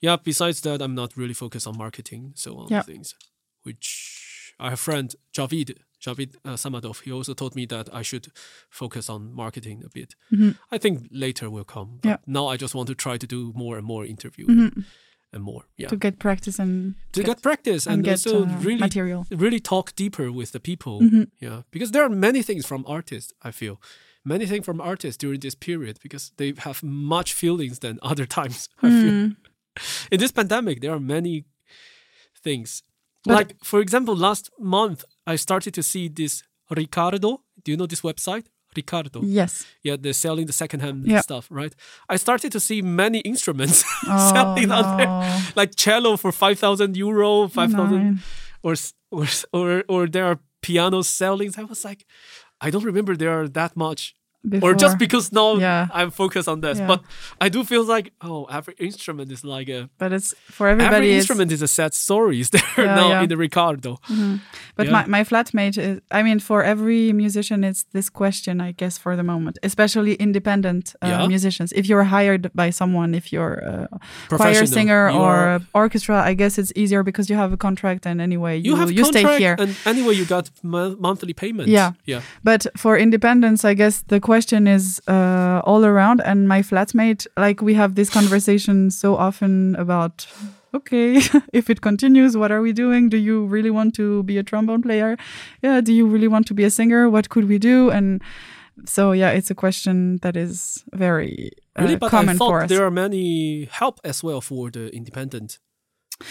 Yeah. 0.00 0.16
Besides 0.22 0.60
that, 0.62 0.80
I'm 0.82 0.94
not 0.94 1.16
really 1.16 1.34
focused 1.34 1.66
on 1.66 1.76
marketing. 1.76 2.32
So 2.36 2.56
on 2.58 2.68
Yeah. 2.70 2.82
things, 2.82 3.14
which 3.62 4.54
I 4.60 4.64
have 4.70 4.74
a 4.74 4.76
friend 4.76 5.14
Javid 5.32 5.78
Javid 6.00 6.36
uh, 6.44 6.54
Samadov. 6.56 7.02
He 7.02 7.10
also 7.12 7.34
told 7.34 7.54
me 7.56 7.66
that 7.66 7.88
I 7.92 8.02
should 8.02 8.28
focus 8.70 9.08
on 9.10 9.32
marketing 9.34 9.82
a 9.84 9.88
bit. 9.88 10.14
Mhm. 10.32 10.56
I 10.70 10.78
think 10.78 11.08
later 11.10 11.50
will 11.50 11.64
come. 11.64 11.98
But 12.02 12.08
Yeah. 12.08 12.16
Now 12.26 12.46
I 12.46 12.56
just 12.56 12.74
want 12.74 12.86
to 12.88 12.94
try 12.94 13.18
to 13.18 13.26
do 13.26 13.52
more 13.56 13.76
and 13.78 13.84
more 13.86 14.06
interview 14.06 14.46
Mhm. 14.46 14.84
and 15.32 15.42
more. 15.42 15.62
Yeah. 15.76 15.88
to 15.90 15.96
get 15.96 16.18
practice 16.18 16.58
and 16.62 16.94
To 17.12 17.22
get 17.22 17.42
practice 17.42 17.86
and, 17.86 17.94
and 17.94 18.04
get 18.04 18.26
also 18.26 18.44
uh, 18.46 18.58
really 18.62 18.78
material. 18.80 19.26
really 19.30 19.60
talk 19.60 19.94
deeper 19.96 20.30
with 20.30 20.52
the 20.52 20.60
people. 20.60 21.00
Mhm. 21.00 21.30
Yeah. 21.40 21.62
Because 21.72 21.90
there 21.90 22.04
are 22.04 22.08
many 22.28 22.42
things 22.42 22.64
from 22.66 22.84
artists, 22.86 23.32
I 23.42 23.50
feel. 23.50 23.76
Many 24.24 24.46
things 24.46 24.64
from 24.64 24.80
artists 24.80 25.18
during 25.18 25.40
this 25.40 25.56
period 25.56 25.98
because 26.02 26.32
they 26.36 26.52
have 26.58 26.82
much 26.84 27.32
feelings 27.34 27.78
than 27.80 27.98
other 28.02 28.26
times. 28.38 28.68
I 28.82 28.88
feel. 28.90 29.32
In 30.12 30.18
this 30.20 30.32
pandemic, 30.32 30.80
there 30.80 30.92
are 30.92 31.00
many 31.00 31.44
things. 32.42 32.82
But- 33.24 33.34
like, 33.34 33.56
for 33.64 33.80
example, 33.80 34.16
last 34.16 34.50
month 34.58 35.04
I 35.26 35.36
started 35.36 35.74
to 35.74 35.82
see 35.82 36.08
this 36.08 36.42
Ricardo. 36.70 37.42
Do 37.64 37.70
you 37.72 37.76
know 37.76 37.86
this 37.86 38.02
website? 38.02 38.46
Ricardo. 38.76 39.22
Yes. 39.22 39.66
Yeah, 39.82 39.96
they're 39.98 40.12
selling 40.12 40.46
the 40.46 40.52
secondhand 40.52 41.06
Yeah. 41.06 41.22
stuff, 41.22 41.48
right? 41.50 41.74
I 42.08 42.16
started 42.18 42.52
to 42.52 42.60
see 42.60 42.82
many 42.82 43.20
instruments 43.20 43.82
Oh, 44.06 44.30
selling 44.32 44.70
on 44.70 44.96
there, 44.98 45.42
like 45.56 45.74
cello 45.74 46.16
for 46.16 46.30
5,000 46.32 46.96
euro, 46.96 47.48
5,000, 47.48 48.20
or 48.62 48.74
or 49.10 49.26
or 49.52 49.84
or 49.88 50.06
there 50.06 50.26
are 50.26 50.38
pianos 50.60 51.08
selling. 51.08 51.52
I 51.56 51.64
was 51.64 51.82
like, 51.84 52.04
I 52.60 52.70
don't 52.70 52.84
remember 52.84 53.16
there 53.16 53.40
are 53.40 53.48
that 53.48 53.74
much, 53.76 54.14
Before. 54.50 54.70
or 54.70 54.74
just 54.74 54.98
because 54.98 55.32
now 55.32 55.56
Yeah. 55.56 55.88
I'm 55.92 56.10
focused 56.10 56.48
on 56.48 56.60
this. 56.60 56.78
Yeah. 56.78 56.86
But 56.86 57.00
I 57.40 57.48
do 57.48 57.64
feel 57.64 57.84
like, 57.84 58.12
oh, 58.20 58.44
every 58.50 58.74
instrument 58.78 59.30
is 59.32 59.44
like 59.44 59.68
a 59.68 59.88
but 59.98 60.12
it's 60.12 60.34
for 60.56 60.68
everybody. 60.68 60.96
every 60.96 61.12
instrument 61.16 61.52
is 61.52 61.62
a 61.62 61.68
sad 61.68 61.92
story. 61.94 62.40
Is 62.40 62.50
there 62.50 62.62
Yeah, 62.78 62.94
now 62.94 63.22
in 63.22 63.28
the 63.28 63.36
Ricardo? 63.36 63.98
But 64.76 64.86
Yeah. 64.86 64.92
my, 64.92 65.04
my 65.06 65.22
flatmate 65.24 65.76
is, 65.78 66.00
I 66.10 66.22
mean, 66.22 66.38
for 66.40 66.62
every 66.62 67.12
musician, 67.12 67.64
it's 67.64 67.82
this 67.92 68.08
question, 68.10 68.60
I 68.60 68.72
guess, 68.80 68.98
for 68.98 69.16
the 69.16 69.22
moment, 69.22 69.58
especially 69.62 70.14
independent 70.14 70.94
uh, 71.02 71.08
Yeah. 71.08 71.26
musicians. 71.26 71.72
If 71.72 71.84
you're 71.88 72.04
hired 72.04 72.50
by 72.54 72.70
someone, 72.70 73.14
if 73.20 73.32
you're 73.32 73.54
a 73.54 73.88
choir 74.38 74.66
singer 74.66 75.10
You 75.10 75.18
or 75.18 75.60
orchestra, 75.74 76.16
I 76.30 76.34
guess 76.34 76.58
it's 76.58 76.72
easier 76.82 77.02
because 77.02 77.26
you 77.30 77.36
have 77.36 77.52
a 77.52 77.56
contract 77.56 78.06
and 78.06 78.20
anyway, 78.20 78.54
you, 78.56 78.70
You 78.72 78.76
have 78.76 78.90
you 78.98 79.04
stay 79.04 79.24
here. 79.42 79.56
and 79.58 79.70
anyway 79.92 80.14
you 80.20 80.24
got 80.36 80.50
mo- 80.62 80.96
monthly 80.98 81.32
payments. 81.42 81.70
Yeah. 81.78 81.92
yeah. 82.12 82.20
But 82.44 82.66
for 82.82 82.96
independence, 82.96 83.64
I 83.70 83.74
guess 83.74 84.02
the 84.08 84.20
question 84.20 84.37
is 84.46 85.00
uh, 85.08 85.60
all 85.64 85.84
around. 85.84 86.20
And 86.24 86.48
my 86.48 86.62
flatmate, 86.62 87.26
like 87.36 87.62
we 87.62 87.74
have 87.74 87.94
this 87.94 88.10
conversation 88.10 88.90
so 88.90 89.16
often 89.16 89.74
about, 89.76 90.26
okay, 90.74 91.20
if 91.52 91.68
it 91.70 91.80
continues, 91.80 92.36
what 92.36 92.50
are 92.50 92.60
we 92.60 92.72
doing? 92.72 93.08
Do 93.08 93.16
you 93.16 93.46
really 93.46 93.70
want 93.70 93.94
to 93.96 94.22
be 94.22 94.38
a 94.38 94.42
trombone 94.42 94.82
player? 94.82 95.16
Yeah. 95.62 95.80
Do 95.80 95.92
you 95.92 96.06
really 96.06 96.28
want 96.28 96.46
to 96.48 96.54
be 96.54 96.64
a 96.64 96.70
singer? 96.70 97.08
What 97.10 97.28
could 97.28 97.48
we 97.48 97.58
do? 97.58 97.90
And 97.90 98.22
so, 98.84 99.12
yeah, 99.12 99.30
it's 99.30 99.50
a 99.50 99.54
question 99.54 100.18
that 100.22 100.36
is 100.36 100.84
very 100.94 101.50
uh, 101.76 101.82
Really, 101.82 101.96
but 101.96 102.10
common 102.10 102.36
I 102.36 102.38
thought 102.38 102.48
for 102.50 102.62
us. 102.62 102.68
there 102.68 102.84
are 102.84 102.90
many 102.90 103.64
help 103.70 104.00
as 104.04 104.22
well 104.22 104.40
for 104.40 104.70
the 104.70 104.94
independent. 104.94 105.58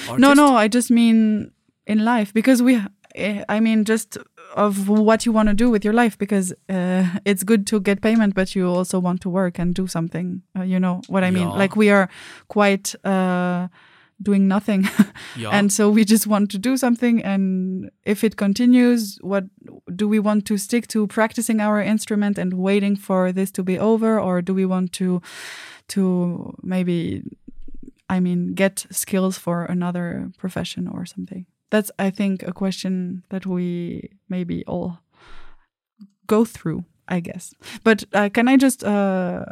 No, 0.08 0.14
artist. 0.14 0.36
no, 0.38 0.56
I 0.56 0.68
just 0.68 0.92
mean 0.92 1.52
in 1.86 2.04
life 2.06 2.34
because 2.34 2.62
we, 2.62 2.82
eh, 3.16 3.44
I 3.48 3.60
mean, 3.60 3.86
just 3.86 4.18
of 4.58 4.90
what 4.90 5.26
you 5.26 5.32
want 5.32 5.48
to 5.50 5.54
do 5.54 5.70
with 5.70 5.86
your 5.86 5.94
life 5.94 6.18
because 6.18 6.52
uh, 6.70 7.06
it's 7.26 7.44
good 7.44 7.66
to 7.68 7.80
get 7.80 8.02
payment, 8.02 8.34
but 8.36 8.56
you 8.56 8.68
also 8.68 9.00
want 9.00 9.22
to 9.22 9.30
work 9.30 9.60
and 9.60 9.76
do 9.76 9.88
something. 9.88 10.42
Uh, 10.58 10.64
you 10.64 10.80
know 10.80 11.02
what 11.08 11.24
I 11.24 11.32
mean? 11.32 11.48
Yeah. 11.48 11.54
Like 11.64 11.76
we 11.76 11.90
are 11.92 12.10
quite 12.48 12.96
uh, 13.06 13.68
doing 14.22 14.48
nothing, 14.48 14.90
Yeah. 15.38 15.52
and 15.58 15.72
so 15.72 15.90
we 15.92 16.04
just 16.04 16.28
want 16.28 16.50
to 16.52 16.58
do 16.58 16.76
something. 16.78 17.24
And 17.24 17.92
if 18.04 18.24
it 18.24 18.36
continues, 18.36 19.18
what 19.22 19.44
do 19.96 20.08
we 20.10 20.20
want 20.20 20.46
to 20.46 20.58
stick 20.58 20.88
to 20.88 21.08
practicing 21.08 21.62
our 21.62 21.82
instrument 21.82 22.38
and 22.40 22.54
waiting 22.54 22.96
for 22.98 23.32
this 23.32 23.52
to 23.52 23.64
be 23.64 23.78
over, 23.80 24.20
or 24.20 24.42
do 24.42 24.54
we 24.54 24.66
want 24.66 24.92
to 24.94 25.22
to 25.88 26.54
maybe 26.64 27.22
I 28.10 28.20
mean, 28.22 28.54
get 28.56 28.86
skills 28.90 29.38
for 29.38 29.66
another 29.66 30.32
profession 30.38 30.88
or 30.88 31.06
something? 31.06 31.46
That's, 31.70 31.92
I 32.00 32.10
think, 32.12 32.44
a 32.44 32.54
question 32.54 33.24
that 33.30 33.46
we 33.46 34.10
maybe 34.30 34.64
all 34.66 35.00
go 36.28 36.46
through, 36.46 36.84
I 37.08 37.20
guess. 37.20 37.54
But 37.84 38.04
uh, 38.14 38.30
can 38.34 38.48
I 38.48 38.58
just 38.58 38.84
uh, 38.84 39.44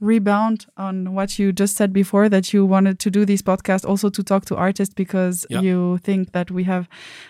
rebound 0.00 0.66
on 0.76 1.14
what 1.14 1.38
you 1.38 1.52
just 1.52 1.76
said 1.76 1.92
before 1.92 2.28
that 2.28 2.52
you 2.52 2.66
wanted 2.66 2.98
to 2.98 3.10
do 3.10 3.24
these 3.24 3.42
podcasts 3.42 3.88
also 3.88 4.10
to 4.10 4.22
talk 4.22 4.44
to 4.46 4.56
artists 4.56 4.94
because 4.94 5.46
Yeah. 5.50 5.60
you 5.62 5.98
think 6.02 6.32
that 6.32 6.50
we 6.50 6.64
have 6.64 6.88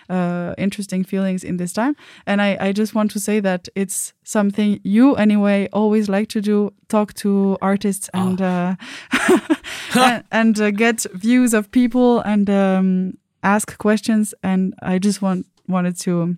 uh, 0.09 0.53
interesting 0.57 1.03
feelings 1.05 1.43
in 1.43 1.57
this 1.57 1.73
time? 1.73 1.95
And 2.25 2.41
I, 2.41 2.57
I 2.59 2.71
just 2.73 2.93
want 2.95 3.11
to 3.11 3.19
say 3.19 3.39
that 3.41 3.69
it's 3.75 4.13
something 4.23 4.79
you, 4.83 5.15
anyway, 5.15 5.67
always 5.73 6.09
like 6.09 6.27
to 6.29 6.41
do 6.41 6.71
talk 6.87 7.13
to 7.15 7.57
artists 7.61 8.09
and. 8.13 8.41
Uh, 8.41 8.75
and, 9.95 10.23
and 10.31 10.59
uh, 10.59 10.71
get 10.71 11.05
views 11.13 11.53
of 11.53 11.69
people 11.71 12.19
and 12.21 12.49
um, 12.49 13.17
ask 13.45 13.77
questions. 13.77 14.33
And 14.43 14.73
I 14.81 14.99
just 14.99 15.21
want 15.21 15.45
wanted 15.67 15.97
to 16.01 16.37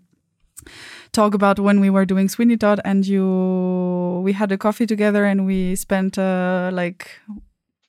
talk 1.12 1.34
about 1.34 1.60
when 1.60 1.80
we 1.80 1.90
were 1.90 2.06
doing 2.06 2.28
Sweeney 2.30 2.58
Todd 2.58 2.80
and 2.84 3.06
you 3.06 4.22
we 4.24 4.34
had 4.34 4.52
a 4.52 4.58
coffee 4.58 4.86
together 4.86 5.26
and 5.26 5.46
we 5.46 5.76
spent 5.76 6.18
uh, 6.18 6.70
like 6.74 7.20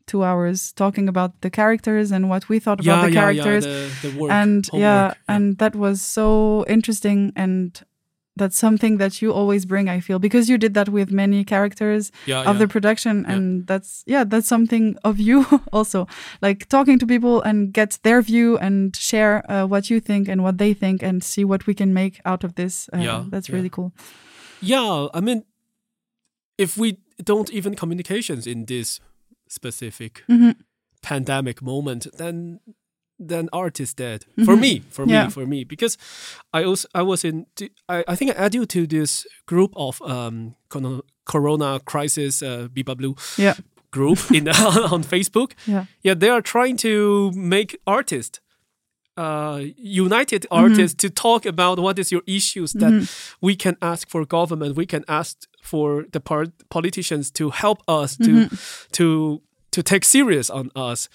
two 0.06 0.24
hours 0.24 0.72
talking 0.72 1.08
about 1.08 1.40
the 1.42 1.50
characters 1.50 2.10
and 2.10 2.30
what 2.30 2.48
we 2.48 2.58
thought 2.58 2.80
about 2.80 3.02
yeah, 3.02 3.06
the 3.06 3.12
yeah, 3.12 3.20
characters 3.20 3.66
yeah, 3.66 3.88
the, 4.02 4.08
the 4.08 4.20
work, 4.20 4.32
and 4.32 4.68
yeah, 4.72 5.00
homework, 5.00 5.18
and 5.28 5.58
that 5.58 5.76
was 5.76 6.00
so 6.00 6.64
interesting 6.68 7.32
and 7.36 7.82
that's 8.38 8.58
something 8.58 8.98
that 8.98 9.20
you 9.22 9.32
always 9.40 9.66
bring 9.66 9.88
i 9.88 10.00
feel 10.00 10.18
because 10.18 10.48
you 10.50 10.56
did 10.58 10.72
that 10.74 10.88
with 10.88 11.10
many 11.10 11.44
characters 11.44 12.10
yeah, 12.26 12.40
of 12.50 12.54
yeah. 12.56 12.60
the 12.62 12.68
production 12.68 13.14
Yeah. 13.24 13.32
and 13.34 13.66
that's 13.66 13.90
yeah 14.06 14.24
that's 14.32 14.48
something 14.48 14.96
of 15.04 15.18
you 15.28 15.38
also 15.72 16.06
like 16.46 16.68
talking 16.68 16.98
to 17.00 17.06
people 17.06 17.42
and 17.48 17.72
get 17.72 17.98
their 18.02 18.20
view 18.22 18.58
and 18.58 18.96
share 18.96 19.34
uh, 19.50 19.66
what 19.72 19.90
you 19.90 20.00
think 20.00 20.28
and 20.28 20.42
what 20.42 20.56
they 20.58 20.72
think 20.74 21.02
and 21.02 21.22
see 21.22 21.44
what 21.44 21.66
we 21.66 21.74
can 21.74 21.92
make 21.92 22.14
out 22.24 22.44
of 22.44 22.54
this 22.54 22.88
uh, 22.94 22.98
Yeah, 22.98 23.24
that's 23.32 23.48
yeah. 23.48 23.56
really 23.56 23.70
cool 23.70 23.90
Yeah, 24.60 25.06
I 25.14 25.20
mean, 25.20 25.42
if 26.58 26.76
we 26.76 26.98
don't 27.22 27.50
even 27.52 27.74
communications 27.74 28.46
in 28.46 28.64
this 28.66 29.00
specific 29.48 30.22
Mhm. 30.28 30.54
pandemic 31.02 31.62
moment, 31.62 32.06
then 32.18 32.58
then 33.18 33.48
art 33.52 33.80
is 33.80 33.94
dead 33.94 34.24
for 34.44 34.54
Mhm. 34.56 34.60
me. 34.60 34.82
For 34.90 35.06
Yeah. 35.06 35.24
me, 35.24 35.30
for 35.30 35.46
me, 35.46 35.64
because 35.64 35.98
I 36.54 36.64
also 36.64 36.88
I 36.94 37.02
was 37.02 37.24
in. 37.24 37.46
I, 37.88 38.04
I 38.12 38.16
think 38.16 38.30
I 38.30 38.34
add 38.44 38.54
you 38.54 38.66
to 38.66 38.86
this 38.86 39.26
group 39.46 39.72
of 39.76 40.00
um 40.02 40.54
corona- 40.68 41.80
crisis 41.84 42.42
uh, 42.42 42.68
Biba 42.74 42.94
Blue 42.96 43.14
yeah 43.36 43.54
group 43.90 44.18
in 44.30 44.48
on 44.92 45.02
Facebook. 45.04 45.52
yeah 45.66 45.84
Yeah, 46.04 46.14
they 46.18 46.28
are 46.30 46.42
trying 46.42 46.76
to 46.78 47.32
make 47.34 47.76
artists, 47.86 48.40
uh, 49.16 49.60
united 49.76 50.42
Mm-hmm. 50.42 50.64
artists, 50.64 50.96
to 51.02 51.08
talk 51.10 51.46
about 51.46 51.78
what 51.78 51.98
is 51.98 52.12
your 52.12 52.22
issues 52.26 52.72
that 52.74 52.92
we 53.40 53.56
can 53.56 53.76
ask 53.80 54.08
for 54.10 54.24
government, 54.26 54.76
we 54.76 54.86
can 54.86 55.04
ask 55.08 55.36
for 55.62 56.04
the 56.12 56.20
part 56.20 56.48
politicians 56.68 57.30
to 57.32 57.50
help 57.50 57.78
us 57.88 58.16
to 58.16 58.30
Mm-hmm. 58.30 58.56
to 58.92 59.40
to 59.70 59.82
take 59.82 60.04
serious 60.04 60.50
on 60.50 60.70
us. 60.76 61.08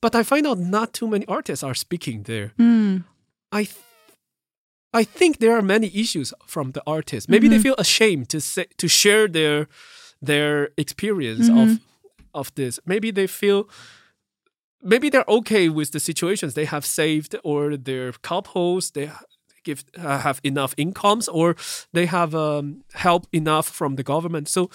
But 0.00 0.14
I 0.14 0.22
find 0.22 0.46
out 0.46 0.58
not 0.58 0.92
too 0.92 1.08
many 1.08 1.24
artists 1.26 1.62
are 1.64 1.74
speaking 1.74 2.24
there. 2.24 2.52
Mm. 2.58 3.04
I. 3.52 3.64
Th- 3.64 3.76
I 4.92 5.04
think 5.04 5.38
there 5.38 5.52
are 5.56 5.62
many 5.62 5.90
issues 5.94 6.32
from 6.46 6.72
the 6.72 6.82
artists. 6.86 7.28
Maybe 7.28 7.48
Mm-hmm. 7.48 7.56
they 7.56 7.62
feel 7.62 7.74
ashamed 7.78 8.28
to 8.30 8.40
say 8.40 8.64
to 8.78 8.88
share 8.88 9.28
their 9.28 9.66
their 10.22 10.70
experience 10.76 11.48
Mm-hmm. 11.50 11.70
of 11.72 11.78
of 12.32 12.54
this. 12.54 12.80
Maybe 12.86 13.10
they 13.12 13.26
feel 13.26 13.68
maybe 14.82 15.10
they're 15.10 15.28
okay 15.38 15.68
with 15.68 15.90
the 15.92 16.00
situations 16.00 16.54
they 16.54 16.64
have 16.66 16.84
saved 16.86 17.34
or 17.44 17.76
their 17.76 18.12
couples 18.22 18.90
they 18.92 19.10
give 19.64 19.84
uh, 19.98 20.18
have 20.18 20.40
enough 20.42 20.72
incomes 20.76 21.28
or 21.28 21.56
they 21.92 22.06
have 22.06 22.34
um, 22.34 22.82
help 22.94 23.26
enough 23.32 23.68
from 23.68 23.96
the 23.96 24.02
government. 24.02 24.48
So 24.48 24.70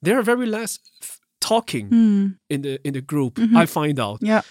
they 0.00 0.12
are 0.12 0.22
very 0.22 0.46
less 0.46 0.78
f- 1.02 1.18
talking 1.40 1.90
Mm. 1.90 2.38
in 2.48 2.62
the 2.62 2.78
in 2.84 2.92
the 2.94 3.02
group. 3.02 3.34
Mm-hmm. 3.34 3.56
I 3.62 3.66
find 3.66 3.98
out. 4.00 4.18
yeah 4.22 4.42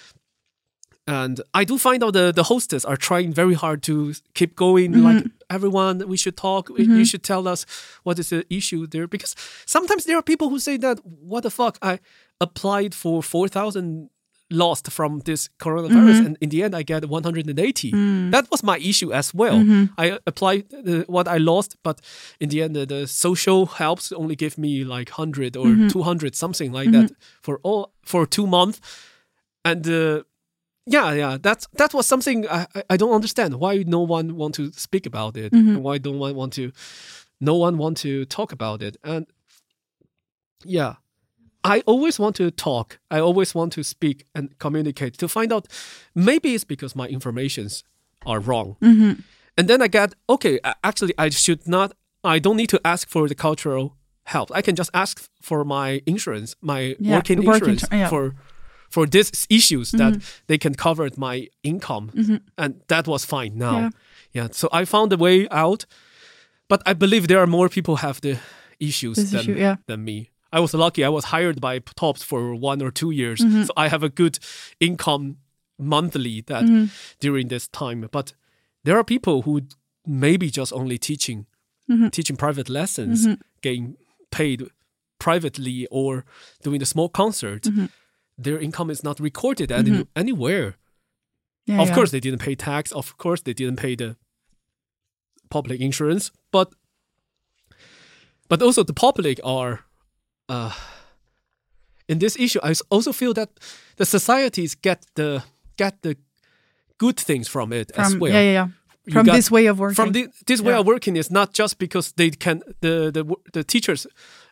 And 1.08 1.40
I 1.54 1.66
do 1.66 1.78
find 1.78 2.04
out 2.04 2.14
the, 2.14 2.32
the 2.32 2.44
hostess 2.44 2.84
are 2.84 2.98
trying 2.98 3.32
very 3.32 3.54
hard 3.54 3.84
to 3.84 4.14
keep 4.34 4.56
going. 4.56 4.94
Mm-hmm. 4.94 5.06
Like 5.06 5.26
everyone, 5.50 6.08
we 6.08 6.18
should 6.18 6.36
talk. 6.36 6.70
You 6.78 7.06
should 7.06 7.24
tell 7.24 7.48
us 7.48 7.66
what 8.04 8.18
is 8.18 8.30
the 8.30 8.44
issue 8.50 8.88
there. 8.88 9.08
Because 9.08 9.36
sometimes 9.68 10.06
there 10.06 10.18
are 10.18 10.24
people 10.24 10.50
who 10.50 10.58
say 10.58 10.78
that, 10.78 11.00
what 11.06 11.44
the 11.44 11.52
fuck? 11.52 11.78
I 11.82 12.00
applied 12.42 12.96
for 12.96 13.22
4,000 13.22 14.10
lost 14.52 14.92
from 14.92 15.20
this 15.20 15.50
coronavirus. 15.60 16.18
Mm-hmm. 16.18 16.26
And 16.26 16.38
in 16.42 16.50
the 16.50 16.64
end, 16.64 16.76
I 16.76 16.84
get 16.84 17.08
180. 17.08 17.92
Mm. 17.92 18.32
That 18.32 18.50
was 18.50 18.64
my 18.64 18.78
issue 18.78 19.12
as 19.14 19.34
well. 19.34 19.58
Mm-hmm. 19.58 19.94
I 19.98 20.20
applied 20.26 20.74
uh, 20.74 21.04
what 21.08 21.28
I 21.28 21.38
lost, 21.38 21.78
but 21.84 22.02
in 22.40 22.50
the 22.50 22.62
end, 22.64 22.76
the, 22.76 22.86
the 22.86 23.08
social 23.08 23.66
helps 23.66 24.12
only 24.12 24.36
give 24.36 24.58
me 24.58 24.84
like 24.84 25.10
100 25.10 25.56
or 25.56 25.66
Mm-hmm. 25.66 25.88
200, 25.88 26.36
something 26.36 26.72
like 26.72 26.92
that 26.92 27.12
for 27.42 27.60
all 27.64 27.92
for 28.04 28.26
two 28.26 28.48
months. 28.48 28.80
And 29.64 29.88
uh, 29.88 30.24
yeah, 30.88 31.14
yeah, 31.14 31.38
that's 31.42 31.68
that 31.78 31.94
was 31.94 32.06
something 32.08 32.48
I, 32.48 32.68
I- 32.90 32.98
don't 32.98 33.14
understand 33.14 33.56
why 33.56 33.84
no 33.88 34.02
one 34.02 34.36
want 34.36 34.56
to 34.56 34.72
speak 34.74 35.06
about 35.06 35.36
it 35.38 35.52
Mm-hmm. 35.54 35.70
and 35.76 35.84
why 35.84 35.98
don't 35.98 36.20
one 36.20 36.36
want 36.36 36.54
to 36.54 36.72
no 37.42 37.56
one 37.56 37.78
want 37.78 37.98
to 37.98 38.26
talk 38.26 38.52
about 38.52 38.82
it 38.82 38.98
and 39.04 39.26
yeah 40.64 40.96
I 41.64 41.82
always 41.86 42.20
want 42.20 42.36
to 42.38 42.52
talk 42.52 43.00
I 43.12 43.20
always 43.20 43.56
want 43.56 43.74
to 43.74 43.84
speak 43.84 44.26
and 44.36 44.58
communicate 44.60 45.18
to 45.18 45.28
find 45.28 45.52
out 45.52 45.68
maybe 46.14 46.54
it's 46.56 46.64
because 46.64 46.96
my 46.96 47.08
informations 47.08 47.84
are 48.26 48.40
wrong 48.40 48.76
Mm-hmm. 48.82 49.22
and 49.58 49.68
then 49.68 49.82
I 49.82 49.88
get 49.88 50.14
okay 50.30 50.60
actually 50.84 51.14
I 51.18 51.30
should 51.30 51.68
not 51.68 51.94
I 52.24 52.40
don't 52.40 52.58
need 52.58 52.70
to 52.70 52.80
ask 52.84 53.10
for 53.10 53.28
the 53.28 53.36
cultural 53.36 53.96
help 54.24 54.52
I 54.54 54.62
can 54.62 54.76
just 54.76 54.90
ask 54.94 55.30
for 55.42 55.64
my 55.66 56.02
insurance 56.06 56.56
my 56.62 56.96
Yeah, 57.00 57.16
working 57.18 57.44
work 57.46 57.56
insurance 57.62 57.84
insur- 57.84 57.98
yeah. 58.00 58.10
for 58.10 58.34
for 58.96 59.06
these 59.16 59.30
issues 59.50 59.88
that 60.02 60.14
Mm-hmm. 60.14 60.46
they 60.50 60.58
can 60.66 60.74
cover 60.86 61.06
my 61.28 61.36
income 61.72 62.06
and 62.62 62.72
that 62.88 63.06
was 63.14 63.22
fine 63.36 63.54
now 63.70 63.78
Yeah. 63.80 63.90
yeah. 64.38 64.48
so 64.60 64.66
i 64.80 64.86
found 64.86 65.10
a 65.14 65.18
way 65.26 65.38
out 65.64 65.82
but 66.72 66.80
i 66.92 66.94
believe 67.04 67.24
there 67.28 67.42
are 67.46 67.52
more 67.58 67.70
people 67.78 67.96
have 68.08 68.18
the 68.28 68.34
issues 68.90 69.16
This 69.18 69.32
than, 69.32 69.40
issue, 69.42 69.58
yeah. 69.66 69.76
than 69.90 70.00
me 70.10 70.18
i 70.58 70.60
was 70.66 70.74
lucky 70.74 71.02
i 71.10 71.10
was 71.18 71.26
hired 71.36 71.58
by 71.68 71.74
TOBS 72.02 72.22
for 72.32 72.42
one 72.72 72.80
or 72.86 72.92
two 73.02 73.12
years 73.22 73.40
Mm-hmm. 73.42 73.64
so 73.68 73.72
i 73.84 73.88
have 73.94 74.04
a 74.06 74.10
good 74.22 74.36
income 74.80 75.26
monthly 75.78 76.36
that 76.52 76.64
Mm-hmm. 76.64 76.86
during 77.26 77.50
this 77.50 77.66
time 77.82 78.00
but 78.18 78.28
there 78.86 78.96
are 79.00 79.04
people 79.16 79.38
who 79.46 79.54
maybe 80.26 80.48
just 80.60 80.72
only 80.74 80.98
teaching 81.10 81.46
Mm-hmm. 81.90 82.10
teaching 82.18 82.38
private 82.46 82.70
lessons 82.80 83.28
getting 83.66 83.86
paid 84.38 84.60
privately 85.20 85.88
or 85.92 86.24
doing 86.64 86.82
a 86.82 86.86
small 86.86 87.10
concert 87.10 87.64
Mm-hmm. 87.64 87.86
Their 88.38 88.60
income 88.60 88.90
is 88.92 89.04
not 89.04 89.20
recorded 89.20 89.72
any, 89.72 90.06
anywhere. 90.16 90.76
Yeah 91.68 91.82
of 91.82 91.88
yeah. 91.88 91.96
course 91.96 92.12
they 92.12 92.20
didn't 92.20 92.40
pay 92.46 92.56
tax. 92.56 92.92
Of 92.92 93.18
course 93.18 93.42
they 93.44 93.54
didn't 93.54 93.78
pay 93.80 93.96
the 93.96 94.16
public 95.50 95.80
insurance. 95.82 96.32
But 96.52 96.74
but 98.50 98.62
also 98.62 98.84
the 98.84 98.94
public 98.94 99.40
are 99.44 99.80
uh 100.50 100.72
in 102.08 102.20
this 102.20 102.36
issue 102.40 102.60
I 102.64 102.74
also 102.90 103.12
feel 103.12 103.34
that 103.34 103.50
the 103.98 104.06
societies 104.06 104.76
get 104.76 105.06
the 105.16 105.44
get 105.78 106.02
the 106.02 106.16
good 106.98 107.20
things 107.20 107.48
from 107.48 107.74
it 107.74 107.92
as 107.98 108.12
from 108.12 108.20
well. 108.20 108.32
yeah 108.34 108.42
yeah 108.42 108.52
yeah. 108.52 108.68
You 109.08 109.14
from 109.14 109.26
got- 109.26 109.36
this 109.36 109.52
way 109.52 109.68
of 109.68 109.78
working. 109.80 109.96
from 109.96 110.12
the, 110.14 110.28
this 110.48 110.62
way 110.62 110.74
Yeah. 110.74 110.80
of 110.80 110.88
working 110.88 111.16
is 111.18 111.30
not 111.30 111.54
just 111.54 111.78
because 111.78 112.14
they 112.14 112.30
can 112.32 112.62
the 112.82 113.12
the 113.12 113.24
the 113.54 113.64
teachers 113.64 114.08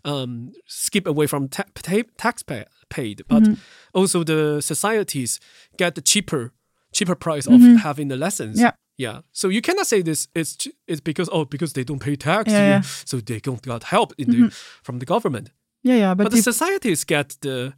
um, 0.06 0.52
skip 0.68 1.08
away 1.08 1.28
from 1.28 1.48
ta- 1.48 1.66
ta- 1.74 2.04
tax 2.18 2.44
pay, 2.44 2.66
paid, 2.98 3.18
but 3.28 3.44
Mm-hmm. 3.44 3.54
also 4.00 4.24
the 4.24 4.62
societies 4.62 5.40
get 5.78 5.94
the 5.96 6.02
cheaper 6.12 6.52
cheaper 6.98 7.16
price 7.16 7.48
of 7.54 7.60
having 7.88 8.10
the 8.10 8.18
lessons. 8.18 8.56
Mm-hmm. 8.58 8.66
Yeah. 8.66 9.14
yeah. 9.14 9.22
So 9.32 9.50
you 9.50 9.62
cannot 9.62 9.88
say 9.88 10.04
this 10.04 10.28
is 10.36 10.56
ch- 10.62 10.76
it's 10.92 11.02
because 11.02 11.30
oh 11.36 11.46
because 11.46 11.74
they 11.74 11.84
don't 11.84 12.00
pay 12.08 12.16
tax, 12.16 12.46
Yeah, 12.52 12.68
yeah. 12.68 12.80
Mm-hmm. 12.80 13.06
so 13.10 13.16
they 13.30 13.40
don't 13.40 13.62
got 13.62 13.84
help 13.84 14.14
in 14.18 14.28
the 14.34 14.50
from 14.86 15.00
the 15.00 15.06
government. 15.06 15.48
yeah 15.90 15.98
yeah 16.04 16.16
but, 16.16 16.24
But 16.26 16.32
the 16.36 16.42
societies 16.52 17.06
get 17.06 17.28
the 17.42 17.74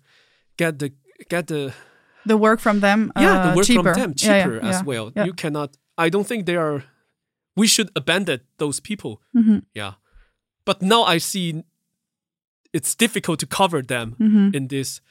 get 0.58 0.74
the 0.80 0.90
get 1.30 1.46
the 1.48 1.74
the 2.32 2.38
work 2.38 2.60
from 2.60 2.80
them 2.82 3.00
yeah 3.20 3.34
uh, 3.36 3.50
the 3.50 3.56
work 3.56 3.66
cheaper 3.68 3.94
from 3.94 4.02
them 4.02 4.14
Yeah, 4.18 4.36
yeah, 4.38 4.44
cheaper 4.44 4.60
as 4.70 4.76
yeah, 4.76 4.84
well 4.90 5.06
yeah. 5.16 5.26
you 5.28 5.34
cannot 5.34 5.70
i 6.06 6.10
don't 6.14 6.28
think 6.28 6.46
they 6.46 6.58
are 6.58 6.84
we 7.62 7.68
should 7.68 7.90
abandon 7.96 8.40
those 8.58 8.82
people. 8.82 9.14
Mhm. 9.34 9.62
Yeah, 9.74 9.94
but 10.66 10.82
now 10.82 11.02
I 11.16 11.20
see 11.20 11.64
it's 12.74 12.96
difficult 12.96 13.40
to 13.40 13.46
cover 13.48 13.82
them 13.82 14.16
in 14.54 14.68
this. 14.68 15.02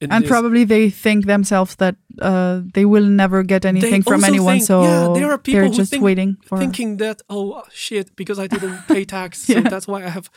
In 0.00 0.08
Mm-hmm. 0.08 0.14
and 0.16 0.24
this. 0.24 0.30
probably 0.30 0.64
they 0.64 0.90
think 0.90 1.26
themselves 1.26 1.76
that 1.76 1.94
uh, 2.20 2.60
they 2.74 2.84
will 2.84 3.04
never 3.06 3.44
get 3.44 3.64
anything 3.64 4.02
from 4.02 4.24
anyone, 4.24 4.56
think- 4.56 4.66
so 4.66 4.82
yeah, 4.82 5.12
there 5.14 5.30
are 5.30 5.38
people 5.38 5.60
they're 5.60 5.68
who 5.70 5.76
just 5.76 5.90
think- 5.92 6.02
waiting 6.02 6.36
for. 6.44 6.58
thinking 6.58 6.96
that 6.98 7.22
oh 7.30 7.62
shit 7.72 8.16
because 8.16 8.38
I 8.40 8.48
didn't 8.48 8.78
pay 8.88 9.04
tax, 9.04 9.44
so 9.46 9.60
that's 9.60 9.86
why 9.86 10.02
I 10.04 10.08
have 10.08 10.28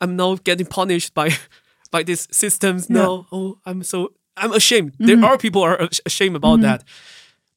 I'm 0.00 0.16
now 0.16 0.36
getting 0.36 0.64
punished 0.66 1.12
by 1.12 1.28
by 1.90 2.02
these 2.02 2.28
systems. 2.32 2.86
Yeah. 2.88 2.96
No, 3.02 3.26
oh 3.30 3.58
I'm 3.66 3.82
so 3.82 4.12
I'm 4.38 4.52
ashamed. 4.54 4.94
There 4.98 5.22
are 5.22 5.36
people 5.36 5.62
are 5.62 5.86
ashamed 6.06 6.36
about 6.36 6.60
that, 6.62 6.82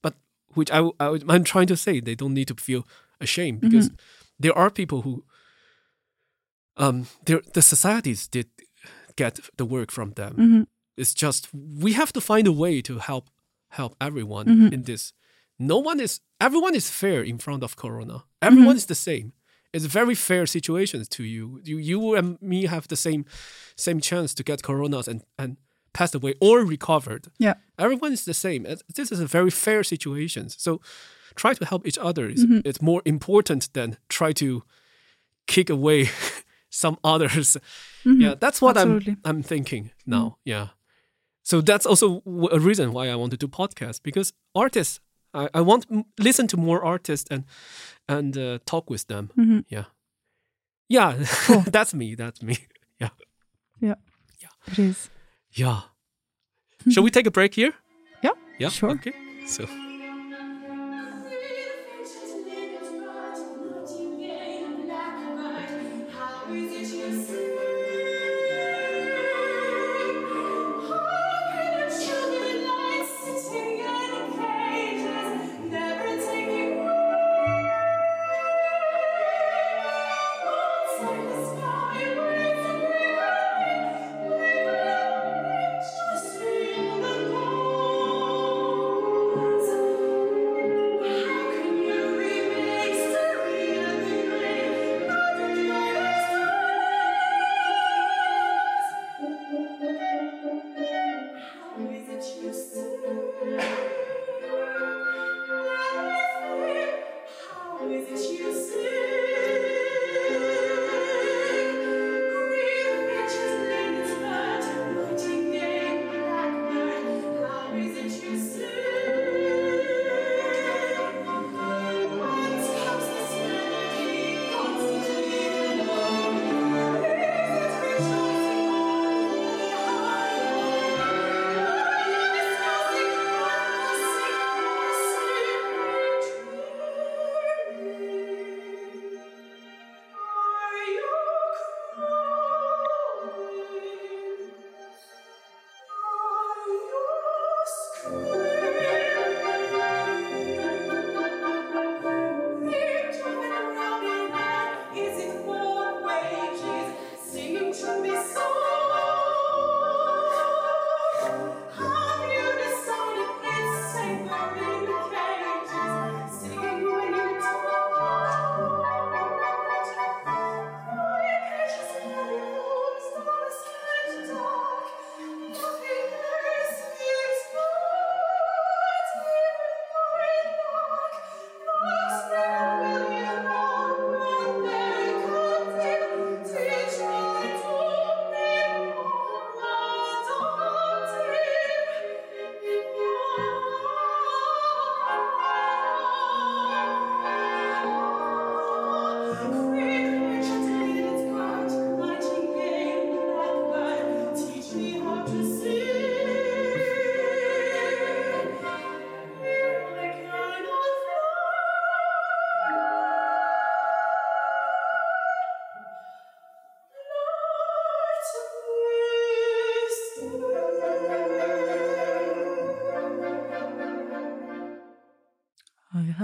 but 0.01 0.13
which 0.55 0.69
I, 0.69 0.79
I 0.99 1.17
I'm 1.29 1.45
trying 1.45 1.67
to 1.67 1.77
say 1.77 2.01
they 2.01 2.15
don't 2.15 2.33
need 2.33 2.47
to 2.49 2.55
feel 2.55 2.83
ashamed 3.21 3.61
because 3.61 3.89
there 4.37 4.57
are 4.57 4.69
people 4.69 5.03
who 5.03 5.23
um 6.77 7.05
the 7.25 7.61
societies 7.61 8.27
did 8.27 8.47
get 9.15 9.39
the 9.57 9.65
work 9.65 9.91
from 9.91 10.11
them. 10.13 10.35
Mhm. 10.37 10.67
It's 10.97 11.13
just 11.13 11.49
we 11.83 11.93
have 11.93 12.11
to 12.13 12.21
find 12.21 12.47
a 12.47 12.51
way 12.51 12.81
to 12.81 12.99
help 12.99 13.29
help 13.69 13.95
everyone 13.99 14.47
in 14.73 14.83
this. 14.83 15.13
No 15.59 15.77
one 15.77 16.03
is 16.03 16.19
everyone 16.39 16.75
is 16.75 16.89
fair 16.89 17.23
in 17.23 17.37
front 17.39 17.63
of 17.63 17.75
Corona. 17.75 18.23
Everyone 18.41 18.75
is 18.75 18.85
the 18.85 18.95
same. 18.95 19.31
It's 19.73 19.85
a 19.85 19.89
very 19.99 20.15
fair 20.15 20.45
situations 20.45 21.07
to 21.09 21.23
you. 21.23 21.59
You 21.63 21.77
you 21.79 22.15
and 22.15 22.37
me 22.41 22.67
have 22.67 22.87
the 22.87 22.95
same 22.95 23.23
same 23.75 23.99
chance 23.99 24.33
to 24.35 24.43
get 24.43 24.61
coronas 24.61 25.07
and 25.07 25.21
and 25.37 25.57
passed 25.93 26.15
away 26.15 26.33
or 26.39 26.65
recovered. 26.65 27.27
yeah, 27.39 27.53
Everyone 27.77 28.13
is 28.13 28.23
the 28.25 28.33
same. 28.33 28.63
This 28.95 29.11
is 29.11 29.19
a 29.19 29.27
very 29.27 29.51
fair 29.51 29.83
situation. 29.83 30.49
So 30.49 30.79
try 31.35 31.53
to 31.53 31.65
help 31.65 31.85
each 31.87 31.99
other. 31.99 32.29
It's, 32.29 32.43
Mm-hmm. 32.43 32.61
it's 32.69 32.81
more 32.81 33.01
important 33.05 33.69
than 33.73 33.97
try 34.07 34.33
to 34.33 34.63
kick 35.47 35.69
away 35.69 36.09
some 36.73 36.97
others. 37.03 37.57
Yeah, 38.05 38.35
that's 38.39 38.61
what 38.61 38.75
Mm-hmm. 38.75 38.79
Absolutely. 38.79 39.13
Mm-hmm. 39.13 39.29
I'm 39.29 39.35
I'm 39.37 39.43
thinking 39.43 39.91
now. 40.05 40.37
Yeah. 40.45 40.67
So 41.43 41.61
that's 41.61 41.85
also 41.85 42.21
w- 42.25 42.49
a 42.51 42.59
reason 42.59 42.91
why 42.93 43.09
I 43.09 43.15
want 43.15 43.31
to 43.31 43.37
do 43.37 43.47
podcast 43.47 44.01
because 44.03 44.33
artists, 44.55 44.99
I, 45.33 45.49
I 45.53 45.61
want 45.61 45.85
to 45.89 46.03
listen 46.17 46.47
to 46.47 46.57
more 46.57 46.83
artists 46.85 47.31
and 47.31 47.43
and 48.07 48.37
uh, 48.37 48.59
talk 48.65 48.89
with 48.89 49.05
them. 49.07 49.29
Mm-hmm. 49.37 49.59
Yeah. 49.67 49.85
Yeah, 50.89 51.15
that's 51.71 51.93
me. 51.93 52.15
That's 52.15 52.41
me. 52.41 52.55
Yeah, 52.99 53.09
yeah. 53.81 53.95
yeah, 54.41 54.71
it 54.71 54.79
is. 54.79 55.09
Yeah. 55.51 55.79
Shall 56.91 57.03
we 57.03 57.09
take 57.11 57.27
a 57.27 57.31
break 57.31 57.55
here? 57.55 57.73
Yeah, 58.23 58.35
Yeah. 58.59 58.69
Sure. 58.71 58.91
Okay. 58.91 59.13
So. 59.47 59.65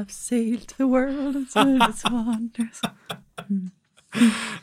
Have 0.10 0.16
sailed 0.16 0.74
the 0.78 0.88
world 0.88 1.36
and 1.36 1.47
seen 1.49 1.82
its 1.82 2.03
wonders. 2.10 2.82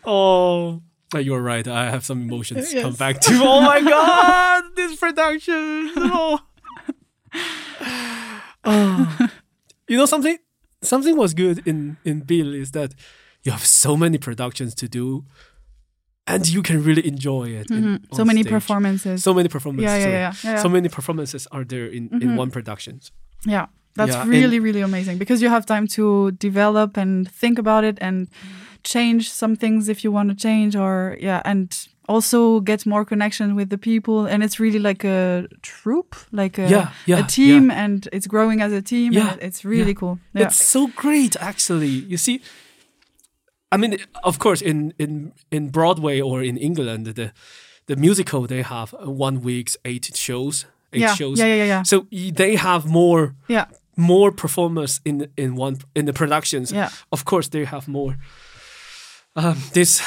Oh, 0.04 0.82
uh, 1.14 1.18
you're 1.18 1.40
right. 1.40 1.66
I 1.68 1.88
have 1.90 2.04
some 2.04 2.22
emotions 2.22 2.74
come 2.74 2.94
back 2.94 3.20
to. 3.20 3.32
Oh 3.42 3.60
my 3.60 3.80
god, 3.94 4.64
this 4.74 4.96
production. 4.96 5.90
Oh. 5.96 6.38
Oh. 8.68 9.28
You 9.86 9.96
know 9.96 10.06
something? 10.06 10.38
Something 10.82 11.16
was 11.16 11.32
good 11.34 11.62
in 11.66 11.96
in 12.04 12.20
Bill 12.20 12.52
is 12.54 12.72
that 12.72 12.94
you 13.44 13.52
have 13.52 13.64
so 13.64 13.96
many 13.96 14.18
productions 14.18 14.74
to 14.74 14.88
do, 14.88 15.24
and 16.26 16.48
you 16.48 16.62
can 16.62 16.82
really 16.82 17.06
enjoy 17.06 17.48
it. 17.60 17.70
in- 17.70 17.84
Mhm. 17.84 18.14
So 18.16 18.24
many 18.24 18.42
stage. 18.42 18.52
performances. 18.52 19.22
So 19.22 19.32
many 19.32 19.48
performances. 19.48 19.86
Yeah, 20.02 20.08
yeah, 20.10 20.32
yeah, 20.44 20.52
yeah. 20.54 20.62
So 20.62 20.68
many 20.68 20.88
performances 20.88 21.46
are 21.52 21.64
there 21.64 21.86
in, 21.86 22.08
in 22.20 22.34
one 22.36 22.50
production. 22.50 23.00
Yeah, 23.46 23.66
that's 23.96 24.12
Yeah, 24.12 24.26
really, 24.26 24.60
really 24.60 24.82
amazing 24.82 25.18
because 25.18 25.42
you 25.42 25.48
have 25.48 25.64
time 25.66 25.86
to 25.88 26.30
develop 26.32 26.96
and 26.96 27.30
think 27.30 27.58
about 27.58 27.84
it 27.84 27.98
and 28.00 28.28
change 28.84 29.30
some 29.30 29.56
things 29.56 29.88
if 29.88 30.04
you 30.04 30.12
want 30.12 30.28
to 30.30 30.36
change 30.36 30.76
or 30.76 31.16
yeah, 31.20 31.42
and 31.44 31.88
also 32.08 32.60
get 32.60 32.86
more 32.86 33.04
connection 33.04 33.56
with 33.56 33.68
the 33.68 33.78
people, 33.78 34.26
and 34.26 34.42
it's 34.42 34.60
really 34.60 34.78
like 34.78 35.04
a 35.04 35.46
troupe, 35.62 36.14
like 36.32 36.58
a, 36.58 36.68
Yeah, 36.68 36.90
yeah, 37.06 37.24
a 37.24 37.26
team, 37.26 37.70
and 37.70 38.08
it's 38.12 38.26
growing 38.26 38.60
as 38.62 38.72
a 38.72 38.80
team. 38.80 39.12
Yeah, 39.12 39.32
and 39.32 39.42
it's 39.42 39.64
really 39.64 39.92
yeah. 39.92 40.00
cool. 40.00 40.18
Yeah. 40.34 40.46
It's 40.46 40.64
so 40.64 40.88
great, 40.94 41.36
actually. 41.40 41.88
You 41.88 42.16
see, 42.16 42.40
I 43.72 43.76
mean, 43.76 43.96
of 44.22 44.38
course, 44.38 44.62
in 44.62 44.92
in 44.98 45.32
in 45.50 45.70
Broadway 45.70 46.20
or 46.20 46.42
in 46.42 46.56
England, 46.56 47.06
the 47.06 47.32
the 47.86 47.96
musical 47.96 48.46
they 48.46 48.62
have 48.62 48.94
uh, 48.94 49.10
one 49.10 49.40
week's 49.40 49.76
eight 49.84 50.10
shows, 50.14 50.66
eight 50.92 51.00
yeah. 51.00 51.14
shows. 51.14 51.38
yeah, 51.38 51.46
yeah, 51.46 51.54
yeah, 51.56 51.66
yeah, 51.66 51.82
So 51.82 52.06
they 52.10 52.56
have 52.56 52.86
more 52.88 53.34
yeah, 53.48 53.66
more 53.96 54.30
performers 54.32 55.00
in 55.04 55.26
in 55.36 55.58
one 55.58 55.76
in 55.94 56.06
the 56.06 56.12
productions. 56.12 56.70
yeah, 56.72 56.88
Of 57.10 57.24
course, 57.24 57.48
they 57.50 57.64
have 57.64 57.88
more 57.90 58.16
um, 59.36 59.56
this 59.72 60.02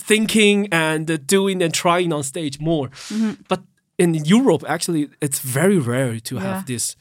thinking 0.00 0.68
and 0.72 1.26
doing 1.26 1.62
and 1.62 1.72
trying 1.74 2.12
on 2.12 2.22
stage 2.22 2.58
more. 2.60 2.88
Mhm. 3.10 3.36
But 3.48 3.60
in 3.98 4.14
Europe, 4.14 4.64
actually, 4.68 5.08
it's 5.20 5.40
very 5.40 5.78
rare 5.78 6.20
to 6.20 6.34
Yeah. 6.34 6.42
have 6.42 6.64
this. 6.66 6.96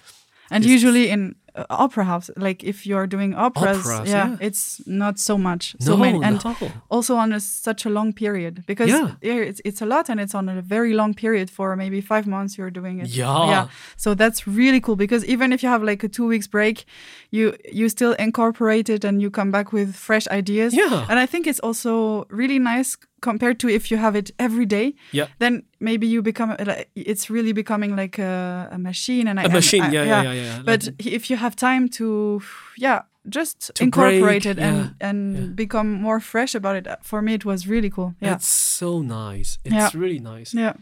And 0.50 0.64
It's- 0.66 0.74
usually 0.76 1.10
in 1.10 1.36
uh, 1.56 1.66
opera 1.70 2.04
house, 2.06 2.30
like 2.38 2.64
if 2.64 2.86
you're 2.86 3.08
doing 3.08 3.34
operas, 3.36 3.80
Operas, 3.80 4.10
yeah, 4.10 4.30
yeah. 4.30 4.38
it's 4.40 4.82
not 4.88 5.20
so 5.20 5.38
much. 5.38 5.76
So 5.80 5.92
no, 5.92 5.98
many, 5.98 6.24
and 6.24 6.44
no. 6.44 6.56
also 6.90 7.16
on 7.16 7.34
a, 7.34 7.40
such 7.40 7.86
a 7.86 7.90
long 7.90 8.14
period 8.14 8.64
because 8.66 8.90
Yeah. 8.90 9.16
it's 9.22 9.62
it's 9.66 9.82
a 9.82 9.86
lot 9.86 10.10
and 10.10 10.20
it's 10.20 10.36
on 10.36 10.50
a 10.50 10.62
very 10.62 10.94
long 10.94 11.14
period 11.14 11.50
for 11.50 11.76
maybe 11.76 12.02
five 12.02 12.26
months 12.28 12.58
you're 12.58 12.72
doing 12.72 13.00
it. 13.00 13.10
Yeah. 13.10 13.50
yeah. 13.50 13.68
So 13.98 14.14
that's 14.16 14.48
really 14.48 14.80
cool 14.80 14.96
because 14.96 15.26
even 15.26 15.52
if 15.54 15.62
you 15.64 15.70
have 15.70 15.84
like 15.84 16.04
a 16.04 16.08
two 16.10 16.28
weeks 16.28 16.48
break, 16.48 16.86
you 17.32 17.54
you 17.72 17.90
still 17.90 18.14
incorporate 18.14 18.90
it 18.90 19.04
and 19.06 19.22
you 19.22 19.30
come 19.30 19.52
back 19.52 19.72
with 19.74 19.96
fresh 19.96 20.28
ideas. 20.30 20.74
Yeah. 20.74 21.06
And 21.10 21.20
I 21.20 21.26
think 21.26 21.48
it's 21.48 21.60
also 21.60 22.26
really 22.30 22.60
nice 22.60 22.98
compared 23.22 23.60
to 23.60 23.68
if 23.70 23.90
you 23.92 23.98
have 23.98 24.16
it 24.16 24.32
every 24.38 24.66
day. 24.66 24.94
Yeah. 25.12 25.28
Then 25.40 25.64
maybe 25.80 26.08
you 26.08 26.22
become 26.22 26.56
it's 26.96 27.30
really 27.30 27.54
becoming 27.54 27.96
like 27.96 28.18
a, 28.20 28.68
a 28.72 28.78
machine 28.78 29.28
and 29.30 29.40
I, 29.40 29.44
A 29.44 29.46
and 29.46 29.54
machine, 29.54 29.84
I- 29.84 29.92
yeah, 29.94 30.04
yeah, 30.06 30.22
yeah, 30.24 30.34
yeah. 30.34 30.62
But 30.66 30.86
Like- 30.86 31.06
if 31.14 31.30
you 31.30 31.38
have 31.38 31.56
time 31.56 31.88
to, 31.90 32.42
yeah, 32.78 33.02
just 33.30 33.72
To 33.76 33.84
incorporate 33.84 34.22
break, 34.22 34.46
it 34.46 34.58
and 34.60 34.78
yeah, 34.78 35.10
and 35.10 35.38
yeah. 35.38 35.46
become 35.56 35.92
more 36.02 36.20
fresh 36.20 36.56
about 36.56 36.76
it. 36.76 36.88
For 37.04 37.22
me, 37.22 37.34
it 37.34 37.46
was 37.46 37.68
really 37.68 37.90
cool. 37.90 38.14
Yeah, 38.20 38.36
It's 38.36 38.48
so 38.78 39.02
nice. 39.02 39.60
It's 39.64 39.74
Yeah. 39.76 39.90
really 39.94 40.20
nice. 40.20 40.54
yeah. 40.58 40.74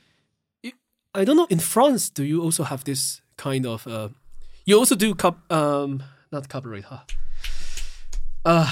I 1.16 1.26
don't 1.26 1.36
know. 1.36 1.48
In 1.50 1.60
France, 1.60 2.10
do 2.14 2.24
you 2.24 2.42
also 2.44 2.64
have 2.64 2.84
this 2.84 3.22
kind 3.36 3.66
of? 3.66 3.86
Uh, 3.88 4.10
you 4.66 4.78
also 4.80 4.96
do 4.96 5.16
cup, 5.16 5.38
um, 5.52 6.04
not 6.32 6.48
cabaret, 6.48 6.82
huh? 6.82 7.00
Uh, 8.46 8.70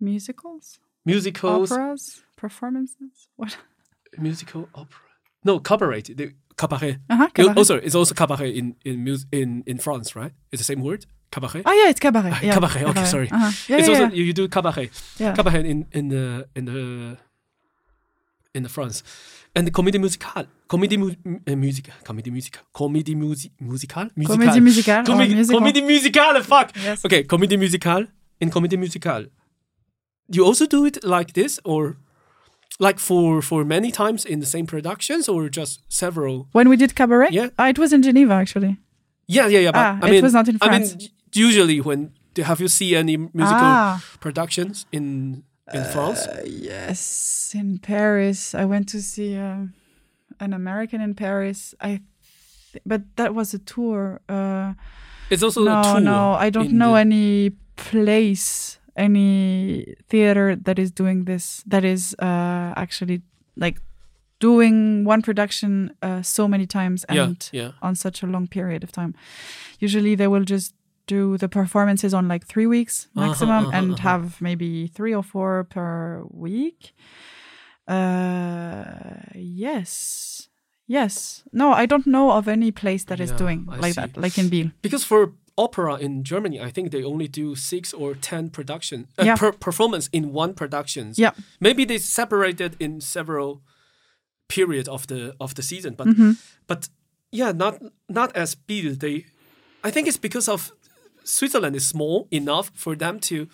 Musicals, 0.00 0.78
musicals, 1.06 1.70
operas, 1.70 2.22
performances. 2.46 3.14
What? 3.40 3.52
musical 4.18 4.62
opera. 4.74 5.06
No, 5.44 5.52
cabaret. 5.68 6.02
The 6.18 6.26
cabaret. 6.60 6.94
Uh 7.10 7.16
huh. 7.20 7.28
You- 7.38 7.54
Also, 7.60 7.74
it's 7.86 7.96
also 8.00 8.14
cabaret 8.14 8.50
in 8.60 8.66
in 8.84 8.96
mus- 9.06 9.26
in 9.40 9.62
in 9.66 9.78
France, 9.86 10.08
right? 10.20 10.32
It's 10.52 10.60
the 10.62 10.68
same 10.72 10.82
word, 10.88 11.00
cabaret. 11.34 11.62
Oh 11.68 11.74
yeah, 11.80 11.88
it's 11.92 12.00
cabaret. 12.06 12.32
Ah, 12.34 12.40
Yeah, 12.46 12.54
cabaret, 12.56 12.84
okay, 12.90 13.06
sorry. 13.14 13.28
Uh-huh. 13.36 13.50
Yeah, 13.68 13.78
it's 13.80 13.88
yeah, 13.88 14.00
also 14.02 14.16
you, 14.16 14.24
you 14.28 14.34
do 14.40 14.44
cabaret. 14.56 14.88
Cabaret 15.38 15.62
in 15.72 15.78
in 15.98 16.04
the 16.14 16.24
in 16.58 16.64
the 16.70 16.80
in 18.56 18.62
the 18.66 18.68
France, 18.76 19.02
and 19.56 19.62
the 19.66 19.72
comédie 19.78 19.98
musicale, 20.06 20.46
comédie 20.68 20.98
mu- 20.98 21.16
uh, 21.50 21.56
music, 21.64 21.84
comédie 22.08 22.30
music, 22.36 22.54
comédie 22.78 23.14
musi- 23.16 23.50
musicale, 23.70 24.08
Comédie 24.30 24.60
musicale 24.68 25.02
or 25.08 25.14
Comé- 25.14 25.34
musical. 25.34 25.58
comédie 25.58 25.82
musicale. 25.94 26.42
Fuck. 26.52 26.68
Yes. 26.76 26.98
Okay, 27.06 27.22
comédie 27.32 27.56
musicale. 27.64 28.04
In 28.42 28.48
comédie 28.50 28.76
musicale, 28.84 29.24
you 30.34 30.44
also 30.48 30.66
do 30.66 30.84
it 30.84 30.96
like 31.14 31.32
this, 31.32 31.60
or 31.64 31.96
like 32.78 32.98
for 32.98 33.42
for 33.42 33.64
many 33.64 33.90
times 33.90 34.24
in 34.24 34.40
the 34.40 34.46
same 34.46 34.66
productions, 34.66 35.28
or 35.28 35.48
just 35.48 35.80
several? 35.88 36.46
When 36.52 36.68
we 36.68 36.76
did 36.76 36.94
cabaret, 36.94 37.28
Yeah. 37.32 37.48
Ah, 37.58 37.68
it 37.68 37.78
was 37.78 37.92
in 37.92 38.02
Geneva 38.02 38.34
actually. 38.34 38.76
Yeah, 39.28 39.46
yeah, 39.48 39.60
yeah. 39.60 39.72
But 39.72 39.86
Ah, 39.86 39.98
I 40.02 40.10
it 40.16 40.22
was 40.22 40.32
not 40.32 40.48
in 40.48 40.56
I 40.60 40.66
France. 40.66 40.96
mean, 40.96 41.08
usually 41.34 41.80
when 41.80 42.12
have 42.36 42.60
you 42.60 42.68
seen 42.68 42.94
any 42.96 43.16
musical 43.16 43.66
Ah, 43.66 44.00
productions 44.20 44.86
in 44.92 45.44
in 45.74 45.84
France? 45.84 46.26
uh, 46.26 46.42
yes, 46.46 47.52
in 47.54 47.78
Paris. 47.78 48.54
I 48.54 48.64
went 48.64 48.88
to 48.92 49.00
see 49.00 49.36
uh, 49.38 49.66
an 50.40 50.52
American 50.52 51.00
in 51.00 51.14
Paris. 51.14 51.74
I, 51.80 52.00
th- 52.72 52.82
but 52.84 53.02
that 53.16 53.34
was 53.34 53.54
a 53.54 53.58
tour. 53.58 54.20
Uh, 54.28 54.74
It's 55.30 55.42
also 55.42 55.62
a 55.62 55.64
no, 55.64 55.82
tour. 55.82 56.00
no, 56.00 56.32
I 56.46 56.50
don't 56.50 56.72
know 56.72 56.92
the- 56.94 57.00
any 57.00 57.52
place, 57.76 58.78
any 58.96 59.94
theater 60.08 60.56
that 60.56 60.78
is 60.78 60.90
doing 60.90 61.24
this. 61.24 61.62
That 61.66 61.84
is 61.84 62.14
uh, 62.18 62.72
actually 62.76 63.22
like 63.56 63.80
doing 64.40 65.04
one 65.04 65.22
production 65.22 65.94
uh, 66.02 66.22
so 66.22 66.48
many 66.48 66.66
times 66.66 67.04
and 67.04 67.48
yeah. 67.52 67.72
on 67.80 67.94
such 67.94 68.22
a 68.22 68.26
long 68.26 68.48
period 68.48 68.82
of 68.82 68.90
time. 68.90 69.14
Usually 69.78 70.14
they 70.16 70.26
will 70.26 70.44
just 70.44 70.74
do 71.06 71.36
the 71.38 71.48
performances 71.48 72.14
on 72.14 72.28
like 72.28 72.46
three 72.46 72.66
weeks 72.66 73.08
Uh-huh, 73.16 73.26
maximum 73.26 73.66
uh-huh, 73.66 73.76
and 73.78 73.92
uh-huh. 73.92 74.08
have 74.08 74.40
maybe 74.40 74.86
three 74.88 75.14
or 75.14 75.22
four 75.22 75.64
per 75.64 76.24
week. 76.30 76.94
Uh, 77.88 79.22
yes. 79.34 80.48
Yes. 80.86 81.42
No, 81.52 81.72
I 81.72 81.86
don't 81.86 82.06
know 82.06 82.32
of 82.32 82.48
any 82.48 82.70
place 82.70 83.04
that 83.04 83.20
is 83.20 83.30
Yeah, 83.30 83.36
doing 83.36 83.68
I 83.68 83.76
like 83.76 83.94
see. 83.94 84.00
that, 84.00 84.16
like 84.16 84.38
in 84.38 84.48
Biel. 84.48 84.70
Because 84.82 85.04
for 85.04 85.32
opera 85.56 85.96
in 85.96 86.24
Germany, 86.24 86.60
I 86.60 86.70
think 86.70 86.90
they 86.90 87.04
only 87.04 87.28
do 87.28 87.54
six 87.54 87.92
or 87.94 88.14
ten 88.14 88.50
production 88.50 89.06
uh, 89.18 89.24
Yeah. 89.24 89.36
per 89.36 89.52
performance 89.52 90.08
in 90.12 90.32
one 90.32 90.54
productions. 90.54 91.18
Yeah. 91.18 91.32
Maybe 91.60 91.84
they 91.84 91.98
separated 91.98 92.76
in 92.78 93.00
several 93.00 93.60
period 94.48 94.88
of 94.88 95.06
the 95.06 95.34
of 95.38 95.54
the 95.54 95.62
season, 95.62 95.94
but 95.94 96.06
Mhm. 96.08 96.36
but 96.66 96.88
yeah, 97.30 97.52
not 97.56 97.74
not 98.08 98.36
as 98.36 98.54
Biel. 98.54 98.94
They, 98.98 99.24
I 99.84 99.90
think 99.90 100.06
it's 100.08 100.20
because 100.20 100.48
of 100.52 100.72
Switzerland 101.24 101.76
is 101.76 101.86
small 101.88 102.26
enough 102.30 102.70
for 102.74 102.96
them 102.96 103.20
to 103.20 103.46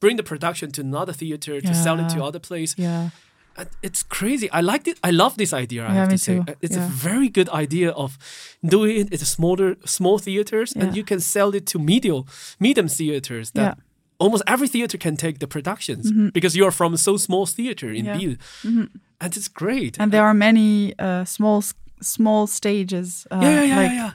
bring 0.00 0.16
the 0.16 0.22
production 0.22 0.70
to 0.72 0.80
another 0.80 1.12
theater 1.12 1.60
to 1.60 1.74
sell 1.74 1.98
it 2.00 2.08
to 2.14 2.22
other 2.24 2.38
place. 2.40 2.74
Yeah. 2.78 3.10
And 3.58 3.68
It's 3.82 4.02
crazy. 4.02 4.48
I 4.52 4.60
like 4.60 4.86
it. 4.90 4.98
I 5.04 5.10
love 5.12 5.36
this 5.36 5.52
idea. 5.52 5.82
I 5.82 5.88
Yeah, 5.88 5.94
have 6.00 6.08
to 6.10 6.18
say, 6.18 6.34
too. 6.36 6.44
Uh, 6.48 6.54
it's 6.60 6.76
Yeah. 6.76 6.86
a 6.86 6.88
very 6.88 7.28
good 7.28 7.48
idea 7.48 7.90
of 7.90 8.18
doing 8.62 8.96
it 9.12 9.12
at 9.12 9.20
smaller, 9.26 9.76
small 9.84 10.18
theaters, 10.18 10.72
Yeah. 10.74 10.84
and 10.84 10.96
you 10.96 11.04
can 11.04 11.20
sell 11.20 11.54
it 11.54 11.66
to 11.66 11.78
medium, 11.78 12.24
medium 12.58 12.88
theaters. 12.88 13.50
That 13.52 13.62
Yeah. 13.62 13.74
almost 14.18 14.42
every 14.46 14.68
theater 14.68 14.98
can 14.98 15.16
take 15.16 15.38
the 15.38 15.46
productions 15.46 16.10
Mhm. 16.10 16.32
because 16.32 16.56
you 16.58 16.64
are 16.66 16.72
from 16.72 16.94
a 16.94 16.98
so 16.98 17.16
small 17.16 17.46
theater 17.46 17.90
in 17.92 18.04
Yeah. 18.04 18.18
Biel, 18.18 18.36
Mhm. 18.62 18.88
and 19.20 19.36
it's 19.36 19.48
great. 19.48 19.96
And 19.98 20.10
there 20.12 20.22
are 20.24 20.34
many 20.34 20.92
uh, 20.98 21.24
small 21.24 21.62
small 22.02 22.46
stages. 22.46 23.26
Uh, 23.30 23.38
yeah, 23.42 23.50
yeah, 23.50 23.64
yeah, 23.68 23.82
like, 23.82 23.92
yeah. 23.92 24.12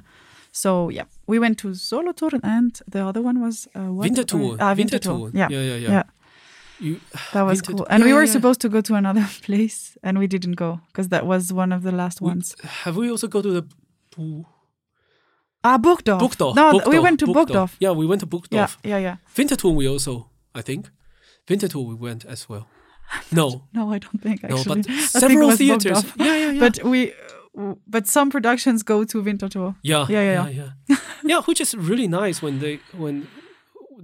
So 0.52 0.90
yeah, 0.92 1.06
we 1.28 1.40
went 1.40 1.58
to 1.60 1.74
Solothurn 1.74 2.40
and 2.44 2.80
the 2.92 3.00
other 3.08 3.22
one 3.22 3.40
was 3.42 3.68
uh, 3.76 3.92
what? 3.92 4.04
Winterthur. 4.10 4.58
Ah, 4.60 4.76
Winterthur. 4.76 5.14
Winterthur. 5.20 5.32
Yeah, 5.34 5.50
yeah. 5.50 5.90
Yeah. 5.90 6.04
You, 6.82 7.00
that 7.34 7.44
was 7.44 7.62
cool. 7.62 7.86
And 7.90 8.04
we 8.04 8.14
were 8.14 8.24
yeah. 8.26 8.32
supposed 8.32 8.60
to 8.62 8.70
go 8.70 8.82
to 8.82 8.96
another 8.96 9.26
place, 9.48 9.98
and 10.04 10.18
we 10.20 10.28
didn't 10.28 10.54
go 10.56 10.80
because 10.88 11.10
that 11.10 11.26
was 11.26 11.54
one 11.54 11.72
of 11.72 11.84
the 11.84 11.92
last 11.92 12.22
We- 12.22 12.28
ones. 12.30 12.56
have 12.84 12.96
we 12.98 13.10
also 13.12 13.28
go 13.28 13.42
to 13.42 13.52
the 13.52 13.64
Bu- 14.18 14.46
Ah, 15.64 15.78
Burgdorf. 15.78 16.20
Burgdorf? 16.20 16.56
No, 16.56 16.82
we 16.90 16.98
went 17.00 17.20
to 17.20 17.28
Burgdorf. 17.28 17.76
Yeah, 17.80 17.92
we 17.92 18.08
went 18.08 18.22
to 18.22 18.28
Yeah, 18.28 18.40
Burgdorf. 18.40 18.78
yeah, 18.84 18.98
yeah. 18.98 19.16
Winterthur 19.38 19.70
we 19.76 19.88
also, 19.88 20.30
I 20.56 20.62
think. 20.64 20.90
Winterthur 21.48 21.80
we 21.88 21.94
went 21.96 22.26
as 22.26 22.50
well. 22.50 22.66
No, 23.32 23.64
No, 23.74 23.92
I 23.94 24.00
don't 24.00 24.22
think 24.24 24.44
actually. 24.44 24.64
no, 24.64 24.76
but 24.76 24.90
I 24.90 25.00
several 25.20 25.52
theaters. 25.56 26.04
Yeah, 26.16 26.36
yeah, 26.36 26.52
yeah. 26.52 26.60
But 26.60 26.84
we, 26.84 27.14
but 27.88 28.08
some 28.08 28.30
productions 28.32 28.84
go 28.84 29.04
to 29.04 29.22
Winterthur. 29.22 29.76
yeah, 29.84 30.06
Yeah, 30.10 30.24
yeah, 30.24 30.48
yeah, 30.50 30.70
yeah, 30.88 30.98
yeah. 31.24 31.42
which 31.44 31.62
is 31.62 31.76
really 31.76 32.08
nice 32.08 32.42
when 32.42 32.60
they 32.60 32.80
when 32.98 33.28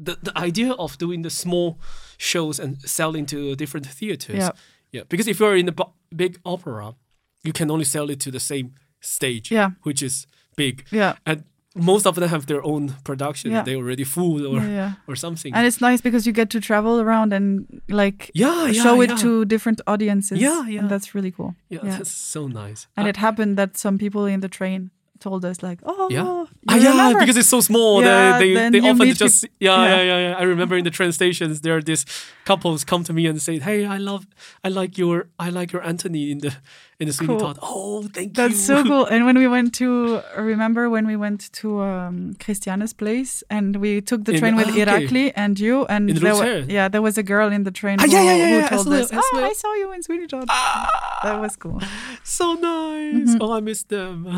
the 0.03 0.17
the 0.21 0.37
idea 0.37 0.73
of 0.73 0.97
doing 0.97 1.23
the 1.23 1.29
small 1.29 1.79
shows 2.17 2.59
and 2.59 2.81
selling 2.81 3.25
to 3.27 3.55
different 3.55 3.85
theaters. 3.87 4.37
Yeah. 4.37 4.51
yeah. 4.91 5.03
Because 5.09 5.27
if 5.27 5.39
you're 5.39 5.55
in 5.57 5.65
the 5.65 5.85
big 6.15 6.39
opera, 6.43 6.95
you 7.43 7.53
can 7.53 7.71
only 7.71 7.85
sell 7.85 8.09
it 8.09 8.19
to 8.21 8.31
the 8.31 8.39
same 8.39 8.73
stage. 9.01 9.51
Yeah. 9.51 9.71
which 9.83 10.01
is 10.03 10.27
big, 10.55 10.85
Yeah, 10.91 11.15
and 11.25 11.43
most 11.75 12.07
of 12.07 12.15
them 12.15 12.29
have 12.29 12.45
their 12.47 12.65
own 12.65 12.95
production. 13.03 13.51
Yeah. 13.51 13.63
They 13.63 13.75
already 13.75 14.03
full 14.03 14.45
or 14.47 14.59
yeah, 14.59 14.67
yeah. 14.67 14.91
or 15.07 15.15
something. 15.15 15.53
And 15.53 15.65
it's 15.67 15.79
nice 15.79 16.01
because 16.01 16.25
you 16.25 16.33
get 16.33 16.49
to 16.49 16.59
travel 16.59 16.99
around 16.99 17.33
and 17.33 17.81
like 17.87 18.31
yeah, 18.33 18.71
show 18.71 19.01
it 19.01 19.17
to 19.19 19.45
different 19.45 19.81
audiences. 19.85 20.39
Yeah, 20.39 20.67
yeah. 20.67 20.79
And 20.79 20.89
that's 20.89 21.13
really 21.13 21.31
cool. 21.31 21.55
Yeah, 21.69 21.79
yeah. 21.83 21.97
that's 21.97 22.11
so 22.11 22.47
nice. 22.47 22.87
And 22.95 23.05
Uh, 23.05 23.09
it 23.09 23.17
happened 23.17 23.57
that 23.57 23.77
some 23.77 23.97
people 23.97 24.25
in 24.25 24.39
the 24.39 24.49
train 24.49 24.91
told 25.19 25.45
us 25.45 25.61
like, 25.63 25.79
"Oh, 25.83 26.07
Yeah. 26.09 26.45
Ah, 26.69 26.75
yeah, 26.75 26.91
remember?" 26.91 27.19
because 27.19 27.37
it's 27.37 27.49
so 27.49 27.61
small. 27.61 28.01
Yeah, 28.03 28.39
they 28.39 28.53
they, 28.53 28.69
they 28.69 28.79
often 28.89 29.13
just 29.13 29.45
yeah. 29.59 29.83
yeah, 29.85 30.01
yeah, 30.01 30.19
yeah. 30.29 30.35
I 30.37 30.43
remember 30.43 30.75
in 30.77 30.83
the 30.83 30.91
train 30.91 31.11
stations 31.11 31.61
there 31.61 31.75
are 31.77 31.81
these 31.81 32.05
couples 32.45 32.83
come 32.83 33.03
to 33.05 33.13
me 33.13 33.25
and 33.27 33.41
say, 33.41 33.59
"Hey, 33.59 33.85
I 33.85 33.97
love, 33.97 34.27
I 34.63 34.69
like 34.69 34.97
your, 34.97 35.27
I 35.39 35.49
like 35.49 35.71
your 35.73 35.83
Anthony 35.83 36.31
in 36.31 36.39
the 36.39 36.55
in 36.99 37.07
the 37.07 37.13
Sweeney 37.13 37.37
Cool. 37.37 37.53
Todd. 37.53 37.59
Oh, 37.61 38.01
thank 38.03 38.33
That's 38.33 38.67
you. 38.67 38.75
That's 38.75 38.83
so 38.83 38.83
cool. 38.89 39.05
And 39.05 39.25
when 39.27 39.37
we 39.37 39.47
went 39.47 39.75
to, 39.75 40.21
remember 40.35 40.89
when 40.89 41.05
we 41.05 41.15
went 41.15 41.51
to 41.61 41.81
um, 41.81 42.33
Christiana's 42.43 42.91
place 42.93 43.43
and 43.51 43.75
we 43.75 44.01
took 44.01 44.25
the 44.25 44.33
In- 44.33 44.39
train 44.39 44.55
with 44.55 44.67
ah, 44.67 44.71
okay. 44.71 44.85
Irakli 44.85 45.31
and 45.35 45.59
you, 45.59 45.85
and 45.85 46.09
there 46.09 46.33
Rosehair. 46.33 46.61
wa- 46.67 46.73
yeah, 46.73 46.87
there 46.87 47.03
was 47.03 47.15
a 47.17 47.23
girl 47.23 47.51
in 47.51 47.63
the 47.63 47.71
train 47.71 47.97
Ah, 47.99 48.05
who, 48.05 48.11
yeah, 48.11 48.23
yeah, 48.23 48.35
yeah, 48.35 48.49
who 48.49 48.65
I 48.65 48.69
told 48.69 48.87
us, 48.93 49.13
I 49.13 49.21
"Oh, 49.23 49.43
I 49.45 49.53
saw 49.53 49.73
you 49.75 49.93
in 49.93 50.01
Sweeney 50.01 50.25
Todd." 50.27 50.45
Ah, 50.49 51.19
That 51.23 51.39
was 51.39 51.55
cool. 51.55 51.79
so 52.23 52.53
nice. 52.53 53.29
Mm-hmm. 53.29 53.41
Oh, 53.41 53.51
I 53.53 53.59
missed 53.61 53.89
them. 53.89 54.25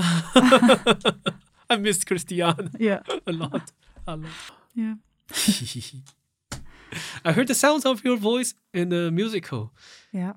I 1.70 1.76
missed 1.78 2.06
Christiane 2.08 2.72
Yeah, 2.80 3.00
a 3.26 3.32
lot. 3.32 3.72
A 4.08 4.16
lot. 4.18 4.32
yeah. 4.76 4.96
I 7.24 7.32
heard 7.32 7.48
the 7.48 7.54
sounds 7.56 7.86
of 7.86 8.04
your 8.04 8.18
voice 8.18 8.54
in 8.74 8.90
the 8.90 9.12
musical. 9.12 9.72
Yeah. 10.12 10.34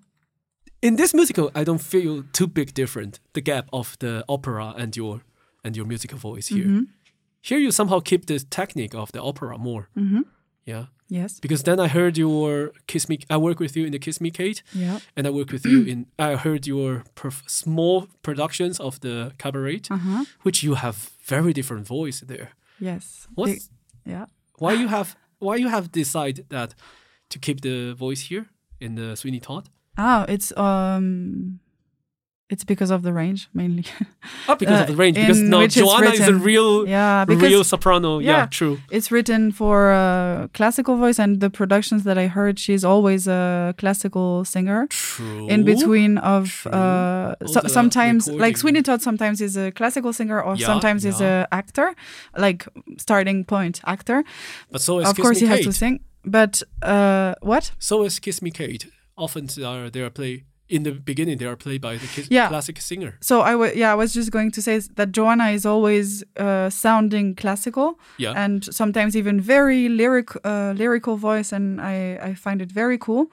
In 0.83 0.97
this 0.97 1.15
musical, 1.15 1.51
I 1.55 1.65
don't 1.65 1.81
feel 1.81 2.25
too 2.33 2.47
big 2.49 2.75
different. 2.75 3.21
The 3.35 3.41
gap 3.41 3.69
of 3.73 3.97
the 4.01 4.25
opera 4.29 4.75
and 4.77 4.97
your 4.97 5.21
and 5.65 5.77
your 5.77 5.87
musical 5.87 6.19
voice 6.19 6.49
here. 6.49 6.65
Mm-hmm. 6.65 6.83
Here, 7.41 7.59
you 7.59 7.71
somehow 7.73 8.01
keep 8.01 8.27
the 8.27 8.39
technique 8.51 8.95
of 8.95 9.13
the 9.13 9.21
opera 9.23 9.59
more. 9.59 9.89
Mm-hmm. 9.97 10.23
Yeah, 10.65 10.87
Yes. 11.09 11.41
because 11.41 11.63
then 11.65 11.79
I 11.81 11.89
heard 11.89 12.17
your 12.19 12.73
Kiss 12.87 13.09
Me. 13.09 13.19
I 13.31 13.37
work 13.37 13.61
with 13.61 13.77
you 13.77 13.85
in 13.87 13.93
the 13.93 13.99
Kiss 13.99 14.21
Me 14.21 14.31
Kate, 14.31 14.63
Yeah. 14.73 14.99
and 15.17 15.27
I 15.27 15.31
work 15.31 15.51
with 15.53 15.65
you 15.67 15.83
in. 15.93 16.07
I 16.19 16.37
heard 16.37 16.67
your 16.67 17.05
perf- 17.15 17.49
small 17.49 18.07
productions 18.23 18.81
of 18.81 18.99
the 19.01 19.33
cabaret, 19.39 19.81
Uh 19.91 19.97
huh. 19.99 20.25
which 20.43 20.63
you 20.65 20.75
have 20.75 20.97
very 21.29 21.53
different 21.53 21.87
voice 21.87 22.21
there. 22.27 22.49
Yes. 22.81 23.29
What's 23.35 23.69
The- 23.69 24.11
yeah. 24.11 24.27
why 24.59 24.73
you 24.75 24.89
have 24.89 25.15
why 25.39 25.57
you 25.57 25.69
have 25.69 25.89
decided 25.93 26.45
that 26.49 26.75
to 27.29 27.39
keep 27.39 27.61
the 27.61 27.95
voice 27.95 28.29
here 28.31 28.47
in 28.81 28.95
the 28.97 29.17
Sweeney 29.17 29.41
Todd? 29.41 29.69
Oh, 29.99 30.25
it's 30.29 30.57
um, 30.57 31.59
it's 32.49 32.65
because 32.65 32.91
of 32.91 33.03
the 33.03 33.13
range 33.13 33.49
mainly. 33.55 33.85
Oh, 34.49 34.55
because 34.57 34.79
Uh, 34.79 34.83
of 34.83 34.89
the 34.89 34.97
range. 34.97 35.17
Because 35.17 35.41
no, 35.41 35.67
Joanna 35.67 36.11
is 36.11 36.27
a 36.29 36.35
real, 36.35 36.87
yeah, 36.89 37.25
because 37.25 37.43
real 37.51 37.65
soprano. 37.65 38.19
Yeah, 38.19 38.31
yeah. 38.31 38.47
true. 38.47 38.79
it's 38.91 39.11
written 39.11 39.53
for 39.53 39.93
uh, 39.93 40.49
classical 40.55 40.97
voice, 40.97 41.19
and 41.19 41.41
the 41.41 41.49
productions 41.51 42.05
that 42.05 42.19
I 42.19 42.27
heard, 42.27 42.59
she's 42.59 42.85
always 42.85 43.27
a 43.27 43.75
classical 43.79 44.45
singer. 44.45 44.87
True. 44.91 45.49
In 45.49 45.65
between 45.65 46.19
of 46.19 46.67
uh, 46.67 47.35
so, 47.47 47.61
sometimes 47.67 48.29
like. 48.29 48.57
Sweeney 48.57 48.83
Todd 48.83 49.03
sometimes 49.03 49.41
is 49.41 49.57
a 49.57 49.71
classical 49.73 50.13
singer 50.13 50.41
or 50.43 50.55
Yeah, 50.57 50.67
sometimes 50.67 51.05
is 51.05 51.21
yeah. 51.21 51.47
a 51.51 51.55
actor 51.55 51.95
like 52.37 52.67
starting 52.99 53.45
point 53.45 53.81
actor 53.85 54.23
But 54.71 54.81
so 54.83 55.01
is 55.01 55.09
of 55.09 55.17
course 55.17 55.41
Me 55.41 55.47
he 55.49 55.53
has 55.53 55.65
to 55.65 55.73
sing 55.73 56.01
but 56.25 56.63
uh 56.83 57.35
what 57.41 57.73
So 57.79 58.05
is 58.05 58.19
Kiss 58.21 58.41
Me 58.43 58.51
Kate. 58.51 58.87
Often 59.17 59.49
are 59.65 59.91
they 59.91 60.01
are 60.03 60.11
play 60.11 60.45
in 60.69 60.85
the 60.85 60.93
beginning 60.93 61.37
they 61.39 61.45
are 61.47 61.57
played 61.57 61.83
by 61.83 61.97
the 61.99 62.07
kiss, 62.07 62.29
Yeah. 62.31 62.49
classic 62.49 62.81
singer. 62.81 63.13
so 63.21 63.41
I 63.43 63.55
wa- 63.57 63.73
yeah 63.75 63.93
I 63.93 63.95
was 63.95 64.15
just 64.15 64.31
going 64.31 64.51
to 64.53 64.63
say 64.63 64.79
that 64.97 65.13
Joanna 65.13 65.51
is 65.51 65.67
always 65.67 66.25
uh, 66.39 66.71
sounding 66.71 67.35
classical 67.35 67.99
Yeah. 68.17 68.33
and 68.45 68.65
sometimes 68.75 69.15
even 69.15 69.39
very 69.41 69.89
lyric 69.91 70.31
uh, 70.47 70.73
lyrical 70.75 71.17
voice 71.19 71.53
and 71.53 71.79
I, 71.81 72.19
I 72.31 72.35
find 72.35 72.63
it 72.63 72.73
very 72.73 72.97
cool 72.99 73.27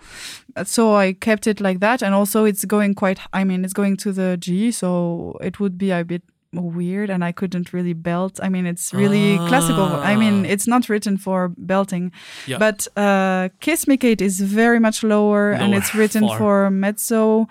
Uh, 0.56 0.66
so 0.66 0.96
I 0.96 1.14
kept 1.14 1.48
it 1.48 1.62
like 1.62 1.80
that 1.80 2.02
and 2.02 2.14
also 2.14 2.46
it's 2.46 2.66
going 2.66 2.94
quite 2.96 3.20
I 3.32 3.46
mean 3.46 3.64
it's 3.64 3.74
going 3.82 3.96
to 3.98 4.12
the 4.12 4.36
G 4.38 4.72
so 4.72 5.38
it 5.42 5.60
would 5.60 5.78
be 5.78 5.92
a 5.92 6.04
bit 6.04 6.24
weird 6.54 7.10
and 7.12 7.24
I 7.24 7.32
couldn't 7.32 7.74
really 7.74 7.94
belt 7.94 8.40
I 8.42 8.50
mean 8.50 8.66
it's 8.66 8.92
really 8.94 9.38
classical 9.50 9.86
I 9.86 10.16
mean 10.16 10.46
Ah. 10.46 10.50
it's 10.54 10.66
not 10.68 10.90
written 10.90 11.18
for 11.18 11.50
belting 11.58 12.12
Yeah. 12.48 12.58
but 12.58 12.88
uh, 12.98 13.50
Kiss 13.60 13.88
Me 13.88 13.98
Kate 13.98 14.20
is 14.22 14.40
very 14.42 14.80
much 14.80 15.04
lower, 15.04 15.52
and 15.52 15.76
it's 15.76 15.94
written 15.94 16.28
far. 16.28 16.38
for 16.38 16.70
mezzo 16.72 17.48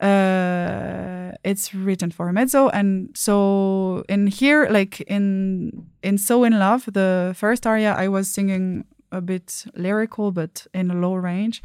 uh 0.00 1.32
it's 1.44 1.72
written 1.74 2.10
for 2.10 2.32
mezzo 2.32 2.68
and 2.68 3.08
so 3.16 4.04
in 4.08 4.26
here 4.26 4.66
like 4.70 5.00
in 5.02 5.86
in 6.02 6.18
so 6.18 6.44
in 6.44 6.58
love 6.58 6.84
the 6.92 7.32
first 7.36 7.66
aria 7.66 7.94
i 7.94 8.08
was 8.08 8.28
singing 8.30 8.84
a 9.16 9.20
bit 9.20 9.64
lyrical 9.74 10.32
but 10.32 10.66
in 10.74 10.90
a 10.90 10.94
low 10.94 11.14
range 11.14 11.62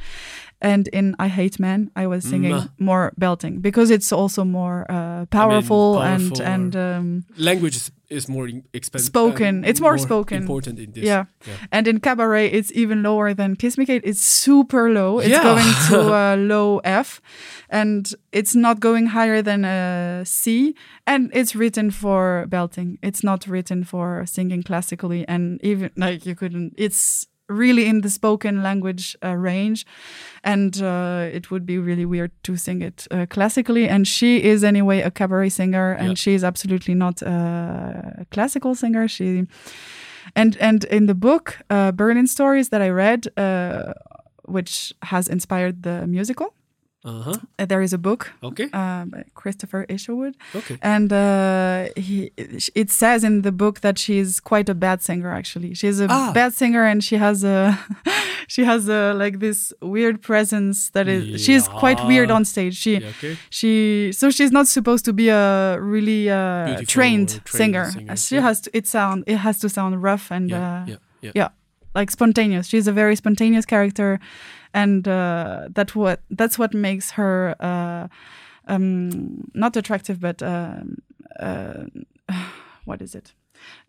and 0.62 0.88
in 0.90 1.16
i 1.20 1.28
hate 1.28 1.60
men 1.60 1.90
i 1.96 2.06
was 2.08 2.24
singing 2.24 2.50
Mm. 2.54 2.70
more 2.80 3.12
belting 3.18 3.62
because 3.62 3.90
it's 3.96 4.12
also 4.12 4.44
more 4.44 4.86
uh 4.90 5.26
powerful, 5.30 6.00
and 6.02 6.24
powerful 6.30 6.46
and 6.54 6.76
um 6.76 7.24
Language 7.38 7.76
is, 7.76 7.92
is 8.10 8.28
more 8.28 8.50
expensive. 8.74 9.06
Spoken. 9.08 9.64
It's 9.64 9.80
more 9.82 9.98
spoken. 10.00 10.38
Important 10.42 10.80
in 10.80 10.92
this. 10.92 11.04
Yeah. 11.04 11.26
yeah. 11.48 11.54
And 11.72 11.88
in 11.88 12.00
cabaret, 12.00 12.48
it's 12.58 12.72
even 12.74 13.04
lower 13.04 13.34
than 13.36 13.56
Kiss 13.56 13.78
Me 13.78 13.86
Kate. 13.86 14.02
It's 14.04 14.24
super 14.46 14.90
low. 14.90 15.20
It's 15.20 15.30
Yeah. 15.30 15.44
going 15.44 15.74
to 15.90 15.98
a 16.24 16.36
low 16.36 16.80
F, 16.84 17.22
and 17.70 18.12
it's 18.32 18.56
not 18.56 18.80
going 18.80 19.08
higher 19.18 19.42
than 19.44 19.64
a 19.64 20.24
C. 20.26 20.74
And 21.06 21.30
it's 21.34 21.54
written 21.56 21.92
for 21.92 22.46
belting. 22.50 22.98
It's 23.04 23.24
not 23.24 23.46
written 23.48 23.84
for 23.84 24.26
singing 24.26 24.64
classically. 24.64 25.24
And 25.28 25.60
even 25.64 25.92
like 25.96 26.26
you 26.26 26.36
couldn't. 26.36 26.74
It's 26.78 27.28
really 27.50 27.86
in 27.86 28.02
the 28.02 28.10
spoken 28.10 28.62
language 28.64 29.18
uh, 29.24 29.36
range, 29.36 29.86
and 30.44 30.82
uh, 30.82 31.28
it 31.34 31.50
would 31.52 31.66
be 31.66 31.78
really 31.80 32.06
weird 32.06 32.32
to 32.44 32.56
sing 32.56 32.82
it 32.84 33.08
uh, 33.12 33.26
classically. 33.30 33.90
And 33.90 34.08
she 34.08 34.44
is 34.44 34.64
anyway 34.64 35.02
a 35.02 35.12
cabaret 35.12 35.50
singer, 35.50 35.92
and 36.00 36.08
Yeah. 36.10 36.16
she 36.16 36.34
is 36.34 36.44
absolutely 36.44 36.94
not 36.96 37.22
a 37.22 38.26
classical 38.32 38.76
singer. 38.76 39.08
She 39.08 39.48
and 40.36 40.58
and 40.60 40.84
in 40.86 41.08
the 41.08 41.16
book 41.16 41.58
uh, 41.70 41.92
Berlin 41.92 42.28
Stories 42.28 42.70
that 42.70 42.82
I 42.82 42.90
read, 42.90 43.28
uh, 43.38 43.94
which 44.46 44.94
has 45.02 45.28
inspired 45.28 45.84
the 45.84 46.06
musical, 46.08 46.54
Uh 47.06 47.22
huh. 47.22 47.34
uh, 47.58 47.66
there 47.66 47.82
is 47.82 47.94
a 47.94 47.98
book 47.98 48.32
Okay. 48.44 48.68
uh, 48.74 49.06
by 49.06 49.24
Christopher 49.34 49.86
Isherwood, 49.88 50.36
Okay. 50.54 50.78
and 50.82 51.14
uh, 51.14 51.88
he 51.96 52.32
it 52.76 52.90
says 52.92 53.24
in 53.24 53.42
the 53.44 53.54
book 53.54 53.80
that 53.80 53.98
she's 53.98 54.42
quite 54.42 54.68
a 54.70 54.74
bad 54.76 55.02
singer. 55.02 55.32
Actually, 55.32 55.74
she's 55.76 56.02
a 56.02 56.08
Ah. 56.10 56.32
bad 56.34 56.54
singer, 56.54 56.84
and 56.84 57.02
she 57.02 57.16
has 57.16 57.44
a 57.46 57.80
she 58.48 58.66
has 58.66 58.90
a 58.90 59.14
like 59.14 59.40
this 59.40 59.72
weird 59.82 60.22
presence 60.22 60.90
that 60.90 61.08
is 61.08 61.24
yeah. 61.26 61.38
she's 61.38 61.68
quite 61.70 62.06
weird 62.06 62.32
on 62.32 62.44
stage. 62.44 62.76
She 62.76 62.94
Yeah, 62.98 63.08
okay. 63.18 63.38
she 63.50 64.12
so 64.12 64.30
she's 64.30 64.52
not 64.52 64.68
supposed 64.68 65.06
to 65.06 65.14
be 65.14 65.30
a 65.30 65.78
really 65.80 66.30
uh, 66.30 66.82
trained, 66.86 66.86
trained 66.88 67.42
singer. 67.48 67.92
singer, 67.92 68.16
She 68.18 68.36
yeah. 68.36 68.42
has 68.48 68.60
to 68.62 68.70
it 68.78 68.88
sound 68.88 69.24
it 69.26 69.38
has 69.38 69.58
to 69.60 69.70
sound 69.70 70.04
rough 70.04 70.32
and 70.32 70.50
Yeah. 70.50 70.60
uh, 70.82 70.86
yeah. 70.92 70.98
Yeah. 71.22 71.32
yeah, 71.36 71.50
like 71.96 72.12
spontaneous. 72.12 72.68
She's 72.68 72.88
a 72.88 72.94
very 72.94 73.16
spontaneous 73.16 73.66
character, 73.66 74.20
and 74.74 75.08
uh, 75.08 75.68
that 75.76 75.96
what 75.96 76.22
that's 76.30 76.58
what 76.60 76.74
makes 76.74 77.12
her 77.12 77.56
uh, 77.60 78.08
um, 78.68 79.50
not 79.54 79.76
attractive, 79.78 80.20
but 80.20 80.42
um, 80.44 80.98
uh, 81.40 81.86
what 82.86 83.02
is 83.02 83.16
it? 83.16 83.34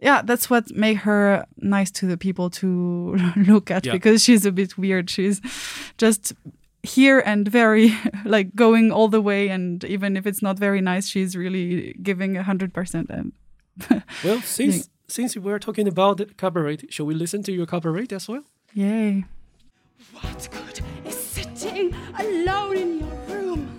Yeah, 0.03 0.23
that's 0.23 0.51
what 0.51 0.65
make 0.75 0.99
her 0.99 1.47
nice 1.59 1.91
to 1.93 2.07
the 2.07 2.17
people 2.17 2.51
to 2.51 3.17
look 3.37 3.71
at 3.71 3.87
Yeah. 3.87 3.93
because 3.93 4.23
she's 4.25 4.45
a 4.47 4.53
bit 4.53 4.77
weird. 4.77 5.09
She's 5.11 5.41
just 5.99 6.33
here 6.83 7.21
and 7.27 7.47
very 7.47 7.93
like 8.25 8.55
going 8.55 8.91
all 8.93 9.09
the 9.09 9.21
way, 9.21 9.49
and 9.49 9.85
even 9.85 10.17
if 10.17 10.27
it's 10.27 10.43
not 10.43 10.59
very 10.59 10.81
nice, 10.81 11.07
she's 11.09 11.37
really 11.37 11.95
giving 12.03 12.37
a 12.37 12.43
hundred 12.43 12.73
percent. 12.73 13.11
And 13.11 13.33
Well, 14.25 14.41
since 14.43 14.89
since 15.09 15.37
we 15.37 15.43
were 15.43 15.59
talking 15.59 15.89
about 15.89 16.17
the 16.19 16.27
cabaret, 16.27 16.79
shall 16.89 17.07
we 17.07 17.15
listen 17.15 17.43
to 17.43 17.53
your 17.53 17.67
cabaret 17.67 18.07
as 18.13 18.29
well? 18.29 18.43
yay! 18.75 19.25
What 20.13 20.49
good 20.51 20.81
is 21.05 21.15
sitting 21.15 21.95
alone 22.19 22.77
in 22.77 23.01
your 23.01 23.15
room? 23.29 23.79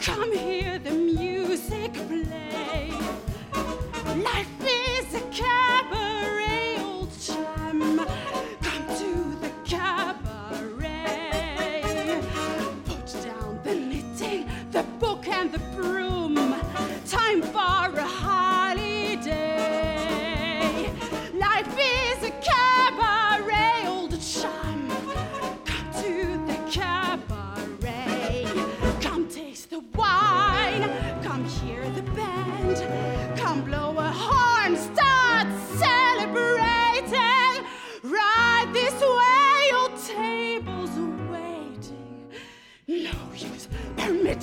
Come 0.00 0.32
hear 0.32 0.80
the 0.80 0.90
music 0.90 1.92
play. 1.92 2.90
Life 4.24 4.55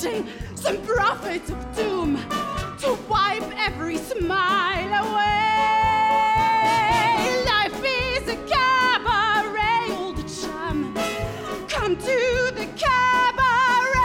sending 0.03 0.27
some 0.55 0.81
prophet 0.81 1.49
of 1.49 1.75
doom 1.75 2.17
to 2.77 2.97
wipe 3.07 3.49
every 3.57 3.97
smile 3.97 5.05
away. 5.05 5.53
Life 7.45 7.81
is 7.85 8.27
a 8.27 8.35
cabaret, 8.51 9.91
old 9.91 10.17
chum. 10.27 10.93
Come 11.69 11.95
to 11.95 12.51
the 12.53 12.67
cabaret. 12.75 13.95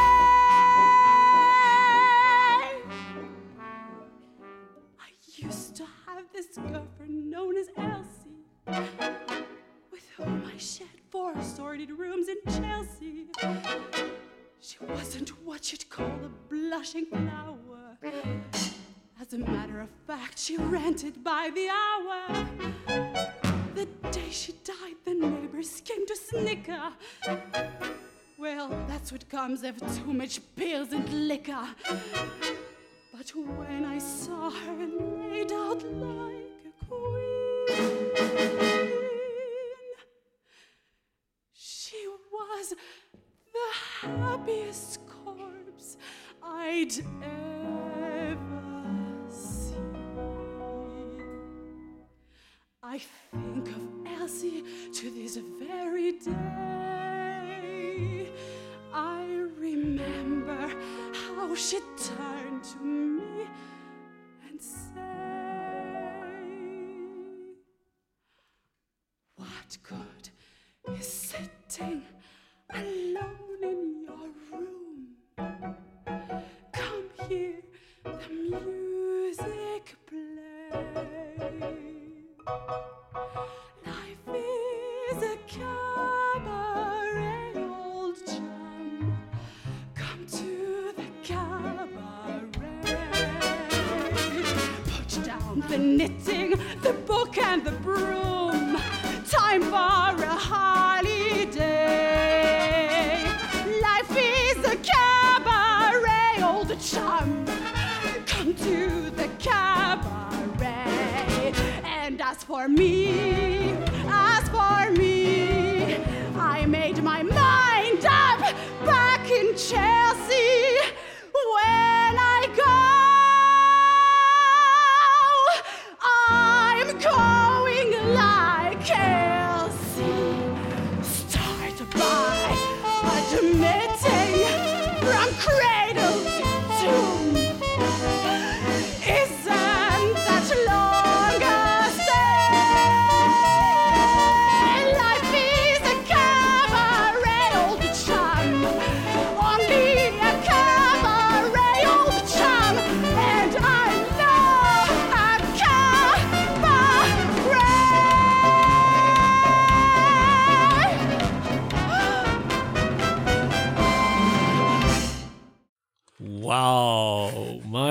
I 5.00 5.10
used 5.36 5.74
to 5.76 5.84
have 6.06 6.24
this 6.32 6.56
girlfriend 6.70 7.28
known 7.28 7.56
as 7.56 7.66
Elsie, 7.76 8.44
with 9.90 10.08
whom 10.16 10.44
I 10.46 10.58
shared 10.58 11.00
four 11.10 11.34
sordid 11.42 11.90
rooms 11.90 12.28
in 12.28 12.38
Chelsea. 12.46 13.26
She 14.60 14.78
wasn't 14.80 15.30
what 15.44 15.70
you'd 15.72 15.88
call 15.88 16.06
a 16.24 16.28
blushing 16.48 17.06
flower. 17.06 17.96
As 19.20 19.32
a 19.32 19.38
matter 19.38 19.80
of 19.80 19.88
fact, 20.06 20.38
she 20.38 20.56
rented 20.56 21.22
by 21.22 21.50
the 21.54 21.68
hour. 21.68 22.46
The 23.74 23.86
day 24.10 24.30
she 24.30 24.52
died, 24.64 24.96
the 25.04 25.14
neighbors 25.14 25.80
came 25.84 26.06
to 26.06 26.16
snicker. 26.16 26.92
Well, 28.36 28.68
that's 28.88 29.12
what 29.12 29.28
comes 29.28 29.62
of 29.62 29.76
too 29.96 30.12
much 30.12 30.40
pills 30.56 30.92
and 30.92 31.08
liquor. 31.28 31.68
But 33.12 33.30
when 33.34 33.84
I 33.84 33.98
saw 33.98 34.50
her 34.50 34.86
laid 34.86 35.52
out 35.52 35.82
like 35.92 36.66
a 36.66 36.86
queen, 36.86 38.12
she 41.52 42.06
was 42.32 42.74
the 43.58 43.72
happiest 44.06 45.00
corpse 45.06 45.96
I'd 46.42 46.92
ever 47.22 48.62
seen. 49.28 50.08
I 52.82 52.98
think 53.30 53.68
of 53.68 53.82
Elsie 54.20 54.64
to 54.92 55.10
this 55.10 55.36
very 55.58 56.12
day. 56.12 57.38
I 58.92 59.24
remember 59.58 60.72
how 61.36 61.54
she 61.54 61.80
turned 61.96 62.62
to 62.64 62.78
me 62.78 63.46
and 64.48 64.60
said, 64.60 64.98
What 69.36 69.78
good 69.82 70.07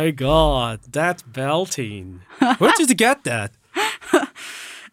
my 0.08 0.12
God, 0.12 0.80
that 0.94 1.22
belting. 1.28 2.22
Where 2.60 2.72
did 2.78 2.90
you 2.90 2.96
get 2.96 3.24
that? 3.26 3.52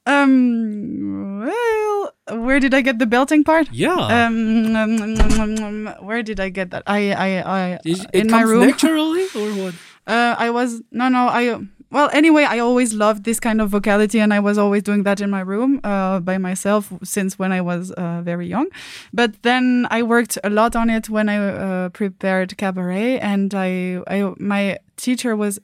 Um, 0.07 1.47
well, 1.47 2.13
where 2.45 2.61
did 2.61 2.75
I 2.75 2.83
get 2.83 2.99
the 2.99 3.07
belting 3.07 3.43
part? 3.43 3.73
Yeah. 3.73 3.97
Um, 3.97 4.77
um, 4.77 5.01
um, 5.01 5.41
um, 5.41 5.65
um, 5.65 5.95
where 6.05 6.23
did 6.23 6.41
I 6.41 6.51
get 6.51 6.73
that? 6.73 6.83
I, 6.87 7.13
I, 7.13 7.29
I, 7.41 7.73
uh, 7.73 7.79
it 7.87 8.05
in 8.13 8.31
my 8.31 8.41
comes 8.41 8.51
room. 8.51 8.67
naturally 8.67 9.25
or 9.35 9.49
what? 9.65 9.75
Uh, 10.07 10.37
I 10.37 10.51
was 10.51 10.83
no, 10.93 11.09
no. 11.09 11.27
I 11.29 11.59
well, 11.95 12.11
anyway, 12.13 12.43
I 12.43 12.59
always 12.59 12.93
loved 12.93 13.23
this 13.23 13.39
kind 13.39 13.61
of 13.61 13.71
vocality, 13.71 14.19
and 14.19 14.35
I 14.35 14.41
was 14.41 14.59
always 14.59 14.83
doing 14.83 15.05
that 15.05 15.21
in 15.21 15.31
my 15.31 15.41
room 15.41 15.81
uh, 15.85 16.19
by 16.19 16.39
myself 16.39 16.93
since 17.05 17.39
when 17.39 17.53
I 17.53 17.61
was 17.61 17.93
uh, 17.93 18.21
very 18.21 18.49
young. 18.49 18.67
But 19.13 19.41
then 19.43 19.87
I 19.93 20.03
worked 20.03 20.37
a 20.43 20.51
lot 20.51 20.75
on 20.75 20.91
it 20.91 21.09
when 21.09 21.29
I 21.29 21.37
uh, 21.39 21.89
prepared 21.91 22.57
cabaret, 22.59 23.21
and 23.21 23.55
I, 23.55 24.03
I, 24.09 24.35
my 24.39 24.79
teacher 24.97 25.37
was 25.37 25.61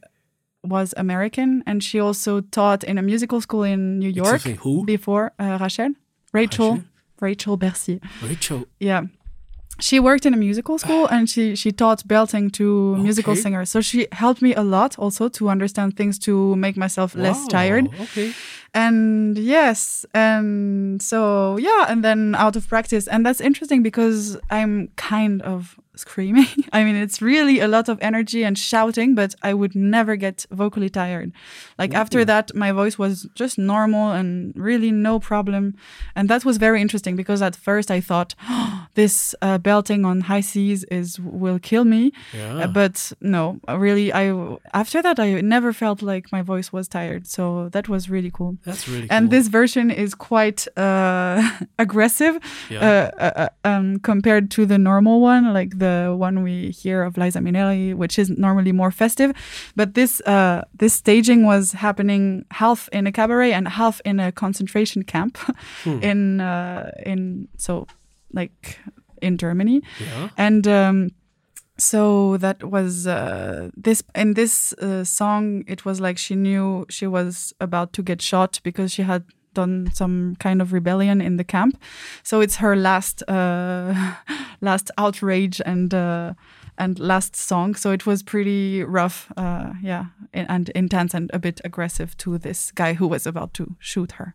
was 0.63 0.95
American, 0.97 1.65
and 1.67 1.83
she 1.83 1.99
also 1.99 2.43
taught 2.43 2.85
in 2.85 2.97
a 2.97 3.03
musical 3.03 3.41
school 3.41 3.65
in 3.65 3.99
New 3.99 4.11
York 4.11 4.43
who? 4.43 4.85
before 4.85 5.33
uh, 5.41 5.59
Rachel, 5.61 5.95
Rachel, 6.33 6.71
Rachel? 6.71 6.85
Rachel 7.21 7.57
Bercy. 7.57 8.01
Rachel. 8.23 8.67
Yeah. 8.79 9.03
She 9.79 9.99
worked 9.99 10.27
in 10.27 10.35
a 10.35 10.37
musical 10.37 10.79
school 10.79 11.07
and 11.07 11.29
she, 11.31 11.55
she 11.55 11.73
taught 11.73 12.07
belting 12.07 12.51
to 12.51 12.97
musical 12.97 13.35
singers. 13.35 13.71
So 13.71 13.81
she 13.81 14.07
helped 14.13 14.43
me 14.43 14.55
a 14.55 14.63
lot 14.63 14.99
also 14.99 15.29
to 15.31 15.49
understand 15.49 15.97
things 15.97 16.19
to 16.21 16.55
make 16.57 16.77
myself 16.77 17.15
less 17.15 17.47
tired. 17.47 17.89
Okay. 18.01 18.35
And 18.75 19.37
yes, 19.39 20.07
and 20.15 21.03
so 21.03 21.57
yeah, 21.57 21.87
and 21.89 22.05
then 22.05 22.35
out 22.37 22.57
of 22.57 22.69
practice. 22.69 23.09
And 23.09 23.27
that's 23.27 23.41
interesting 23.41 23.83
because 23.83 24.37
I'm 24.51 24.89
kind 24.97 25.43
of 25.43 25.81
screaming. 26.01 26.47
I 26.73 26.85
mean, 26.85 26.97
it's 27.05 27.21
really 27.23 27.61
a 27.61 27.69
lot 27.69 27.89
of 27.89 27.99
energy 28.01 28.43
and 28.45 28.57
shouting, 28.59 29.15
but 29.15 29.35
I 29.43 29.53
would 29.55 29.75
never 29.75 30.17
get 30.17 30.47
vocally 30.51 30.91
tired. 30.91 31.33
Like 31.79 31.95
after 31.95 32.25
that, 32.25 32.55
my 32.55 32.73
voice 32.73 32.99
was 32.99 33.29
just 33.35 33.59
normal 33.59 34.07
and 34.19 34.53
really 34.57 34.91
no 34.91 35.19
problem. 35.21 35.75
And 36.17 36.29
that 36.29 36.45
was 36.45 36.57
very 36.59 36.81
interesting 36.81 37.17
because 37.17 37.41
at 37.49 37.57
first 37.57 37.91
I 37.91 38.01
thought 38.01 38.35
this 39.01 39.35
uh, 39.43 39.59
belting 39.59 40.05
on 40.05 40.17
high 40.31 40.43
Cs 40.51 40.85
is 40.99 41.19
will 41.21 41.59
kill 41.71 41.85
me. 41.85 42.03
Yeah. 42.35 42.65
Uh, 42.65 42.67
but 42.81 43.13
no, 43.21 43.43
really, 43.69 44.13
I 44.13 44.25
after 44.83 44.99
that 45.03 45.19
I 45.27 45.41
never 45.57 45.73
felt 45.73 45.99
like 46.03 46.25
my 46.37 46.43
voice 46.53 46.69
was 46.77 46.87
tired. 46.89 47.23
So 47.37 47.69
that 47.75 47.87
was 47.89 48.03
really 48.15 48.31
cool. 48.39 48.53
That's 48.67 48.85
really 48.89 49.09
And 49.11 49.31
this 49.31 49.47
version 49.59 49.91
is 50.05 50.15
quite 50.31 50.61
uh, 50.77 51.39
aggressive 51.85 52.35
Yeah. 52.71 52.81
uh, 52.89 53.11
uh, 53.27 53.33
uh, 53.45 53.69
um, 53.71 53.87
compared 54.13 54.45
to 54.57 54.61
the 54.73 54.79
normal 54.91 55.17
one, 55.33 55.45
like 55.59 55.73
the 55.85 55.90
one 56.27 56.43
we 56.43 56.71
hear 56.83 57.03
of 57.03 57.17
Liza 57.17 57.41
Minnelli, 57.41 57.95
which 57.95 58.19
is 58.19 58.29
normally 58.31 58.73
more 58.73 58.91
festive. 58.91 59.31
But 59.77 59.95
this 59.95 60.21
uh, 60.27 60.63
this 60.81 60.95
staging 60.95 61.47
was 61.47 61.73
happening 61.73 62.45
half 62.51 62.89
in 62.93 63.07
a 63.07 63.13
cabaret 63.13 63.53
and 63.53 63.69
half 63.69 64.01
in 64.05 64.21
a 64.21 64.33
concentration 64.33 65.03
camp 65.05 65.39
Hmm. 65.85 66.03
in 66.03 66.41
uh, 66.41 66.91
in 67.07 67.49
so 67.57 67.87
like 68.33 68.79
in 69.23 69.37
Germany 69.39 69.83
yeah. 70.01 70.29
and 70.37 70.67
um, 70.67 71.11
so 71.79 72.37
that 72.39 72.63
was 72.65 73.07
uh, 73.07 73.71
this 73.77 74.03
in 74.15 74.35
this 74.35 74.73
uh, 74.75 75.05
song 75.05 75.65
it 75.67 75.85
was 75.85 76.01
like 76.01 76.19
she 76.19 76.35
knew 76.35 76.87
she 76.89 77.07
was 77.07 77.53
about 77.61 77.93
to 77.95 78.03
get 78.03 78.21
shot 78.23 78.61
because 78.63 78.93
she 78.93 79.03
had 79.03 79.23
done 79.55 79.91
some 79.93 80.37
kind 80.39 80.63
of 80.63 80.73
rebellion 80.73 81.21
in 81.21 81.37
the 81.37 81.45
camp 81.45 81.81
so 82.23 82.41
it's 82.41 82.57
her 82.57 82.77
last 82.77 83.23
uh, 83.29 84.15
last 84.61 84.91
outrage 84.99 85.61
and 85.65 85.95
uh, 85.95 86.35
and 86.79 86.99
last 86.99 87.37
song 87.37 87.75
so 87.75 87.91
it 87.91 88.07
was 88.07 88.23
pretty 88.23 88.83
rough 88.83 89.33
uh, 89.37 89.73
yeah 89.83 90.07
and, 90.33 90.69
intense 90.71 91.15
and 91.15 91.31
a 91.33 91.39
bit 91.39 91.61
aggressive 91.65 92.17
to 92.17 92.39
this 92.39 92.71
guy 92.71 92.95
who 92.95 93.07
was 93.07 93.27
about 93.27 93.53
to 93.55 93.77
shoot 93.79 94.13
her 94.13 94.35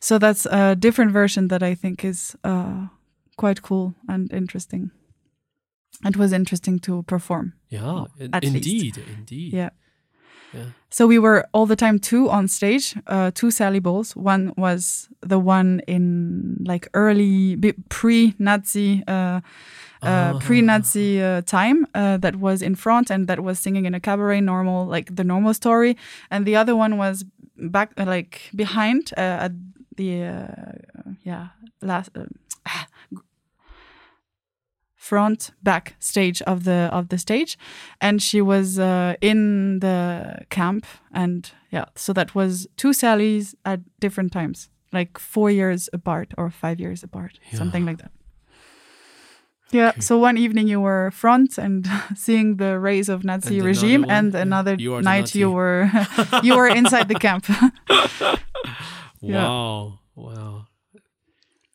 so 0.00 0.18
that's 0.18 0.46
a 0.46 0.76
different 0.76 1.12
version 1.12 1.48
that 1.48 1.62
i 1.62 1.74
think 1.74 2.04
is 2.04 2.36
uh, 2.44 2.86
quite 3.36 3.62
cool 3.62 3.94
and 4.08 4.32
interesting 4.32 4.90
it 6.04 6.16
was 6.16 6.32
interesting 6.32 6.78
to 6.80 7.02
perform. 7.04 7.54
Yeah, 7.68 8.04
in- 8.18 8.34
at 8.34 8.44
least. 8.44 8.56
indeed, 8.56 8.98
indeed. 9.16 9.52
Yeah. 9.52 9.70
Yeah. 10.56 10.64
So 10.90 11.06
we 11.06 11.18
were 11.18 11.46
all 11.52 11.66
the 11.66 11.76
time 11.76 11.98
two 11.98 12.30
on 12.30 12.48
stage, 12.48 12.96
uh, 13.06 13.30
two 13.34 13.50
Sally 13.50 13.80
Bowles. 13.80 14.16
One 14.16 14.54
was 14.56 15.08
the 15.20 15.38
one 15.38 15.80
in 15.86 16.64
like 16.66 16.88
early 16.94 17.56
pre-Nazi, 17.90 19.04
uh, 19.06 19.40
uh, 20.02 20.38
pre-Nazi 20.38 21.20
uh, 21.20 21.42
time 21.42 21.86
uh, 21.94 22.16
that 22.18 22.36
was 22.36 22.62
in 22.62 22.76
front 22.76 23.10
and 23.10 23.26
that 23.26 23.40
was 23.40 23.58
singing 23.58 23.84
in 23.84 23.94
a 23.94 24.00
cabaret, 24.00 24.40
normal 24.40 24.86
like 24.86 25.14
the 25.14 25.24
normal 25.24 25.52
story, 25.52 25.96
and 26.30 26.46
the 26.46 26.56
other 26.56 26.74
one 26.74 26.96
was 26.96 27.24
back 27.58 27.92
like 27.98 28.50
behind 28.54 29.12
uh, 29.16 29.46
at 29.46 29.52
the 29.96 30.24
uh, 30.24 30.72
yeah 31.24 31.48
last. 31.82 32.10
Front 35.08 35.50
back 35.62 35.94
stage 36.00 36.42
of 36.46 36.64
the 36.64 36.88
of 36.98 37.08
the 37.08 37.18
stage. 37.18 37.56
And 38.00 38.20
she 38.20 38.40
was 38.42 38.78
uh, 38.78 39.14
in 39.20 39.78
the 39.80 40.44
camp 40.50 40.84
and 41.12 41.50
yeah 41.70 41.84
so 41.94 42.12
that 42.12 42.34
was 42.34 42.66
two 42.76 42.92
sallys 42.92 43.54
at 43.64 43.80
different 44.00 44.32
times 44.32 44.68
like 44.92 45.18
four 45.18 45.50
years 45.50 45.88
apart 45.92 46.28
or 46.38 46.50
five 46.50 46.80
years 46.80 47.02
apart 47.04 47.38
something 47.52 47.84
like 47.86 47.98
that. 47.98 48.10
Yeah 49.72 49.92
so 50.00 50.18
one 50.18 50.38
evening 50.38 50.68
you 50.68 50.80
were 50.80 51.10
front 51.10 51.58
and 51.58 51.86
seeing 52.16 52.56
the 52.56 52.78
rays 52.78 53.08
of 53.08 53.22
nazi 53.24 53.58
And 53.58 53.66
regime 53.66 54.02
one, 54.02 54.10
and 54.10 54.34
another 54.34 54.74
you 54.78 55.02
night 55.02 55.34
you 55.34 55.50
were 55.50 55.90
you 56.42 56.56
were 56.56 56.68
inside 56.80 57.06
the 57.08 57.18
camp. 57.18 57.44
Yeah. 59.22 59.48
Wow. 59.48 59.98
Wow. 60.14 60.66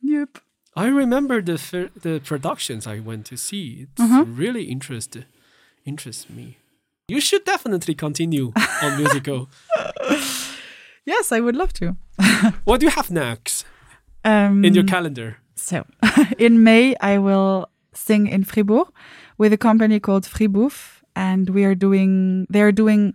yep 0.02 0.38
I 0.76 0.88
remember 0.88 1.42
the 1.42 1.90
the 2.02 2.20
productions 2.20 2.88
I 2.88 3.00
went 3.00 3.26
to 3.28 3.36
see. 3.38 3.84
It's 3.84 4.02
Mm-hmm. 4.02 4.36
really 4.38 4.64
interest 4.64 5.18
interests 5.86 6.30
me. 6.30 6.58
You 7.08 7.20
should 7.22 7.44
definitely 7.46 7.96
continue 7.96 8.52
on 8.84 8.98
musical. 9.02 9.50
yes 11.06 11.32
i 11.32 11.40
would 11.40 11.56
love 11.56 11.74
to 11.74 11.96
What 12.66 12.80
do 12.80 12.86
you 12.86 12.92
have 12.92 13.10
next 13.12 13.66
um, 14.24 14.64
in 14.66 14.74
your 14.76 14.86
calendar? 14.86 15.38
So, 15.56 15.84
in 16.38 16.64
May, 16.64 16.96
I 17.02 17.18
will 17.18 17.66
sing 17.94 18.28
in 18.28 18.44
Fribourg 18.44 18.88
with 19.38 19.52
a 19.54 19.58
company 19.58 20.00
called 20.00 20.26
Fribouf, 20.26 21.02
and 21.16 21.50
we 21.50 21.64
are 21.66 21.76
doing. 21.76 22.46
They 22.50 22.62
are 22.62 22.72
doing 22.72 23.14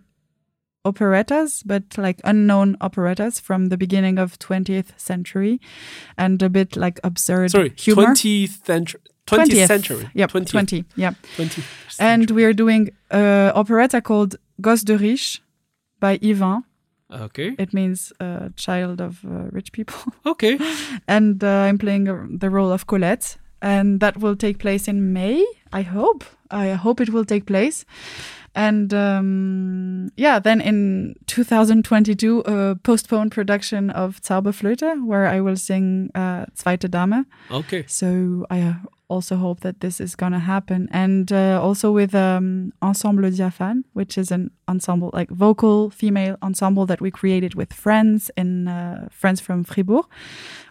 operettas, 0.86 1.62
but 1.66 1.82
like 1.98 2.20
unknown 2.24 2.76
operettas 2.80 3.40
from 3.40 3.68
the 3.68 3.76
beginning 3.76 4.18
of 4.18 4.38
20th 4.38 4.90
century, 4.96 5.58
and 6.16 6.42
a 6.42 6.48
bit 6.48 6.76
like 6.76 7.00
absurd 7.04 7.50
Sorry, 7.50 7.72
humor. 7.76 8.04
twentieth 8.04 8.64
century. 8.64 9.00
Twentieth 9.26 9.58
20th. 9.58 9.66
century. 9.66 10.10
Yep, 10.14 10.30
20th 10.32 10.50
20. 10.50 10.84
Yeah, 10.96 11.12
20th 11.36 11.64
and 11.98 12.30
we 12.30 12.44
are 12.44 12.52
doing 12.54 12.90
a 13.10 13.50
operetta 13.54 14.00
called 14.00 14.36
Gosse 14.60 14.84
de 14.84 14.96
riche 14.96 15.42
by 16.00 16.18
Yvain. 16.22 16.62
Okay. 17.10 17.54
It 17.58 17.72
means 17.72 18.12
uh, 18.20 18.48
child 18.56 19.00
of 19.00 19.24
uh, 19.24 19.48
rich 19.52 19.72
people. 19.72 19.96
Okay. 20.26 20.58
and 21.08 21.42
uh, 21.42 21.66
I'm 21.68 21.78
playing 21.78 22.08
uh, 22.08 22.26
the 22.28 22.50
role 22.50 22.72
of 22.72 22.86
Colette, 22.86 23.36
and 23.62 24.00
that 24.00 24.16
will 24.16 24.36
take 24.36 24.58
place 24.58 24.88
in 24.90 25.12
May. 25.12 25.44
I 25.72 25.82
hope. 25.82 26.24
I 26.50 26.74
hope 26.74 27.00
it 27.02 27.10
will 27.10 27.24
take 27.24 27.46
place. 27.46 27.84
And 28.56 28.94
um, 28.94 30.10
yeah, 30.16 30.38
then 30.38 30.62
in 30.62 31.14
2022, 31.26 32.40
a 32.46 32.76
postponed 32.82 33.32
production 33.32 33.90
of 33.90 34.22
Zauberflöte, 34.22 35.04
where 35.06 35.26
I 35.26 35.40
will 35.42 35.56
sing 35.56 36.10
uh, 36.14 36.46
Zweite 36.56 36.90
Dame. 36.90 37.26
Okay. 37.50 37.84
So 37.86 38.46
I 38.48 38.62
uh, 38.62 38.74
also 39.08 39.36
hope 39.36 39.60
that 39.60 39.80
this 39.80 40.00
is 40.00 40.16
gonna 40.16 40.38
happen, 40.40 40.88
and 40.90 41.30
uh, 41.32 41.60
also 41.62 41.92
with 41.92 42.14
um, 42.14 42.72
Ensemble 42.82 43.30
Diaphane, 43.30 43.84
which 43.92 44.18
is 44.18 44.32
an 44.32 44.50
ensemble 44.68 45.10
like 45.12 45.30
vocal 45.30 45.90
female 45.90 46.36
ensemble 46.42 46.86
that 46.86 47.00
we 47.00 47.10
created 47.10 47.54
with 47.54 47.72
friends 47.72 48.30
in 48.36 48.66
uh, 48.68 49.06
friends 49.10 49.40
from 49.40 49.62
Fribourg. 49.64 50.04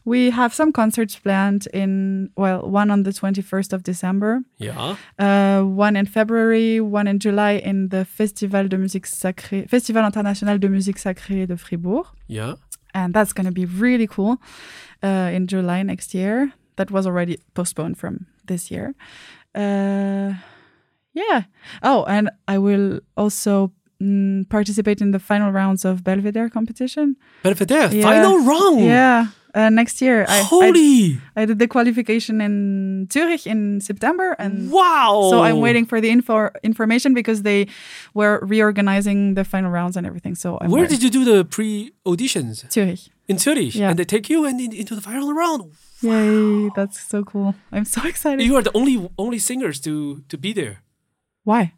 We 0.04 0.32
have 0.32 0.54
some 0.54 0.72
concerts 0.74 1.16
planned 1.18 1.68
in 1.74 2.30
well, 2.36 2.70
one 2.70 2.92
on 2.92 3.04
the 3.04 3.14
twenty 3.14 3.42
first 3.42 3.74
of 3.74 3.84
December, 3.84 4.42
Yeah. 4.58 4.96
uh, 5.18 5.62
one 5.64 5.96
in 5.96 6.06
February, 6.06 6.82
one 6.82 7.08
in 7.08 7.20
July 7.20 7.54
in 7.64 7.90
the 7.90 8.04
Festival 8.06 8.68
de 8.68 8.78
Musique 8.78 9.08
Sacrée, 9.08 9.68
Festival 9.70 10.06
International 10.06 10.58
de 10.60 10.68
Musique 10.70 10.98
Sacrée 11.00 11.48
de 11.48 11.56
Fribourg 11.56 12.06
Yeah. 12.28 12.56
and 12.94 13.14
that's 13.14 13.34
going 13.34 13.46
to 13.46 13.52
be 13.54 13.66
really 13.66 14.08
cool 14.08 14.38
uh, 15.04 15.32
in 15.34 15.48
July 15.48 15.84
next 15.84 16.14
year. 16.14 16.52
That 16.78 16.92
was 16.92 17.06
already 17.08 17.40
postponed 17.54 17.98
from 17.98 18.26
this 18.46 18.70
year. 18.72 18.96
Uh, 19.54 20.34
yeah. 21.14 21.44
Oh, 21.82 22.04
and 22.08 22.30
I 22.48 22.58
will 22.58 23.00
also 23.16 23.72
mm, 24.02 24.48
participate 24.50 25.02
in 25.02 25.12
the 25.12 25.20
final 25.20 25.52
rounds 25.52 25.86
of 25.86 26.04
Belvedere 26.04 26.50
competition. 26.50 27.16
Belvedere, 27.44 27.90
Yeah. 27.92 28.04
final 28.04 28.40
round. 28.40 28.82
Yeah. 28.84 29.28
Uh, 29.56 29.70
next 29.70 30.02
year, 30.02 30.26
I, 30.28 30.40
I, 30.40 30.42
Holy. 30.42 31.18
I 31.38 31.46
did 31.46 31.60
the 31.60 31.68
qualification 31.68 32.42
in 32.42 33.08
Zurich 33.10 33.48
in 33.48 33.80
September, 33.80 34.36
and 34.38 34.70
wow. 34.70 35.30
so 35.30 35.44
I'm 35.44 35.62
waiting 35.62 35.86
for 35.86 36.02
the 36.02 36.10
info 36.10 36.50
information 36.62 37.14
because 37.14 37.44
they 37.44 37.68
were 38.14 38.42
reorganizing 38.44 39.36
the 39.36 39.46
final 39.46 39.72
rounds 39.72 39.96
and 39.96 40.06
everything. 40.06 40.36
So 40.36 40.58
I'm 40.60 40.72
Where 40.72 40.86
did 40.88 41.02
you 41.02 41.10
do 41.10 41.24
the 41.24 41.46
pre 41.46 41.94
auditions? 42.06 42.70
Zurich? 42.70 43.08
In 43.30 43.38
Zurich. 43.38 43.76
Yeah. 43.76 43.92
And 43.92 43.98
they 43.98 44.04
take 44.04 44.30
you 44.30 44.44
and 44.44 44.60
in, 44.60 44.74
into 44.74 44.94
the 44.94 45.02
final 45.02 45.34
round. 45.34 45.72
Yay! 46.06 46.70
That's 46.76 47.00
so 47.00 47.24
cool. 47.24 47.56
I'm 47.72 47.86
so 47.86 48.02
excited. 48.08 48.46
You 48.46 48.56
are 48.58 48.64
the 48.64 48.72
only 48.78 49.10
only 49.18 49.40
singers 49.40 49.80
to 49.82 50.22
to 50.30 50.38
be 50.38 50.54
there. 50.54 50.82
Why? 51.44 51.74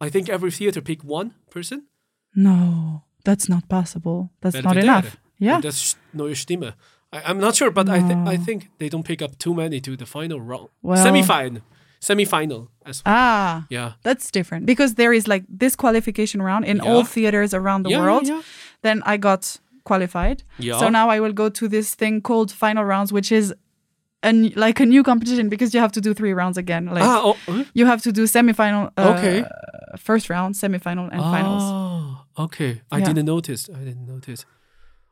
I 0.00 0.10
think 0.10 0.28
every 0.28 0.50
theater 0.50 0.80
pick 0.82 1.02
one 1.04 1.30
person. 1.50 1.86
No, 2.34 3.02
that's 3.24 3.48
not 3.48 3.68
possible. 3.68 4.30
That's 4.40 4.62
not 4.62 4.76
enough. 4.76 5.16
Yeah. 5.38 5.60
Das 5.60 5.96
neue 6.12 6.34
Stimme. 6.34 6.72
I, 7.12 7.22
I'm 7.30 7.38
not 7.38 7.54
sure, 7.54 7.70
but 7.70 7.88
I, 7.88 8.00
th- 8.00 8.26
I 8.26 8.36
think 8.36 8.70
they 8.78 8.88
don't 8.88 9.04
pick 9.06 9.22
up 9.22 9.38
too 9.38 9.54
many 9.54 9.80
to 9.80 9.96
the 9.96 10.06
final 10.06 10.40
round. 10.40 10.68
Well- 10.82 11.02
Semi-final. 11.02 11.62
Semi-final. 12.00 12.68
As, 12.84 13.02
Ah, 13.06 13.64
yeah. 13.70 13.92
that's 14.02 14.30
different 14.30 14.66
because 14.66 14.94
there 14.94 15.12
is 15.14 15.26
like 15.26 15.44
this 15.48 15.74
qualification 15.76 16.42
round 16.42 16.64
in 16.64 16.76
Yeah. 16.76 16.84
all 16.92 17.04
theaters 17.04 17.54
around 17.54 17.84
the 17.84 17.90
Yeah, 17.90 18.00
world. 18.00 18.26
yeah. 18.26 18.42
Then 18.82 19.02
I 19.06 19.16
got 19.16 19.60
qualified. 19.84 20.42
Yeah. 20.58 20.78
So 20.78 20.88
now 20.90 21.08
I 21.08 21.20
will 21.20 21.32
go 21.32 21.48
to 21.50 21.68
this 21.68 21.94
thing 21.94 22.20
called 22.20 22.50
final 22.52 22.84
rounds, 22.84 23.10
which 23.12 23.30
is 23.32 23.54
a, 24.24 24.28
n- 24.28 24.52
like 24.56 24.80
a 24.80 24.86
new 24.86 25.02
competition 25.02 25.48
because 25.48 25.74
you 25.74 25.80
have 25.80 25.92
to 25.92 26.00
do 26.00 26.14
three 26.14 26.32
rounds 26.40 26.56
again. 26.58 26.86
Like 26.86 27.04
ah, 27.04 27.20
oh, 27.28 27.36
huh? 27.46 27.64
you 27.74 27.86
have 27.86 28.00
to 28.02 28.10
do 28.12 28.22
semifinal, 28.24 28.90
uh, 28.96 29.14
Okay. 29.16 29.44
first 29.98 30.28
round, 30.30 30.54
semifinal, 30.56 31.06
and 31.12 31.20
finals. 31.34 31.62
Oh, 31.64 32.44
okay. 32.44 32.72
I 32.90 32.98
Yeah. 32.98 33.06
didn't 33.08 33.26
notice. 33.26 33.62
I 33.78 33.82
didn't 33.88 34.06
notice. 34.14 34.40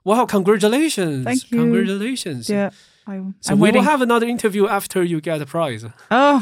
Wow, 0.05 0.27
congratulations. 0.27 1.25
Thank 1.25 1.43
you. 1.51 1.59
Congratulations. 1.59 2.49
Yeah. 2.49 2.71
I, 3.07 3.17
So 3.41 3.53
I'm 3.53 3.59
we 3.59 3.63
waiting. 3.65 3.81
will 3.83 3.91
have 3.91 4.01
another 4.03 4.27
interview 4.27 4.65
after 4.69 5.03
you 5.03 5.21
get 5.21 5.41
a 5.43 5.47
prize. 5.47 5.85
oh, 6.11 6.37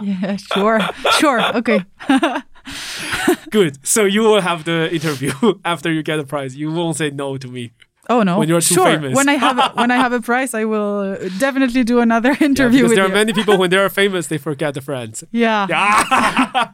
yeah, 0.02 0.36
sure, 0.52 0.80
sure, 1.20 1.40
okay. 1.60 1.80
Good. 3.50 3.78
So 3.86 4.04
you 4.04 4.22
will 4.22 4.40
have 4.40 4.64
the 4.64 4.92
interview 4.92 5.32
after 5.64 5.92
you 5.92 6.02
get 6.02 6.18
a 6.18 6.24
prize. 6.24 6.56
You 6.56 6.72
won't 6.72 6.96
say 6.96 7.10
no 7.10 7.36
to 7.38 7.48
me. 7.48 7.72
Oh 8.08 8.22
no! 8.22 8.38
When 8.38 8.48
you're 8.48 8.60
too 8.60 8.74
sure. 8.76 8.86
famous. 8.86 9.14
When 9.16 9.28
I 9.28 9.34
have 9.34 9.58
a, 9.58 9.68
when 9.80 9.90
I 9.90 9.96
have 9.96 10.12
a 10.12 10.20
prize, 10.20 10.54
I 10.54 10.64
will 10.64 10.98
uh, 11.00 11.28
definitely 11.38 11.82
do 11.84 11.98
another 12.00 12.36
Yeah, 12.40 12.46
interview 12.46 12.82
because 12.82 12.90
with 12.90 12.96
there 12.96 13.04
are 13.06 13.08
you. 13.08 13.14
many 13.14 13.32
people 13.32 13.58
when 13.58 13.70
they 13.70 13.78
are 13.78 13.88
famous, 14.02 14.28
they 14.28 14.38
forget 14.38 14.74
the 14.74 14.80
friends. 14.80 15.24
yeah. 15.32 15.66
Yeah. 15.68 16.70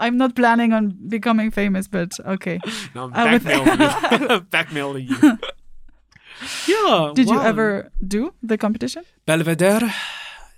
I'm 0.00 0.16
not 0.16 0.34
planning 0.34 0.72
on 0.72 0.94
becoming 1.08 1.50
famous, 1.52 1.86
but 1.88 2.10
okay. 2.26 2.58
no, 2.94 3.10
I'm 3.14 3.40
blackmailing 4.50 5.06
you. 5.08 5.16
you. 5.22 5.38
yeah. 6.66 7.12
Did 7.14 7.28
you 7.28 7.40
ever 7.40 7.90
do 8.06 8.32
the 8.42 8.58
competition? 8.58 9.04
Belvedere? 9.26 9.80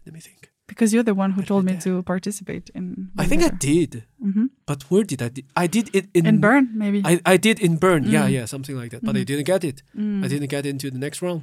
Let 0.06 0.12
me 0.14 0.20
think. 0.20 0.35
Because 0.76 0.92
you're 0.92 1.02
the 1.12 1.14
one 1.14 1.30
who 1.32 1.42
told 1.42 1.64
me 1.64 1.74
to 1.86 2.02
participate 2.02 2.70
in. 2.74 3.08
I 3.22 3.24
think 3.30 3.42
I 3.42 3.48
did. 3.48 4.04
Mhm. 4.20 4.50
But 4.66 4.82
where 4.90 5.04
did 5.04 5.20
I? 5.22 5.28
Di- 5.36 5.44
I 5.64 5.66
did 5.76 5.86
it 5.94 6.04
in, 6.12 6.26
in 6.26 6.38
Bern, 6.40 6.66
maybe. 6.74 7.00
I, 7.10 7.12
I 7.34 7.36
did 7.38 7.58
in 7.60 7.76
Bern. 7.78 8.02
Yeah, 8.04 8.26
Mm. 8.28 8.32
yeah, 8.36 8.44
something 8.46 8.76
like 8.76 8.90
that. 8.90 9.02
But 9.02 9.16
I 9.16 9.24
didn't 9.24 9.46
get 9.46 9.64
it. 9.64 9.82
Mm. 9.96 10.22
I 10.24 10.28
didn't 10.28 10.50
get 10.50 10.64
into 10.66 10.90
the 10.90 10.98
next 10.98 11.22
round. 11.22 11.42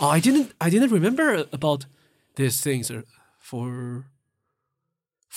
Oh, 0.00 0.08
I 0.08 0.20
didn't. 0.20 0.48
I 0.66 0.70
didn't 0.70 0.90
remember 0.98 1.44
about 1.52 1.86
these 2.36 2.56
things 2.62 2.90
uh, 2.90 3.02
for 3.38 4.04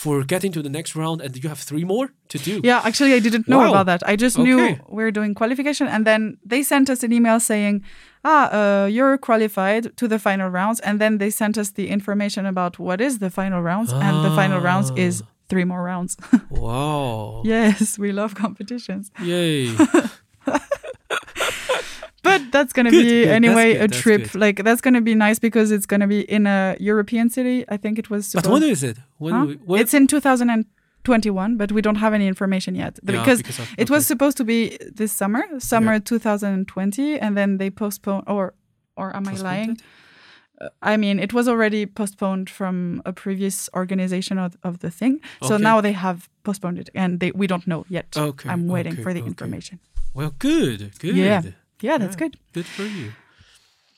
for 0.03 0.15
getting 0.33 0.51
to 0.53 0.61
the 0.61 0.69
next 0.77 0.91
round, 1.01 1.17
and 1.21 1.31
you 1.43 1.49
have 1.49 1.59
three 1.69 1.83
more 1.93 2.07
to 2.31 2.37
do. 2.49 2.53
Yeah, 2.69 2.79
actually, 2.89 3.13
I 3.19 3.21
didn't 3.27 3.47
know 3.47 3.59
Wow. 3.61 3.71
about 3.71 3.85
that. 3.91 4.01
I 4.11 4.15
just 4.25 4.37
knew 4.45 4.59
Okay. 4.59 4.79
we're 4.97 5.11
doing 5.19 5.31
qualification, 5.35 5.87
and 5.95 6.01
then 6.09 6.21
they 6.51 6.61
sent 6.63 6.89
us 6.89 7.03
an 7.03 7.11
email 7.17 7.39
saying, 7.39 7.75
"Ah, 8.23 8.43
uh, 8.59 8.85
you're 8.95 9.17
qualified 9.29 9.83
to 9.99 10.05
the 10.07 10.19
final 10.27 10.49
rounds." 10.59 10.79
And 10.87 10.95
then 11.01 11.17
they 11.21 11.29
sent 11.41 11.57
us 11.57 11.69
the 11.79 11.85
information 11.97 12.43
about 12.45 12.73
what 12.79 12.99
is 13.01 13.13
the 13.19 13.29
final 13.29 13.61
rounds, 13.69 13.91
and 14.05 14.13
the 14.25 14.31
final 14.41 14.59
rounds 14.69 14.89
is 14.95 15.13
Ah. 15.21 15.25
three 15.49 15.65
more 15.65 15.83
rounds. 15.91 16.11
Wow. 16.49 17.41
yes, 17.55 17.97
we 18.03 18.09
love 18.21 18.31
competitions, 18.43 19.05
Yay. 19.31 19.75
but 22.23 22.41
that's 22.51 22.73
gonna 22.73 22.91
Good, 22.91 23.03
be 23.03 23.09
good. 23.23 23.27
Anyway 23.29 23.73
good, 23.73 23.91
a 23.91 24.01
trip. 24.01 24.35
Like 24.35 24.63
that's 24.63 24.81
gonna 24.81 25.01
be 25.01 25.15
nice 25.15 25.39
because 25.39 25.71
it's 25.71 25.85
gonna 25.85 26.07
be 26.07 26.21
in 26.21 26.47
a 26.47 26.75
European 26.79 27.29
city. 27.29 27.65
I 27.69 27.77
think 27.77 27.97
it 27.99 28.09
was. 28.09 28.31
but 28.33 28.43
supposed- 28.43 28.61
when 28.61 28.71
is 28.71 28.83
it? 28.83 28.97
When? 29.17 29.33
Huh? 29.33 29.45
we- 29.45 29.55
when 29.65 29.81
It's 29.81 29.93
in 29.93 30.07
2021, 30.07 31.57
but 31.57 31.71
we 31.71 31.81
don't 31.81 31.95
have 31.97 32.13
any 32.13 32.27
information 32.27 32.75
yet 32.75 32.99
Yeah, 33.03 33.11
because 33.19 33.37
because 33.41 33.59
of- 33.59 33.69
it 33.77 33.89
was 33.89 34.05
supposed 34.05 34.37
to 34.37 34.43
be 34.43 34.77
this 34.95 35.11
summer, 35.11 35.43
summer 35.59 35.99
2020, 35.99 37.19
and 37.19 37.35
then 37.37 37.57
they 37.57 37.69
postponed. 37.69 38.23
Or, 38.27 38.53
or 38.95 39.15
am 39.15 39.27
I 39.27 39.33
lying? 39.33 39.71
it? 39.71 39.81
Uh, 40.61 40.67
I 40.81 40.97
mean, 40.97 41.19
it 41.19 41.31
was 41.33 41.47
already 41.47 41.85
postponed 41.85 42.49
from 42.49 43.01
a 43.05 43.13
previous 43.13 43.69
organization 43.73 44.37
of, 44.37 44.57
of 44.63 44.79
the 44.79 44.91
thing. 44.91 45.21
So 45.41 45.53
Okay. 45.55 45.63
now 45.63 45.79
they 45.81 45.93
have 45.93 46.27
postponed 46.43 46.79
it, 46.79 46.89
and 46.93 47.19
they 47.21 47.31
we 47.31 47.47
don't 47.47 47.65
know 47.65 47.85
yet. 47.89 48.07
Okay, 48.17 48.49
I'm 48.49 48.67
waiting 48.67 48.93
okay, 48.93 49.03
for 49.03 49.13
the 49.13 49.23
information. 49.23 49.79
Well, 50.13 50.33
good, 50.39 50.91
good. 50.99 51.15
Yeah. 51.15 51.41
Yeah, 51.81 51.97
that's 51.97 52.15
Yeah. 52.15 52.27
good. 52.27 52.37
Good 52.53 52.65
for 52.65 52.83
you. 52.83 53.11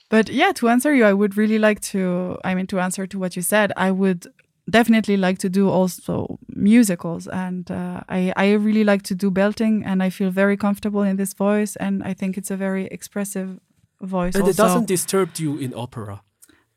But 0.10 0.30
yeah, 0.30 0.52
to 0.54 0.68
answer 0.68 0.94
you, 0.94 1.06
I 1.06 1.14
would 1.14 1.38
really 1.38 1.58
like 1.60 1.80
to. 1.92 2.38
I 2.44 2.54
mean, 2.56 2.68
to 2.68 2.80
answer 2.80 3.08
to 3.08 3.20
what 3.20 3.36
you 3.36 3.42
said, 3.42 3.72
I 3.78 3.92
would 3.92 4.28
definitely 4.70 5.18
like 5.18 5.38
to 5.40 5.50
do 5.50 5.70
also 5.70 6.38
musicals, 6.48 7.28
and 7.28 7.72
uh, 7.72 8.02
I 8.10 8.34
I 8.36 8.54
really 8.54 8.84
like 8.84 9.04
to 9.04 9.16
do 9.16 9.32
belting, 9.32 9.86
and 9.86 10.04
I 10.04 10.10
feel 10.10 10.30
very 10.32 10.58
comfortable 10.58 11.02
in 11.04 11.16
this 11.18 11.34
voice, 11.34 11.78
and 11.78 12.04
I 12.04 12.14
think 12.14 12.38
it's 12.38 12.52
a 12.52 12.58
very 12.58 12.86
expressive 12.88 13.60
voice. 14.02 14.36
And 14.36 14.48
it 14.48 14.58
doesn't 14.58 14.88
disturb 14.88 15.30
you 15.38 15.58
in 15.58 15.74
opera. 15.74 16.22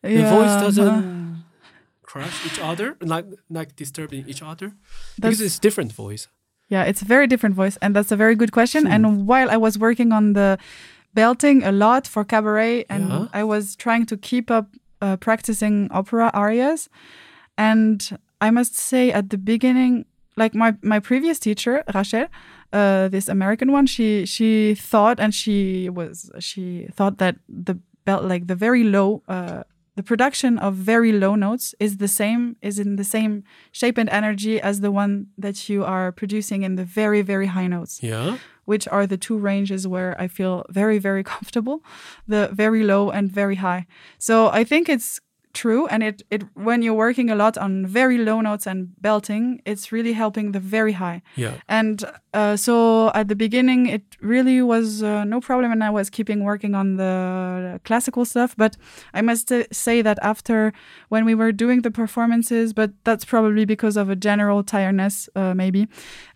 The 0.02 0.10
Yeah, 0.10 0.30
voice 0.30 0.50
uh, 0.56 0.60
doesn't 0.60 1.44
crush 2.02 2.46
each 2.46 2.60
other, 2.60 2.96
like 3.00 3.26
like 3.50 3.74
disturbing 3.76 4.28
each 4.28 4.42
other, 4.42 4.72
because 5.16 5.40
it's 5.40 5.58
different 5.58 5.92
voice. 5.92 6.28
Yeah, 6.68 6.88
it's 6.88 7.02
a 7.02 7.04
very 7.04 7.26
different 7.26 7.56
voice, 7.56 7.78
and 7.82 7.94
that's 7.96 8.12
a 8.12 8.16
very 8.16 8.36
good 8.36 8.50
question. 8.52 8.86
Hmm. 8.86 8.92
And 8.92 9.26
while 9.26 9.50
I 9.50 9.56
was 9.56 9.76
working 9.78 10.12
on 10.12 10.32
the 10.34 10.58
belting 11.14 11.62
a 11.64 11.72
lot 11.72 12.06
for 12.06 12.24
cabaret, 12.24 12.84
and 12.88 13.08
Yeah. 13.08 13.26
I 13.40 13.44
was 13.44 13.76
trying 13.76 14.06
to 14.06 14.16
keep 14.16 14.50
up 14.50 14.66
uh, 15.00 15.16
practicing 15.16 15.88
opera 15.90 16.30
arias, 16.34 16.88
and 17.56 18.18
I 18.40 18.50
must 18.50 18.74
say 18.76 19.12
at 19.12 19.30
the 19.30 19.38
beginning, 19.38 20.04
like 20.36 20.54
my 20.54 20.74
my 20.82 21.00
previous 21.00 21.38
teacher 21.38 21.82
Rachel, 21.94 22.26
uh, 22.72 23.08
this 23.08 23.28
American 23.28 23.72
one, 23.72 23.86
she 23.86 24.26
she 24.26 24.74
thought 24.74 25.20
and 25.20 25.32
she 25.34 25.88
was 25.88 26.30
she 26.40 26.88
thought 26.96 27.18
that 27.18 27.36
the 27.48 27.78
belt 28.04 28.24
like 28.24 28.46
the 28.46 28.56
very 28.56 28.84
low. 28.84 29.22
Uh, 29.28 29.62
the 29.96 30.02
production 30.02 30.58
of 30.58 30.74
very 30.74 31.12
low 31.12 31.34
notes 31.36 31.74
is 31.78 31.96
the 31.98 32.08
same 32.08 32.56
is 32.62 32.78
in 32.78 32.96
the 32.96 33.04
same 33.04 33.44
shape 33.72 33.96
and 33.98 34.08
energy 34.10 34.60
as 34.60 34.80
the 34.80 34.90
one 34.90 35.26
that 35.38 35.68
you 35.68 35.84
are 35.84 36.10
producing 36.12 36.62
in 36.62 36.74
the 36.76 36.84
very 36.84 37.22
very 37.22 37.46
high 37.46 37.66
notes 37.68 38.00
Yeah. 38.02 38.38
which 38.64 38.86
are 38.88 39.06
the 39.06 39.16
two 39.26 39.38
ranges 39.38 39.86
where 39.86 40.12
i 40.24 40.26
feel 40.28 40.64
very 40.80 40.98
very 40.98 41.22
comfortable 41.34 41.78
the 42.26 42.42
very 42.52 42.82
low 42.82 43.10
and 43.10 43.30
very 43.30 43.56
high 43.56 43.86
so 44.18 44.48
i 44.60 44.64
think 44.64 44.88
it's 44.88 45.20
true 45.54 45.86
and 45.86 46.02
it 46.02 46.22
it 46.30 46.42
when 46.54 46.82
you're 46.82 46.98
working 47.06 47.30
a 47.30 47.34
lot 47.34 47.56
on 47.56 47.86
very 47.86 48.18
low 48.18 48.40
notes 48.40 48.66
and 48.66 48.88
belting 49.00 49.60
it's 49.64 49.92
really 49.92 50.12
helping 50.12 50.52
the 50.52 50.60
very 50.60 50.92
high 50.92 51.22
Yeah. 51.36 51.54
and 51.68 52.04
uh, 52.34 52.56
so 52.56 53.10
at 53.14 53.28
the 53.28 53.36
beginning, 53.36 53.86
it 53.86 54.02
really 54.20 54.60
was 54.60 55.04
uh, 55.04 55.22
no 55.22 55.40
problem, 55.40 55.70
and 55.70 55.84
I 55.84 55.90
was 55.90 56.10
keeping 56.10 56.42
working 56.42 56.74
on 56.74 56.96
the 56.96 57.80
classical 57.84 58.24
stuff. 58.24 58.56
But 58.56 58.76
I 59.18 59.22
must 59.22 59.52
say 59.70 60.02
that 60.02 60.18
after 60.20 60.72
when 61.10 61.24
we 61.24 61.36
were 61.36 61.52
doing 61.52 61.82
the 61.82 61.92
performances, 61.92 62.72
but 62.72 62.90
that's 63.04 63.24
probably 63.24 63.64
because 63.64 63.96
of 63.96 64.10
a 64.10 64.16
general 64.16 64.64
tiredness, 64.64 65.28
uh, 65.36 65.54
maybe, 65.54 65.86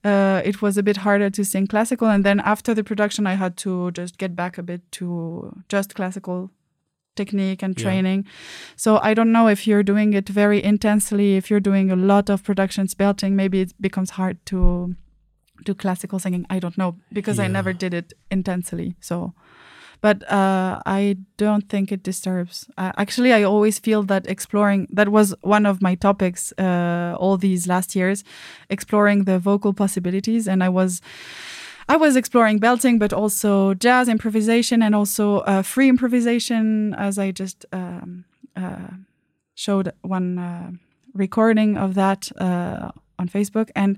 uh, 0.04 0.40
it 0.44 0.62
was 0.62 0.78
a 0.78 0.82
bit 0.84 0.98
harder 0.98 1.30
to 1.30 1.44
sing 1.44 1.66
classical. 1.66 2.06
And 2.08 2.22
then 2.24 2.38
after 2.44 2.74
the 2.74 2.84
production, 2.84 3.26
I 3.26 3.34
had 3.34 3.56
to 3.64 3.90
just 3.90 4.18
get 4.18 4.36
back 4.36 4.56
a 4.56 4.62
bit 4.62 4.82
to 4.92 5.50
just 5.68 5.96
classical 5.96 6.50
technique 7.20 7.64
and 7.66 7.72
Yeah. 7.76 7.82
training. 7.84 8.20
So 8.76 8.90
I 9.08 9.14
don't 9.14 9.32
know 9.36 9.46
if 9.54 9.60
you're 9.68 9.86
doing 9.92 10.14
it 10.20 10.28
very 10.42 10.60
intensely, 10.72 11.28
if 11.40 11.44
you're 11.50 11.66
doing 11.70 11.90
a 11.90 11.96
lot 12.12 12.30
of 12.30 12.42
productions 12.48 12.94
belting, 12.94 13.32
maybe 13.42 13.58
it 13.64 13.72
becomes 13.80 14.10
hard 14.10 14.36
to 14.46 14.60
do 15.66 15.74
classical 15.74 16.18
singing. 16.18 16.44
I 16.56 16.58
don't 16.60 16.76
know 16.78 16.90
because 17.12 17.38
I 17.44 17.48
never 17.48 17.72
did 17.84 17.92
it 17.94 18.12
intensely. 18.30 18.94
So, 19.00 19.32
but 20.00 20.18
uh, 20.30 20.72
I 21.00 21.16
don't 21.36 21.68
think 21.68 21.90
it 21.92 22.02
disturbs. 22.04 22.56
Uh, 22.78 22.92
actually, 22.96 23.32
I 23.32 23.42
always 23.44 23.80
feel 23.80 24.02
that 24.06 24.22
exploring 24.34 24.86
that 24.96 25.08
was 25.08 25.34
one 25.42 25.66
of 25.70 25.82
my 25.82 25.96
topics 25.96 26.52
uh, 26.58 27.16
all 27.22 27.36
these 27.38 27.66
last 27.66 27.96
years, 27.96 28.24
exploring 28.70 29.24
the 29.24 29.38
vocal 29.38 29.72
possibilities, 29.72 30.48
and 30.48 30.62
I 30.62 30.68
was. 30.68 31.00
I 31.88 31.96
was 31.96 32.16
exploring 32.16 32.58
belting, 32.58 32.98
but 32.98 33.12
also 33.12 33.74
jazz 33.74 34.08
improvisation 34.08 34.82
and 34.82 34.94
also 34.94 35.38
uh, 35.40 35.62
free 35.62 35.88
improvisation, 35.88 36.94
as 36.94 37.18
I 37.18 37.30
just 37.30 37.64
um, 37.72 38.24
uh, 38.56 38.88
showed 39.54 39.92
one 40.02 40.38
uh, 40.38 40.70
recording 41.14 41.78
of 41.78 41.94
that 41.94 42.30
uh, 42.38 42.90
on 43.18 43.28
Facebook. 43.28 43.70
And 43.74 43.96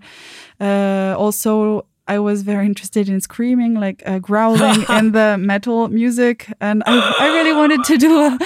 uh, 0.61 1.17
also, 1.19 1.87
I 2.07 2.19
was 2.19 2.43
very 2.43 2.67
interested 2.67 3.09
in 3.09 3.21
screaming, 3.21 3.75
like 3.75 4.03
uh, 4.07 4.21
growling 4.21 4.85
in 4.99 5.13
the 5.13 5.37
metal 5.39 5.89
music. 5.89 6.53
And 6.61 6.83
I, 6.87 7.15
I 7.19 7.27
really 7.29 7.53
wanted 7.53 7.85
to 7.85 7.99
do 7.99 8.21
a. 8.21 8.39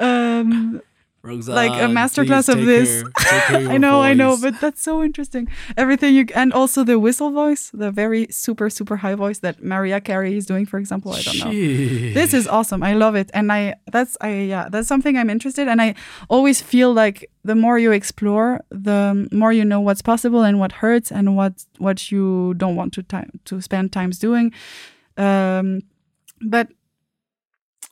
Um, 0.00 0.82
Roxanne, 1.24 1.54
Like 1.54 1.72
a 1.80 1.86
masterclass 1.86 2.46
please 2.46 2.48
of 2.48 2.66
this. 2.66 3.02
care- 3.02 3.10
take 3.18 3.42
care 3.44 3.60
of 3.66 3.70
I 3.74 3.76
know, 3.78 4.00
I 4.02 4.12
know, 4.12 4.36
but 4.40 4.60
that's 4.60 4.82
so 4.82 5.02
interesting. 5.04 5.46
Everything 5.76 6.14
you 6.14 6.26
and 6.34 6.52
also 6.52 6.82
the 6.84 6.98
whistle 6.98 7.30
voice, 7.30 7.70
the 7.72 7.90
very 7.92 8.26
super 8.30 8.68
super 8.68 8.96
high 8.96 9.14
voice 9.14 9.38
that 9.40 9.62
Mariah 9.62 10.00
Carey 10.00 10.36
is 10.36 10.46
doing, 10.46 10.66
for 10.66 10.78
example. 10.78 11.12
I 11.12 11.22
don't 11.22 11.38
know. 11.38 11.50
This 11.50 12.34
is 12.34 12.48
awesome. 12.48 12.82
I 12.82 12.94
love 12.94 13.14
it, 13.14 13.30
and 13.34 13.52
I 13.52 13.74
that's 13.92 14.16
I 14.20 14.30
yeah 14.50 14.68
that's 14.68 14.88
something 14.88 15.16
I'm 15.16 15.30
interested. 15.30 15.68
And 15.68 15.80
I 15.80 15.94
always 16.28 16.60
feel 16.60 16.92
like 16.92 17.30
the 17.44 17.54
more 17.54 17.78
you 17.78 17.92
explore, 17.92 18.60
the 18.70 19.28
more 19.32 19.52
you 19.52 19.64
know 19.64 19.80
what's 19.80 20.02
possible 20.02 20.42
and 20.42 20.58
what 20.58 20.72
hurts 20.72 21.12
and 21.12 21.36
what 21.36 21.64
what 21.78 22.10
you 22.10 22.54
don't 22.54 22.74
want 22.76 22.92
to 22.94 23.02
time 23.04 23.30
to 23.44 23.60
spend 23.60 23.92
times 23.92 24.18
doing. 24.18 24.52
Um, 25.16 25.82
but 26.40 26.68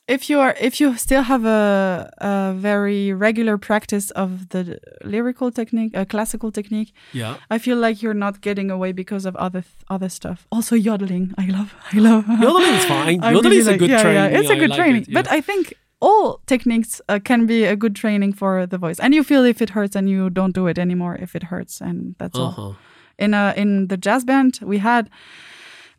if 0.07 0.29
you 0.29 0.39
are 0.39 0.55
if 0.59 0.79
you 0.81 0.97
still 0.97 1.23
have 1.23 1.45
a, 1.45 2.09
a 2.17 2.53
very 2.57 3.13
regular 3.13 3.57
practice 3.57 4.11
of 4.11 4.49
the 4.49 4.79
lyrical 5.03 5.51
technique, 5.51 5.91
a 5.95 6.05
classical 6.05 6.51
technique, 6.51 6.91
yeah. 7.13 7.37
I 7.49 7.57
feel 7.59 7.77
like 7.77 8.01
you're 8.01 8.13
not 8.13 8.41
getting 8.41 8.71
away 8.71 8.91
because 8.91 9.25
of 9.25 9.35
other 9.35 9.63
other 9.89 10.09
stuff. 10.09 10.47
Also 10.51 10.75
yodeling, 10.75 11.33
I 11.37 11.45
love, 11.47 11.73
I 11.93 11.97
love. 11.99 12.25
Yodeling 12.41 12.73
is 12.73 12.85
fine. 12.85 13.23
I 13.23 13.31
Yodeling 13.31 13.43
really 13.43 13.57
is 13.57 13.67
a 13.67 13.71
like- 13.71 13.79
good 13.79 13.89
yeah, 13.89 14.01
training. 14.01 14.31
Yeah, 14.33 14.39
it's 14.39 14.49
a 14.49 14.55
good 14.55 14.69
like 14.71 14.79
training. 14.79 15.01
it, 15.03 15.13
But. 15.13 15.31
I 15.31 15.41
think 15.41 15.73
all 16.01 16.41
techniques 16.47 16.99
uh, 17.09 17.19
can 17.23 17.45
be 17.45 17.63
a 17.63 17.75
good 17.75 17.95
training 17.95 18.33
for 18.33 18.65
the 18.65 18.77
voice, 18.79 18.99
and 18.99 19.13
you 19.13 19.23
feel 19.23 19.45
if 19.45 19.61
it 19.61 19.69
hurts, 19.69 19.95
and 19.95 20.09
you 20.09 20.29
don't 20.29 20.53
do 20.55 20.67
it 20.67 20.77
anymore 20.79 21.15
if 21.21 21.35
it 21.35 21.43
hurts, 21.43 21.79
and 21.81 22.15
that's 22.17 22.37
all. 22.37 22.47
Uh-huh. 22.47 22.73
In 23.19 23.33
a 23.35 23.53
in 23.55 23.87
the 23.87 23.97
jazz 23.97 24.25
band, 24.25 24.59
we 24.63 24.79
had. 24.79 25.09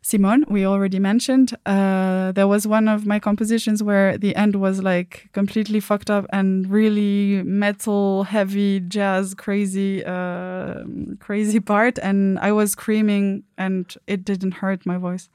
Simone, 0.05 0.43
we 0.49 0.65
already 0.65 0.99
mentioned. 0.99 1.55
Uh, 1.65 2.33
there 2.33 2.45
was 2.47 2.67
one 2.67 2.89
of 2.89 3.05
my 3.05 3.19
compositions 3.19 3.81
where 3.81 4.17
the 4.17 4.35
end 4.35 4.57
was 4.57 4.83
like 4.83 5.29
completely 5.31 5.79
fucked 5.79 6.09
up 6.11 6.25
and 6.33 6.69
really 6.69 7.41
metal, 7.43 8.23
heavy, 8.23 8.81
jazz, 8.81 9.33
crazy, 9.33 10.03
uh, 10.03 10.83
crazy 11.19 11.61
part, 11.61 11.97
and 11.99 12.37
I 12.39 12.51
was 12.51 12.71
screaming, 12.71 13.43
and 13.57 13.85
it 14.05 14.25
didn't 14.25 14.55
hurt 14.55 14.85
my 14.85 14.97
voice. 14.97 15.29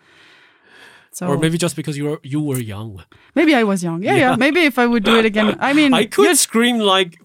So 1.13 1.27
Or 1.29 1.39
maybe 1.39 1.57
just 1.57 1.75
because 1.75 1.97
you 1.97 2.05
were 2.05 2.21
you 2.23 2.41
were 2.41 2.59
young. 2.61 3.03
maybe 3.35 3.55
I 3.55 3.65
was 3.65 3.83
young. 3.83 4.03
Yeah, 4.03 4.17
yeah. 4.17 4.31
Yeah. 4.31 4.37
Maybe 4.37 4.61
if 4.67 4.79
I 4.79 4.87
would 4.87 5.03
do 5.03 5.19
it 5.19 5.25
again, 5.25 5.57
I 5.61 5.73
mean, 5.73 5.95
I 5.95 6.05
could 6.05 6.25
you'd- 6.27 6.37
scream 6.37 6.79
like 6.79 7.19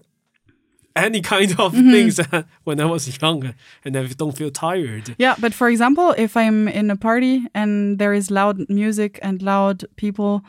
any 0.96 1.20
kind 1.20 1.50
of 1.58 1.72
Mm-hmm. 1.74 1.90
things 1.90 2.20
when 2.64 2.80
I 2.80 2.84
was 2.84 3.20
young 3.20 3.54
and 3.84 3.96
I 3.96 4.06
don't 4.06 4.36
feel 4.36 4.50
tired. 4.50 5.14
Yeah, 5.18 5.34
but 5.40 5.52
for 5.54 5.68
example, 5.68 6.14
if 6.16 6.36
I'm 6.36 6.68
in 6.68 6.90
a 6.90 6.96
party 6.96 7.46
and 7.54 7.98
there 7.98 8.12
is 8.14 8.30
loud 8.30 8.68
music 8.68 9.18
and 9.22 9.42
loud 9.42 9.84
people, 9.96 10.42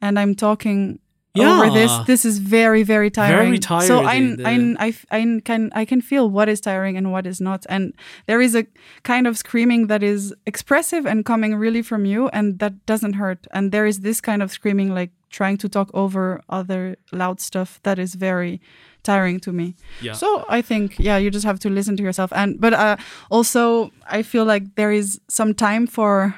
and 0.00 0.18
I'm 0.18 0.34
talking 0.34 0.98
over 1.38 1.68
this, 1.70 1.90
Yeah. 1.90 2.04
this 2.06 2.24
is 2.24 2.38
very, 2.38 2.82
very 2.82 3.10
tiring. 3.10 3.60
So 3.60 4.00
I, 4.04 4.18
tiring, 4.36 4.76
I, 4.78 4.86
I, 4.86 4.94
I 5.18 5.40
can, 5.44 5.70
I 5.74 5.84
can 5.84 6.00
feel 6.00 6.30
what 6.30 6.48
is 6.48 6.60
tiring 6.60 6.96
and 6.96 7.12
what 7.12 7.26
is 7.26 7.40
not, 7.40 7.66
and 7.68 7.92
there 8.26 8.40
is 8.40 8.54
a 8.54 8.64
kind 9.02 9.26
of 9.26 9.36
screaming 9.36 9.88
that 9.88 10.02
is 10.02 10.34
expressive 10.46 11.04
and 11.06 11.24
coming 11.26 11.54
really 11.54 11.82
from 11.82 12.04
you, 12.06 12.28
and 12.28 12.58
that 12.60 12.86
doesn't 12.86 13.14
hurt. 13.14 13.46
And 13.52 13.70
there 13.70 13.86
is 13.86 14.00
this 14.00 14.20
kind 14.22 14.42
of 14.42 14.50
screaming, 14.50 14.94
like 14.94 15.10
trying 15.30 15.58
to 15.58 15.68
talk 15.68 15.90
over 15.92 16.40
other 16.48 16.96
loud 17.12 17.40
stuff, 17.40 17.80
that 17.82 17.98
is 17.98 18.14
very 18.14 18.60
tiring 19.06 19.40
to 19.40 19.52
me. 19.52 19.74
Yeah. 20.02 20.12
So 20.12 20.44
I 20.48 20.62
think 20.62 20.98
yeah, 20.98 21.16
you 21.16 21.30
just 21.30 21.46
have 21.46 21.58
to 21.60 21.70
listen 21.70 21.96
to 21.96 22.02
yourself. 22.02 22.32
And 22.32 22.60
but 22.60 22.74
uh, 22.74 22.96
also 23.30 23.90
I 24.10 24.22
feel 24.22 24.44
like 24.44 24.74
there 24.74 24.92
is 24.92 25.20
some 25.28 25.54
time 25.54 25.86
for 25.86 26.34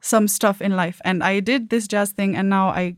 some 0.00 0.28
stuff 0.28 0.60
in 0.60 0.76
life. 0.76 1.00
And 1.04 1.22
I 1.22 1.40
did 1.40 1.68
this 1.68 1.86
jazz 1.86 2.12
thing, 2.12 2.36
and 2.36 2.48
now 2.48 2.68
I 2.68 2.96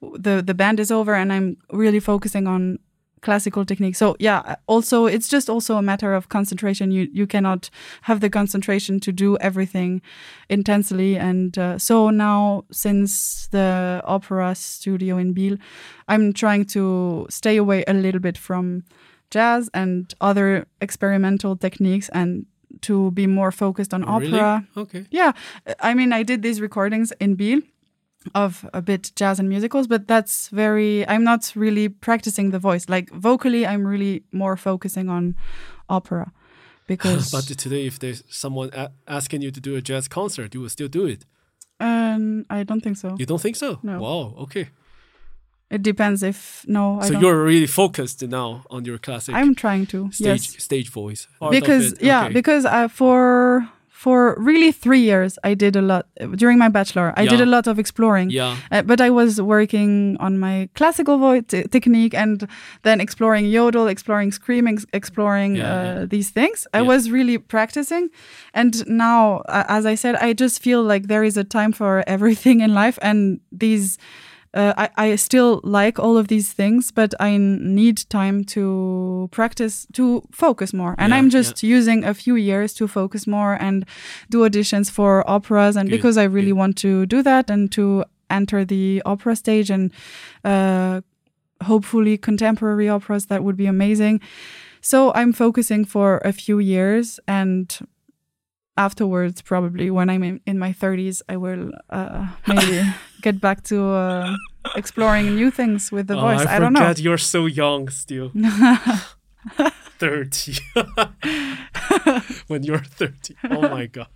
the 0.00 0.42
the 0.42 0.54
band 0.54 0.80
is 0.80 0.90
over, 0.90 1.14
and 1.14 1.32
I'm 1.32 1.56
really 1.72 2.00
focusing 2.00 2.46
on 2.46 2.78
classical 3.22 3.64
technique. 3.64 3.96
So 3.96 4.16
yeah, 4.18 4.56
also 4.66 5.06
it's 5.06 5.28
just 5.28 5.48
also 5.50 5.76
a 5.76 5.82
matter 5.82 6.14
of 6.14 6.28
concentration. 6.28 6.90
You 6.90 7.08
you 7.12 7.26
cannot 7.26 7.70
have 8.02 8.20
the 8.20 8.30
concentration 8.30 9.00
to 9.00 9.12
do 9.12 9.36
everything 9.38 10.00
intensely. 10.48 11.16
And 11.18 11.56
uh, 11.58 11.78
so 11.78 12.10
now 12.10 12.64
since 12.70 13.48
the 13.50 14.00
opera 14.04 14.54
studio 14.54 15.18
in 15.18 15.32
Biel, 15.32 15.56
I'm 16.08 16.32
trying 16.32 16.64
to 16.66 17.26
stay 17.30 17.56
away 17.56 17.84
a 17.86 17.94
little 17.94 18.20
bit 18.20 18.38
from 18.38 18.84
jazz 19.30 19.70
and 19.72 20.12
other 20.20 20.66
experimental 20.80 21.56
techniques 21.56 22.08
and 22.12 22.46
to 22.80 23.10
be 23.10 23.26
more 23.26 23.52
focused 23.52 23.92
on 23.94 24.02
Really? 24.02 24.32
opera. 24.32 24.66
Okay. 24.76 25.04
Yeah, 25.10 25.32
I 25.80 25.94
mean, 25.94 26.12
I 26.12 26.22
did 26.24 26.42
these 26.42 26.60
recordings 26.60 27.12
in 27.20 27.34
Biel 27.34 27.60
of 28.34 28.68
a 28.74 28.82
bit 28.82 29.12
jazz 29.16 29.38
and 29.40 29.48
musicals, 29.48 29.86
but 29.86 30.06
that's 30.06 30.48
very. 30.48 31.06
I'm 31.08 31.24
not 31.24 31.52
really 31.54 31.88
practicing 31.88 32.50
the 32.50 32.58
voice. 32.58 32.88
Like 32.88 33.10
vocally, 33.10 33.66
I'm 33.66 33.86
really 33.86 34.22
more 34.32 34.56
focusing 34.56 35.08
on 35.08 35.34
opera 35.88 36.32
because. 36.86 37.30
But 37.30 37.44
today, 37.58 37.86
if 37.86 37.98
there's 37.98 38.22
someone 38.28 38.70
a- 38.74 38.90
asking 39.08 39.42
you 39.42 39.50
to 39.50 39.60
do 39.60 39.76
a 39.76 39.80
jazz 39.80 40.08
concert, 40.08 40.54
you 40.54 40.60
will 40.60 40.68
still 40.70 40.88
do 40.88 41.06
it. 41.06 41.24
um, 41.80 42.44
I 42.50 42.62
don't 42.64 42.82
think 42.82 42.96
so. 42.98 43.16
You 43.18 43.26
don't 43.26 43.40
think 43.40 43.56
so? 43.56 43.78
No. 43.82 44.00
Wow. 44.00 44.34
Okay. 44.44 44.68
It 45.70 45.82
depends 45.82 46.22
if 46.22 46.64
no. 46.66 46.98
I 47.00 47.06
so 47.06 47.12
don't. 47.12 47.22
you're 47.22 47.44
really 47.44 47.68
focused 47.68 48.22
now 48.26 48.64
on 48.70 48.84
your 48.84 48.98
classic 48.98 49.34
I'm 49.36 49.54
trying 49.54 49.86
to. 49.86 50.10
stage 50.12 50.26
yes. 50.26 50.62
stage 50.64 50.90
voice. 50.90 51.28
because 51.50 51.94
yeah 52.00 52.24
Okay. 52.24 52.32
because 52.34 52.64
uh, 52.66 52.88
for 52.88 53.68
for 54.04 54.18
really 54.48 54.72
three 54.84 55.02
years 55.10 55.32
i 55.44 55.52
did 55.64 55.74
a 55.76 55.82
lot 55.90 56.04
during 56.42 56.58
my 56.64 56.68
bachelor 56.76 57.06
i 57.22 57.24
did 57.32 57.40
a 57.40 57.50
lot 57.56 57.66
of 57.66 57.78
exploring 57.78 58.28
yeah. 58.30 58.56
uh, 58.72 58.82
but 58.90 58.98
i 59.00 59.10
was 59.20 59.32
working 59.54 60.16
on 60.26 60.32
my 60.46 60.54
classical 60.78 61.16
voice 61.18 61.44
t- 61.48 61.64
technique 61.76 62.14
and 62.22 62.48
then 62.86 62.98
exploring 63.06 63.44
yodel 63.56 63.86
exploring 63.94 64.32
screaming 64.32 64.78
exploring 65.00 65.56
Yeah, 65.56 65.64
uh, 65.72 65.84
yeah. 66.00 66.06
these 66.14 66.30
things 66.38 66.66
i 66.72 66.78
Yeah. 66.80 66.88
was 66.92 67.02
really 67.16 67.38
practicing 67.54 68.04
and 68.60 68.72
now 68.86 69.22
uh, 69.56 69.64
as 69.78 69.84
i 69.92 69.96
said 70.02 70.14
i 70.28 70.32
just 70.44 70.56
feel 70.66 70.82
like 70.92 71.02
there 71.12 71.24
is 71.30 71.36
a 71.36 71.44
time 71.58 71.72
for 71.80 71.92
everything 72.16 72.60
in 72.66 72.70
life 72.82 72.98
and 73.02 73.18
these 73.64 73.98
uh, 74.52 74.72
I, 74.76 74.88
I 74.96 75.16
still 75.16 75.60
like 75.62 75.98
all 75.98 76.16
of 76.16 76.26
these 76.28 76.52
things, 76.52 76.90
but 76.90 77.14
I 77.20 77.36
need 77.36 77.98
time 78.08 78.44
to 78.44 79.28
practice 79.30 79.86
to 79.92 80.22
focus 80.32 80.72
more. 80.72 80.94
And 80.98 81.10
Yeah, 81.10 81.18
I'm 81.18 81.30
just 81.30 81.62
using 81.62 82.04
a 82.04 82.14
few 82.14 82.34
years 82.34 82.74
to 82.74 82.88
focus 82.88 83.26
more 83.26 83.54
and 83.54 83.84
do 84.28 84.38
auditions 84.40 84.90
for 84.90 85.28
operas. 85.30 85.76
And 85.76 85.88
Good, 85.88 85.96
because 85.96 86.18
I 86.18 86.24
really 86.24 86.48
good. 86.48 86.58
want 86.58 86.76
to 86.78 87.06
do 87.06 87.22
that 87.22 87.50
and 87.50 87.70
to 87.72 88.04
enter 88.28 88.64
the 88.64 89.02
opera 89.04 89.36
stage 89.36 89.70
and 89.70 89.92
uh, 90.44 91.00
hopefully 91.62 92.18
contemporary 92.18 92.88
operas, 92.88 93.26
that 93.26 93.44
would 93.44 93.56
be 93.56 93.66
amazing. 93.66 94.20
So 94.80 95.12
I'm 95.14 95.32
focusing 95.32 95.84
for 95.84 96.18
a 96.24 96.32
few 96.32 96.58
years 96.58 97.20
and 97.28 97.78
afterwards 98.76 99.42
probably 99.42 99.90
when 99.90 100.08
i'm 100.08 100.22
in, 100.22 100.40
in 100.46 100.58
my 100.58 100.72
30s 100.72 101.20
i 101.28 101.36
will 101.36 101.70
uh, 101.90 102.28
maybe 102.46 102.82
get 103.22 103.40
back 103.40 103.62
to 103.64 103.84
uh, 103.90 104.36
exploring 104.76 105.34
new 105.36 105.50
things 105.50 105.92
with 105.92 106.06
the 106.06 106.16
Oh, 106.16 106.20
voice 106.20 106.46
I, 106.46 106.56
i, 106.56 106.58
don't 106.58 106.72
know 106.72 106.92
you're 106.96 107.18
so 107.18 107.46
young 107.46 107.88
still. 107.90 108.32
30. 109.98 110.52
when 112.48 112.62
you're 112.62 112.78
30. 112.78 113.34
Oh 113.50 113.60
my 113.68 113.86
god. 113.86 114.08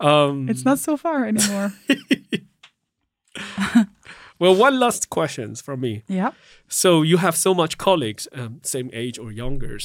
um, 0.00 0.48
it's 0.48 0.64
not 0.64 0.78
so 0.78 0.96
far 0.96 1.24
anymore 1.26 1.72
well, 4.38 4.54
one 4.54 4.78
last 4.78 5.08
questions 5.10 5.60
from 5.62 5.80
me. 5.80 6.02
yeah 6.08 6.30
So 6.68 7.02
you 7.02 7.16
have 7.18 7.36
so 7.36 7.54
much 7.54 7.78
colleagues, 7.78 8.28
um, 8.32 8.60
same 8.62 8.90
age 8.92 9.18
or 9.18 9.32
younger. 9.32 9.78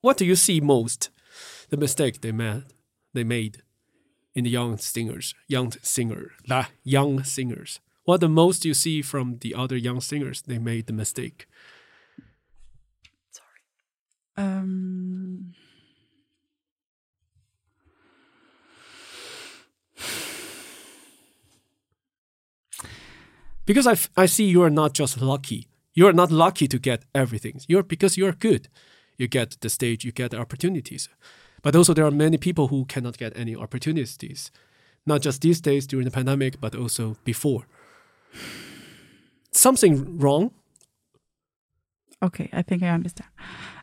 What 0.00 0.16
do 0.18 0.24
you 0.24 0.36
see 0.36 0.60
most? 0.60 1.10
The 1.70 1.76
mistake 1.76 2.20
they 2.20 2.32
made, 2.32 2.64
they 3.14 3.24
made 3.24 3.62
in 4.34 4.44
the 4.44 4.50
young 4.50 4.78
singers, 4.78 5.34
young 5.46 5.72
singer, 5.82 6.32
la, 6.48 6.66
young 6.84 7.22
singers. 7.24 7.80
What 8.04 8.20
the 8.20 8.28
most 8.28 8.64
you 8.64 8.74
see 8.74 9.02
from 9.02 9.38
the 9.38 9.54
other 9.54 9.76
young 9.76 10.00
singers? 10.00 10.42
They 10.42 10.58
made 10.58 10.86
the 10.86 10.92
mistake. 10.92 11.46
Sorry. 13.30 13.60
Um 14.36 15.54
Because 23.64 23.86
I, 23.86 23.92
f- 23.92 24.10
I 24.16 24.26
see 24.26 24.44
you 24.44 24.62
are 24.62 24.70
not 24.70 24.92
just 24.92 25.20
lucky. 25.20 25.68
You 25.94 26.08
are 26.08 26.12
not 26.12 26.32
lucky 26.32 26.66
to 26.68 26.78
get 26.78 27.04
everything. 27.14 27.60
You're 27.68 27.82
because 27.82 28.16
you 28.16 28.26
are 28.26 28.32
good. 28.32 28.68
You 29.16 29.28
get 29.28 29.56
the 29.60 29.68
stage, 29.68 30.04
you 30.04 30.10
get 30.10 30.32
the 30.32 30.38
opportunities. 30.38 31.08
But 31.62 31.74
also 31.76 31.94
there 31.94 32.04
are 32.04 32.10
many 32.10 32.38
people 32.38 32.68
who 32.68 32.84
cannot 32.86 33.16
get 33.18 33.36
any 33.36 33.54
opportunities. 33.56 34.50
Not 35.06 35.20
just 35.22 35.40
these 35.42 35.60
days 35.60 35.86
during 35.86 36.04
the 36.04 36.10
pandemic, 36.10 36.60
but 36.60 36.74
also 36.74 37.16
before. 37.24 37.66
Something 39.52 40.18
wrong? 40.18 40.50
okay 42.22 42.48
i 42.52 42.62
think 42.62 42.82
i 42.84 42.88
understand 42.88 43.28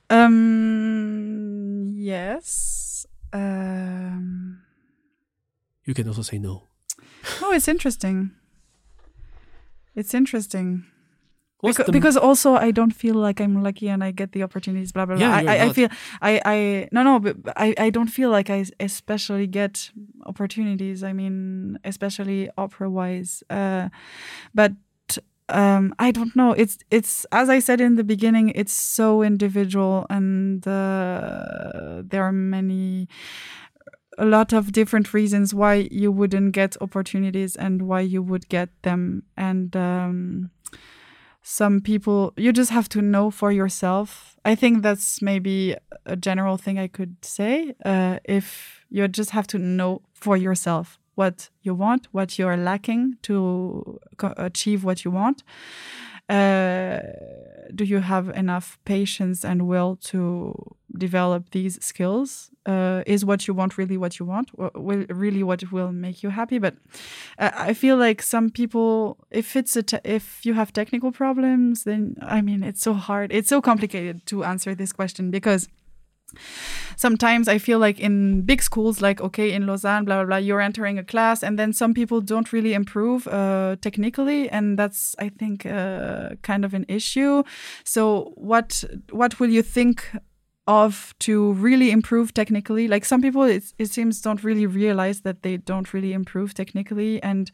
um 0.09 1.91
yes 1.93 3.05
um 3.33 4.61
You 5.85 5.93
can 5.93 6.07
also 6.07 6.21
say 6.21 6.37
no. 6.39 6.63
oh 7.41 7.51
it's 7.51 7.67
interesting 7.67 8.31
it's 9.93 10.13
interesting 10.13 10.85
What's 11.61 11.77
Beca- 11.77 11.85
the- 11.87 11.91
because 11.91 12.15
also 12.17 12.55
I 12.55 12.71
don't 12.71 12.91
feel 12.95 13.15
like 13.15 13.41
I'm 13.41 13.61
lucky 13.61 13.89
and 13.89 14.03
I 14.03 14.11
get 14.11 14.31
the 14.31 14.43
opportunities. 14.43 14.91
Blah 14.91 15.05
blah 15.05 15.17
blah. 15.17 15.27
Yeah, 15.27 15.35
I, 15.51 15.57
I, 15.57 15.65
I 15.65 15.73
feel 15.73 15.89
I 16.21 16.41
I 16.45 16.87
no 16.91 17.03
no, 17.03 17.19
but 17.19 17.35
I 17.57 17.75
I 17.77 17.89
don't 17.89 18.07
feel 18.07 18.29
like 18.29 18.49
I 18.49 18.65
especially 18.79 19.47
get 19.47 19.91
opportunities. 20.25 21.03
I 21.03 21.13
mean, 21.13 21.77
especially 21.83 22.49
opera 22.57 22.89
wise. 22.89 23.43
Uh, 23.49 23.89
but 24.53 24.71
um, 25.49 25.93
I 25.99 26.11
don't 26.11 26.33
know. 26.35 26.53
It's 26.53 26.77
it's 26.91 27.25
as 27.31 27.49
I 27.49 27.59
said 27.59 27.81
in 27.81 27.95
the 27.95 28.03
beginning. 28.05 28.49
It's 28.55 28.73
so 28.73 29.21
individual, 29.21 30.05
and 30.09 30.65
uh, 30.65 32.03
there 32.05 32.23
are 32.23 32.31
many 32.31 33.07
a 34.17 34.25
lot 34.25 34.53
of 34.53 34.71
different 34.71 35.13
reasons 35.13 35.53
why 35.53 35.87
you 35.91 36.11
wouldn't 36.11 36.51
get 36.51 36.75
opportunities 36.81 37.55
and 37.55 37.81
why 37.81 38.01
you 38.01 38.21
would 38.21 38.49
get 38.49 38.69
them 38.81 39.23
and 39.37 39.75
um, 39.77 40.51
some 41.49 41.81
people 41.81 42.31
you 42.37 42.53
just 42.53 42.69
have 42.69 42.87
to 42.87 43.01
know 43.01 43.31
for 43.31 43.51
yourself. 43.51 44.37
I 44.45 44.53
think 44.53 44.83
that's 44.83 45.19
maybe 45.19 45.75
a 46.05 46.15
general 46.15 46.57
thing 46.57 46.77
i 46.79 46.87
could 46.87 47.15
say 47.23 47.73
uh, 47.85 48.19
if 48.23 48.85
you 48.89 49.07
just 49.07 49.31
have 49.31 49.47
to 49.47 49.57
know 49.57 50.01
for 50.13 50.37
yourself 50.37 50.99
what 51.15 51.49
you 51.63 51.73
want 51.73 52.07
what 52.11 52.37
you're 52.37 52.57
lacking 52.57 53.17
to 53.23 53.99
achieve 54.37 54.83
what 54.83 55.03
you 55.03 55.11
want. 55.11 55.43
Uh, 56.29 56.99
do 57.73 57.83
you 57.83 57.99
have 57.99 58.29
enough 58.29 58.77
patience 58.85 59.43
and 59.43 59.67
will 59.67 59.95
to 59.95 60.53
develop 60.97 61.51
these 61.51 61.83
skills 61.83 62.49
uh, 62.65 63.03
is 63.05 63.23
what 63.25 63.47
you 63.47 63.53
want 63.53 63.77
really 63.77 63.97
what 63.97 64.19
you 64.19 64.25
want 64.25 64.49
will 64.75 65.05
really 65.09 65.43
what 65.43 65.71
will 65.71 65.91
make 65.91 66.23
you 66.23 66.29
happy 66.29 66.59
but 66.59 66.75
uh, 67.37 67.51
i 67.55 67.73
feel 67.73 67.97
like 67.97 68.21
some 68.21 68.49
people 68.49 69.17
if 69.31 69.55
it's 69.55 69.75
a 69.75 69.83
if 70.03 70.45
you 70.45 70.53
have 70.53 70.73
technical 70.73 71.11
problems 71.11 71.83
then 71.83 72.15
i 72.21 72.41
mean 72.41 72.63
it's 72.63 72.81
so 72.81 72.93
hard 72.93 73.31
it's 73.31 73.49
so 73.49 73.61
complicated 73.61 74.25
to 74.25 74.43
answer 74.43 74.75
this 74.75 74.91
question 74.91 75.31
because 75.31 75.67
sometimes 76.95 77.47
I 77.47 77.57
feel 77.57 77.79
like 77.79 77.99
in 77.99 78.41
big 78.41 78.61
schools, 78.61 79.01
like 79.01 79.21
okay, 79.21 79.51
in 79.51 79.65
Lausanne, 79.65 80.05
blah 80.05 80.17
blah 80.17 80.25
blah, 80.25 80.37
you're 80.37 80.61
entering 80.61 80.97
a 80.97 81.03
class, 81.03 81.43
and 81.43 81.57
then 81.57 81.73
some 81.73 81.93
people 81.93 82.21
don't 82.21 82.51
really 82.53 82.73
improve 82.73 83.27
uh, 83.27 83.75
technically, 83.81 84.49
and 84.49 84.77
that's 84.77 85.15
I 85.19 85.29
think 85.29 85.65
uh, 85.65 86.35
kind 86.41 86.65
of 86.65 86.73
an 86.73 86.85
issue. 86.87 87.43
So 87.83 88.33
what 88.35 88.83
what 89.11 89.39
will 89.39 89.49
you 89.49 89.61
think? 89.61 90.11
Of 90.69 91.15
to 91.17 91.53
really 91.53 91.89
improve 91.89 92.31
technically. 92.31 92.87
Like 92.87 93.03
some 93.03 93.23
people 93.23 93.41
it, 93.41 93.73
it 93.79 93.87
seems 93.87 94.21
don't 94.21 94.43
really 94.43 94.67
realize 94.67 95.21
that 95.21 95.41
they 95.41 95.57
don't 95.57 95.91
really 95.95 96.13
improve 96.13 96.53
technically 96.53 97.21
and 97.23 97.49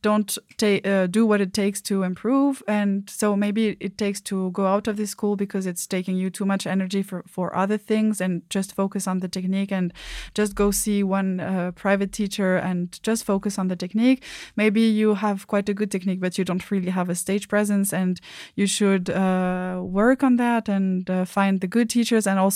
don't 0.00 0.38
uh, 0.62 1.08
do 1.08 1.26
what 1.26 1.40
it 1.40 1.52
takes 1.52 1.80
to 1.82 2.04
improve. 2.04 2.62
And 2.68 3.10
so 3.10 3.34
maybe 3.34 3.76
it 3.80 3.98
takes 3.98 4.20
to 4.22 4.52
go 4.52 4.66
out 4.66 4.86
of 4.86 4.96
this 4.96 5.10
school 5.10 5.34
because 5.34 5.66
it's 5.66 5.88
taking 5.88 6.16
you 6.16 6.30
too 6.30 6.44
much 6.44 6.64
energy 6.64 7.02
for, 7.02 7.24
for 7.26 7.54
other 7.56 7.76
things 7.76 8.20
and 8.20 8.48
just 8.48 8.76
focus 8.76 9.08
on 9.08 9.18
the 9.18 9.28
technique 9.28 9.72
and 9.72 9.92
just 10.34 10.54
go 10.54 10.70
see 10.70 11.02
one 11.02 11.40
uh, 11.40 11.72
private 11.74 12.12
teacher 12.12 12.56
and 12.56 13.00
just 13.02 13.24
focus 13.24 13.58
on 13.58 13.66
the 13.66 13.76
technique. 13.76 14.22
Maybe 14.54 14.82
you 14.82 15.14
have 15.14 15.48
quite 15.48 15.68
a 15.68 15.74
good 15.74 15.90
technique 15.90 16.20
but 16.20 16.38
you 16.38 16.44
don't 16.44 16.70
really 16.70 16.90
have 16.90 17.08
a 17.10 17.16
stage 17.16 17.48
presence 17.48 17.92
and 17.92 18.20
you 18.54 18.68
should 18.68 19.10
uh, 19.10 19.80
work 19.82 20.22
on 20.22 20.36
that 20.36 20.68
and 20.68 21.10
uh, 21.10 21.24
find 21.24 21.60
the 21.60 21.66
good 21.66 21.90
teachers 21.90 22.24
and 22.24 22.38
also 22.38 22.51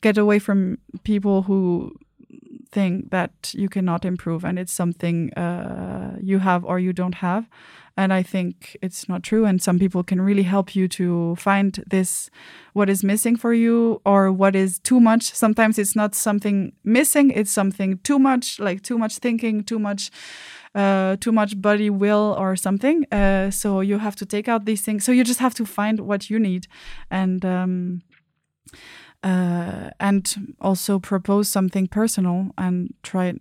get 0.00 0.18
away 0.18 0.38
from 0.38 0.78
people 1.04 1.42
who 1.42 1.94
think 2.74 3.10
that 3.10 3.54
you 3.54 3.68
cannot 3.68 4.04
improve 4.04 4.44
and 4.44 4.58
it's 4.58 4.72
something 4.72 5.32
uh, 5.34 6.16
you 6.20 6.40
have 6.40 6.64
or 6.64 6.78
you 6.78 6.92
don't 6.92 7.16
have. 7.16 7.48
And 7.96 8.12
i 8.12 8.24
think 8.24 8.76
it's 8.82 9.08
not 9.08 9.22
true. 9.22 9.44
And 9.44 9.62
some 9.62 9.78
people 9.78 10.02
can 10.02 10.20
really 10.20 10.42
help 10.42 10.74
you 10.74 10.88
to 10.88 11.36
find 11.36 11.72
this 11.86 12.28
what 12.72 12.90
is 12.90 13.04
missing 13.04 13.36
for 13.36 13.54
you 13.54 14.00
or 14.04 14.32
what 14.32 14.56
is 14.56 14.80
too 14.80 14.98
much. 14.98 15.22
Sometimes 15.32 15.78
it's 15.78 15.94
not 15.94 16.14
something 16.14 16.72
missing 16.82 17.30
it's 17.30 17.52
something 17.52 17.98
too 18.02 18.18
much 18.18 18.58
like 18.58 18.82
too 18.82 18.98
much 18.98 19.18
thinking 19.18 19.62
too 19.62 19.78
much 19.78 20.10
uh, 20.74 21.16
too 21.20 21.30
much 21.30 21.60
body 21.62 21.88
will 21.88 22.34
or 22.36 22.56
something. 22.56 23.06
Uh, 23.12 23.50
so 23.50 23.80
you 23.80 23.98
have 23.98 24.16
to 24.16 24.26
take 24.26 24.48
out 24.48 24.64
these 24.64 24.82
things. 24.82 25.04
So 25.04 25.12
you 25.12 25.22
just 25.22 25.40
have 25.40 25.54
to 25.54 25.64
find 25.64 26.00
what 26.00 26.30
you 26.30 26.38
need. 26.38 26.66
And 27.10 27.44
um, 27.44 28.02
uh, 29.24 29.90
and 29.98 30.54
also 30.60 30.98
propose 30.98 31.48
something 31.48 31.88
personal 31.88 32.50
and 32.56 32.94
try 33.02 33.34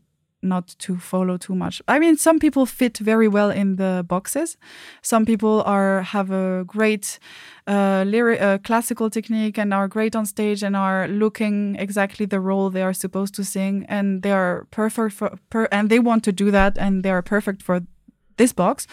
not 0.44 0.76
to 0.78 0.98
follow 0.98 1.38
too 1.38 1.56
much. 1.56 1.82
I 1.88 2.00
mean, 2.00 2.18
some 2.18 2.40
people 2.40 2.66
fit 2.66 2.98
very 2.98 3.28
well 3.28 3.50
in 3.50 3.78
the 3.78 4.04
boxes. 4.08 4.58
Some 5.02 5.26
people 5.26 5.64
are 5.66 6.02
have 6.02 6.32
a 6.32 6.66
great 6.66 7.20
uh, 7.66 8.04
lyric, 8.06 8.42
uh, 8.42 8.58
classical 8.58 9.10
technique 9.10 9.58
and 9.58 9.74
are 9.74 9.88
great 9.88 10.16
on 10.16 10.26
stage 10.26 10.62
and 10.62 10.76
are 10.76 11.08
looking 11.08 11.76
exactly 11.80 12.26
the 12.26 12.42
role 12.42 12.70
they 12.70 12.84
are 12.84 12.94
supposed 12.94 13.34
to 13.36 13.44
sing, 13.44 13.86
and 13.88 14.22
they 14.22 14.32
are 14.32 14.68
perfect 14.72 15.16
for 15.16 15.38
per, 15.50 15.68
and 15.72 15.90
they 15.90 16.00
want 16.00 16.24
to 16.26 16.32
do 16.34 16.52
that, 16.52 16.78
and 16.78 17.04
they 17.04 17.12
are 17.12 17.22
perfect 17.22 17.62
for 17.62 17.82
this 18.38 18.54
box. 18.54 18.88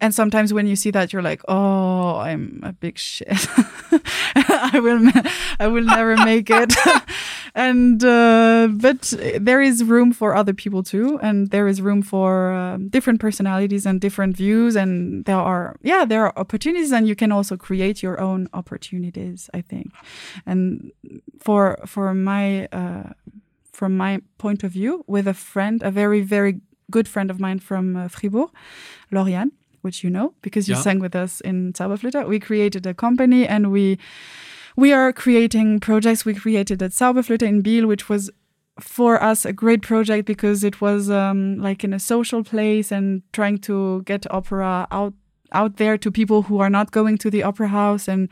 And 0.00 0.14
sometimes 0.14 0.52
when 0.52 0.66
you 0.66 0.76
see 0.76 0.90
that, 0.90 1.12
you're 1.12 1.22
like, 1.22 1.42
oh, 1.48 2.16
I'm 2.16 2.60
a 2.62 2.72
big 2.72 2.98
shit. 2.98 3.28
I 4.36 4.80
will, 4.82 5.10
I 5.60 5.66
will 5.68 5.84
never 5.84 6.16
make 6.16 6.50
it. 6.50 6.74
and 7.54 8.02
uh, 8.04 8.68
but 8.72 9.12
there 9.38 9.60
is 9.60 9.84
room 9.84 10.12
for 10.12 10.34
other 10.34 10.52
people 10.52 10.82
too, 10.82 11.18
and 11.22 11.50
there 11.50 11.68
is 11.68 11.80
room 11.80 12.02
for 12.02 12.52
um, 12.52 12.88
different 12.88 13.20
personalities 13.20 13.86
and 13.86 14.00
different 14.00 14.36
views. 14.36 14.76
And 14.76 15.24
there 15.24 15.36
are, 15.36 15.76
yeah, 15.82 16.04
there 16.04 16.24
are 16.26 16.38
opportunities, 16.38 16.92
and 16.92 17.06
you 17.06 17.14
can 17.14 17.30
also 17.32 17.56
create 17.56 18.02
your 18.02 18.20
own 18.20 18.48
opportunities. 18.52 19.48
I 19.54 19.60
think, 19.60 19.92
and 20.46 20.92
for 21.40 21.78
for 21.86 22.14
my. 22.14 22.66
Uh, 22.66 23.10
from 23.72 23.96
my 23.96 24.20
point 24.38 24.62
of 24.62 24.70
view, 24.70 25.04
with 25.08 25.26
a 25.26 25.34
friend, 25.34 25.82
a 25.82 25.90
very, 25.90 26.20
very 26.20 26.60
good 26.90 27.08
friend 27.08 27.30
of 27.30 27.38
mine 27.40 27.58
from 27.58 27.96
uh, 27.96 28.08
Fribourg, 28.08 28.50
Lauriane, 29.12 29.50
which 29.82 30.04
you 30.04 30.10
know 30.10 30.34
because 30.42 30.68
you 30.68 30.74
Yeah. 30.74 30.82
sang 30.82 31.00
with 31.00 31.14
us 31.16 31.40
in 31.40 31.72
Zauberflöte. 31.72 32.28
We 32.28 32.38
created 32.40 32.86
a 32.86 32.94
company 32.94 33.46
and 33.46 33.70
we 33.72 33.98
we 34.76 34.92
are 34.92 35.12
creating 35.12 35.80
projects. 35.80 36.24
We 36.24 36.34
created 36.34 36.82
at 36.82 36.90
Zauberflöte 36.92 37.42
in 37.46 37.62
Biel, 37.62 37.86
which 37.86 38.08
was 38.08 38.30
for 38.80 39.22
us 39.22 39.44
a 39.44 39.52
great 39.52 39.82
project 39.82 40.26
because 40.26 40.64
it 40.64 40.80
was 40.80 41.08
um, 41.08 41.58
like 41.58 41.84
in 41.84 41.92
a 41.94 42.00
social 42.00 42.42
place 42.42 42.90
and 42.90 43.22
trying 43.32 43.58
to 43.58 44.02
get 44.02 44.26
opera 44.32 44.88
out 44.90 45.14
out 45.54 45.76
there 45.76 45.96
to 45.98 46.10
people 46.10 46.42
who 46.42 46.58
are 46.58 46.70
not 46.70 46.90
going 46.90 47.18
to 47.18 47.30
the 47.30 47.42
opera 47.42 47.68
house. 47.68 48.08
And 48.08 48.28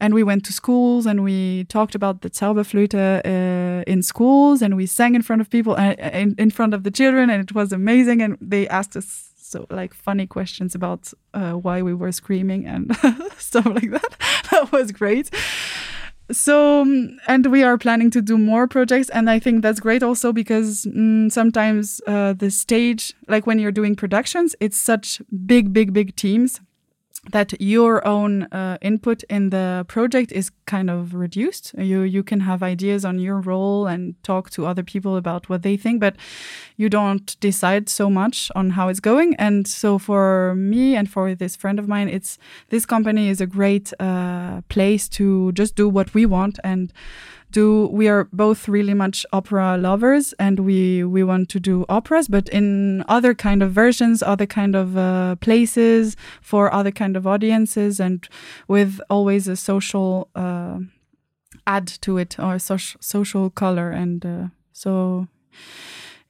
and 0.00 0.14
we 0.14 0.22
went 0.22 0.44
to 0.46 0.52
schools 0.52 1.06
and 1.06 1.22
we 1.22 1.64
talked 1.64 1.94
about 1.94 2.22
the 2.22 2.30
Zauberflöte 2.30 2.94
uh, 3.24 3.84
in 3.86 4.02
schools 4.02 4.62
and 4.62 4.76
we 4.76 4.86
sang 4.86 5.14
in 5.14 5.22
front 5.22 5.40
of 5.40 5.48
people 5.50 5.74
uh, 5.74 5.94
in, 6.22 6.34
in 6.38 6.50
front 6.50 6.74
of 6.74 6.82
the 6.82 6.90
children 6.90 7.30
and 7.30 7.42
it 7.42 7.54
was 7.54 7.72
amazing. 7.72 8.22
And 8.22 8.36
they 8.40 8.66
asked 8.68 8.96
us 8.96 9.30
so 9.36 9.66
like 9.70 9.94
funny 9.94 10.26
questions 10.26 10.74
about 10.74 11.12
uh, 11.32 11.52
why 11.52 11.80
we 11.82 11.94
were 11.94 12.12
screaming 12.12 12.66
and 12.66 12.96
stuff 13.38 13.66
like 13.66 13.90
that. 13.90 14.16
That 14.50 14.72
was 14.72 14.92
great 14.92 15.30
so 16.32 16.80
um, 16.82 17.18
and 17.26 17.46
we 17.46 17.62
are 17.62 17.76
planning 17.76 18.10
to 18.10 18.22
do 18.22 18.38
more 18.38 18.66
projects 18.66 19.10
and 19.10 19.28
i 19.28 19.38
think 19.38 19.62
that's 19.62 19.80
great 19.80 20.02
also 20.02 20.32
because 20.32 20.86
mm, 20.86 21.30
sometimes 21.30 22.00
uh, 22.06 22.32
the 22.32 22.50
stage 22.50 23.14
like 23.28 23.46
when 23.46 23.58
you're 23.58 23.72
doing 23.72 23.94
productions 23.94 24.56
it's 24.60 24.76
such 24.76 25.20
big 25.46 25.72
big 25.72 25.92
big 25.92 26.16
teams 26.16 26.60
that 27.32 27.60
your 27.60 28.06
own 28.06 28.44
uh, 28.44 28.78
input 28.82 29.22
in 29.24 29.50
the 29.50 29.84
project 29.88 30.32
is 30.32 30.50
kind 30.66 30.90
of 30.90 31.14
reduced. 31.14 31.74
You 31.76 32.02
you 32.02 32.22
can 32.22 32.40
have 32.40 32.62
ideas 32.62 33.04
on 33.04 33.18
your 33.18 33.40
role 33.40 33.86
and 33.86 34.14
talk 34.22 34.50
to 34.50 34.66
other 34.66 34.82
people 34.82 35.16
about 35.16 35.48
what 35.48 35.62
they 35.62 35.76
think, 35.76 36.00
but 36.00 36.16
you 36.76 36.88
don't 36.88 37.38
decide 37.40 37.88
so 37.88 38.10
much 38.10 38.50
on 38.54 38.70
how 38.70 38.88
it's 38.88 39.00
going. 39.00 39.34
And 39.36 39.66
so 39.66 39.98
for 39.98 40.54
me 40.54 40.96
and 40.96 41.08
for 41.08 41.34
this 41.34 41.56
friend 41.56 41.78
of 41.78 41.88
mine, 41.88 42.08
it's 42.08 42.38
this 42.68 42.86
company 42.86 43.28
is 43.28 43.40
a 43.40 43.46
great 43.46 43.92
uh, 44.00 44.60
place 44.68 45.08
to 45.10 45.52
just 45.52 45.76
do 45.76 45.88
what 45.88 46.14
we 46.14 46.26
want 46.26 46.58
and 46.64 46.92
do 47.54 47.86
we 47.98 48.08
are 48.08 48.24
both 48.32 48.68
really 48.68 48.94
much 48.94 49.24
opera 49.32 49.76
lovers 49.78 50.34
and 50.38 50.58
we 50.58 51.04
we 51.04 51.22
want 51.22 51.48
to 51.48 51.58
do 51.60 51.84
operas 51.88 52.26
but 52.28 52.48
in 52.48 53.04
other 53.16 53.32
kind 53.34 53.62
of 53.62 53.70
versions 53.82 54.22
other 54.22 54.46
kind 54.46 54.74
of 54.74 54.88
uh, 54.96 55.36
places 55.46 56.16
for 56.42 56.62
other 56.78 56.92
kind 56.92 57.16
of 57.16 57.26
audiences 57.26 58.00
and 58.00 58.28
with 58.68 59.00
always 59.08 59.48
a 59.48 59.54
social 59.56 60.28
uh, 60.34 60.78
add 61.66 61.86
to 62.00 62.18
it 62.18 62.36
or 62.38 62.58
social 62.58 62.98
social 63.00 63.50
color 63.50 63.90
and 64.02 64.26
uh, 64.26 64.46
so 64.72 65.26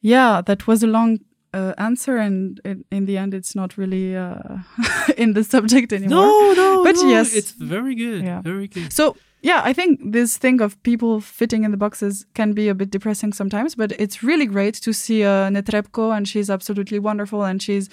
yeah 0.00 0.42
that 0.44 0.66
was 0.66 0.82
a 0.82 0.86
long 0.86 1.18
uh, 1.54 1.72
answer 1.78 2.16
and 2.18 2.60
in, 2.64 2.84
in 2.90 3.06
the 3.06 3.16
end 3.16 3.32
it's 3.34 3.54
not 3.54 3.78
really 3.78 4.16
uh, 4.16 4.58
in 5.16 5.34
the 5.34 5.44
subject 5.44 5.92
anymore 5.92 6.26
No, 6.26 6.52
no, 6.54 6.84
But 6.84 6.96
no, 6.96 7.08
yes. 7.08 7.34
it's 7.34 7.52
very 7.52 7.94
good. 7.94 8.24
Yeah. 8.24 8.42
Very 8.42 8.66
good. 8.68 8.92
So 8.92 9.16
yeah, 9.44 9.60
I 9.62 9.74
think 9.74 10.00
this 10.02 10.38
thing 10.38 10.62
of 10.62 10.82
people 10.84 11.20
fitting 11.20 11.64
in 11.64 11.70
the 11.70 11.76
boxes 11.76 12.24
can 12.32 12.54
be 12.54 12.70
a 12.70 12.74
bit 12.74 12.88
depressing 12.90 13.34
sometimes, 13.34 13.74
but 13.74 13.92
it's 14.00 14.22
really 14.22 14.46
great 14.46 14.72
to 14.76 14.94
see 14.94 15.22
uh, 15.22 15.50
Netrebko, 15.50 16.16
and 16.16 16.26
she's 16.26 16.48
absolutely 16.48 16.98
wonderful, 16.98 17.44
and 17.44 17.62
she's 17.62 17.90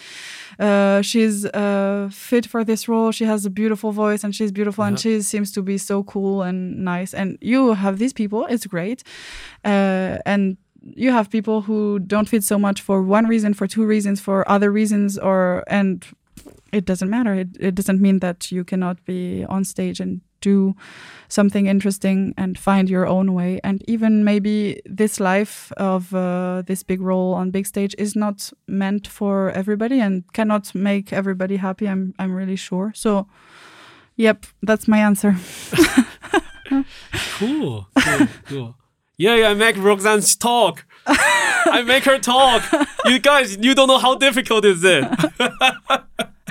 uh, 0.59 1.01
she's 1.01 1.45
uh, 1.47 2.07
fit 2.09 2.45
for 2.45 2.63
this 2.63 2.87
role. 2.87 3.11
She 3.11 3.25
has 3.25 3.45
a 3.45 3.49
beautiful 3.49 3.91
voice, 3.91 4.23
and 4.23 4.33
she's 4.33 4.49
beautiful, 4.53 4.85
and 4.85 4.97
she 4.97 5.21
seems 5.21 5.51
to 5.51 5.61
be 5.61 5.77
so 5.77 6.03
cool 6.03 6.41
and 6.41 6.85
nice. 6.85 7.13
And 7.13 7.37
you 7.41 7.73
have 7.73 7.99
these 7.99 8.13
people; 8.13 8.45
it's 8.45 8.65
great, 8.65 9.03
uh, 9.65 10.19
and 10.25 10.55
you 10.81 11.11
have 11.11 11.29
people 11.29 11.63
who 11.63 11.99
don't 11.99 12.29
fit 12.29 12.45
so 12.45 12.57
much 12.57 12.79
for 12.79 13.03
one 13.03 13.27
reason, 13.27 13.53
for 13.53 13.67
two 13.67 13.85
reasons, 13.85 14.21
for 14.21 14.49
other 14.49 14.71
reasons, 14.71 15.17
or 15.17 15.65
and 15.67 16.05
it 16.71 16.85
doesn't 16.85 17.09
matter. 17.09 17.33
It, 17.33 17.49
it 17.59 17.75
doesn't 17.75 17.99
mean 17.99 18.19
that 18.19 18.53
you 18.53 18.63
cannot 18.63 19.03
be 19.03 19.43
on 19.49 19.65
stage 19.65 19.99
and 19.99 20.21
do 20.41 20.75
something 21.27 21.67
interesting 21.67 22.33
and 22.37 22.59
find 22.59 22.89
your 22.89 23.07
own 23.07 23.33
way. 23.33 23.59
And 23.63 23.83
even 23.87 24.23
maybe 24.23 24.81
this 24.85 25.19
life 25.19 25.71
of 25.77 26.13
uh, 26.13 26.63
this 26.65 26.83
big 26.83 27.01
role 27.01 27.33
on 27.33 27.51
big 27.51 27.65
stage 27.65 27.95
is 27.97 28.15
not 28.15 28.51
meant 28.67 29.07
for 29.07 29.51
everybody 29.51 29.99
and 29.99 30.23
cannot 30.33 30.75
make 30.75 31.13
everybody 31.13 31.57
happy. 31.57 31.87
I'm 31.87 32.13
I'm 32.19 32.33
really 32.33 32.57
sure. 32.57 32.91
So, 32.95 33.27
yep, 34.15 34.45
that's 34.61 34.87
my 34.87 34.99
answer. 34.99 35.35
Cool. 37.37 37.87
Cool. 37.97 38.27
cool. 38.45 38.75
Yeah, 39.17 39.35
yeah, 39.35 39.49
I 39.49 39.53
make 39.53 39.77
Roxanne 39.77 40.21
talk. 40.39 40.85
I 41.05 41.83
make 41.85 42.05
her 42.05 42.17
talk. 42.17 42.63
You 43.05 43.19
guys, 43.19 43.57
you 43.57 43.75
don't 43.75 43.87
know 43.87 43.99
how 43.99 44.15
difficult 44.15 44.65
is 44.65 44.83
it. 44.83 45.05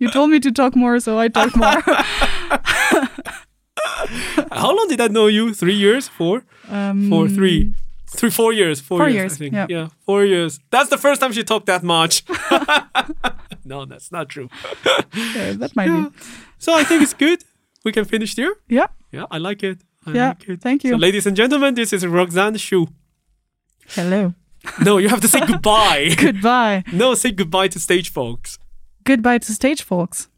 You 0.00 0.10
told 0.10 0.30
me 0.30 0.40
to 0.40 0.50
talk 0.50 0.74
more, 0.74 0.98
so 0.98 1.18
I 1.18 1.28
talk 1.28 1.54
more. 1.56 1.82
How 4.52 4.74
long 4.74 4.88
did 4.88 5.00
I 5.00 5.08
know 5.08 5.26
you? 5.26 5.52
Three 5.54 5.74
years? 5.74 6.08
Four? 6.08 6.44
um, 6.70 7.08
Four, 7.10 7.28
three. 7.28 7.74
Three, 8.06 8.30
four 8.30 8.52
years. 8.52 8.80
Four, 8.80 8.98
Four 8.98 9.08
years, 9.08 9.16
years, 9.18 9.32
I 9.32 9.36
think. 9.36 9.54
yeah. 9.54 9.66
yeah, 9.68 9.88
four 10.06 10.24
years. 10.24 10.60
That's 10.70 10.88
the 10.88 10.98
first 10.98 11.20
time 11.20 11.32
she 11.32 11.42
talked 11.42 11.66
that 11.66 11.82
much. 11.82 12.22
no, 13.64 13.84
that's 13.86 14.12
not 14.12 14.28
true. 14.28 14.48
yeah, 15.14 15.52
that 15.58 15.72
might 15.74 15.88
Yeah. 15.88 16.10
So 16.58 16.74
I 16.74 16.84
think 16.84 17.02
it's 17.02 17.14
good. 17.14 17.42
We 17.84 17.90
can 17.92 18.04
finish 18.04 18.34
there. 18.34 18.54
Yeah. 18.68 18.86
Yeah, 19.10 19.26
I 19.30 19.38
like 19.38 19.62
it. 19.64 19.78
I 20.06 20.12
Yeah, 20.12 20.28
like 20.28 20.48
it. 20.48 20.60
thank 20.62 20.82
So, 20.82 20.88
you. 20.88 20.96
ladies 20.96 21.26
and 21.26 21.36
gentlemen, 21.36 21.74
this 21.74 21.92
is 21.92 22.06
Roxanne 22.06 22.56
Shu. 22.56 22.86
Hello. 23.88 24.34
No, 24.82 24.98
you 24.98 25.08
have 25.08 25.20
to 25.20 25.28
say 25.28 25.40
goodbye. 25.40 26.14
Goodbye. 26.16 26.84
no, 26.92 27.14
say 27.14 27.32
goodbye 27.32 27.68
to 27.68 27.78
stage 27.80 28.10
folks. 28.10 28.58
Goodbye 29.04 29.38
to 29.38 29.52
stage 29.52 29.82
folks. 29.82 30.28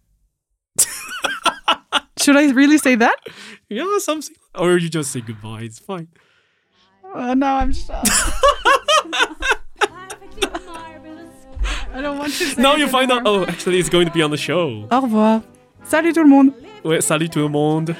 Should 2.27 2.36
I 2.36 2.51
really 2.51 2.77
say 2.77 2.97
that? 2.97 3.15
Yeah, 3.69 3.98
something. 3.98 4.35
Or 4.53 4.77
you 4.78 4.89
just 4.89 5.12
say 5.12 5.20
goodbye. 5.20 5.61
It's 5.62 5.78
fine. 5.78 6.09
Uh, 7.15 7.35
no, 7.35 7.47
I'm 7.47 7.73
shocked. 7.73 8.11
I 11.94 12.01
don't 12.03 12.19
want 12.19 12.32
to 12.32 12.44
say 12.47 12.61
Now 12.61 12.74
it 12.74 12.81
you 12.81 12.89
find 12.89 13.12
out. 13.12 13.23
Oh, 13.24 13.44
actually, 13.44 13.78
it's 13.78 13.89
going 13.89 14.07
to 14.07 14.12
be 14.12 14.23
on 14.23 14.32
the 14.32 14.36
show. 14.36 14.89
Au 14.90 15.01
revoir. 15.03 15.44
Salut 15.85 16.12
tout 16.12 16.24
le 16.24 16.28
monde. 16.28 16.53
Ouais, 16.82 17.01
salut 17.01 17.28
tout 17.28 17.43
le 17.43 17.48
monde. 17.48 17.94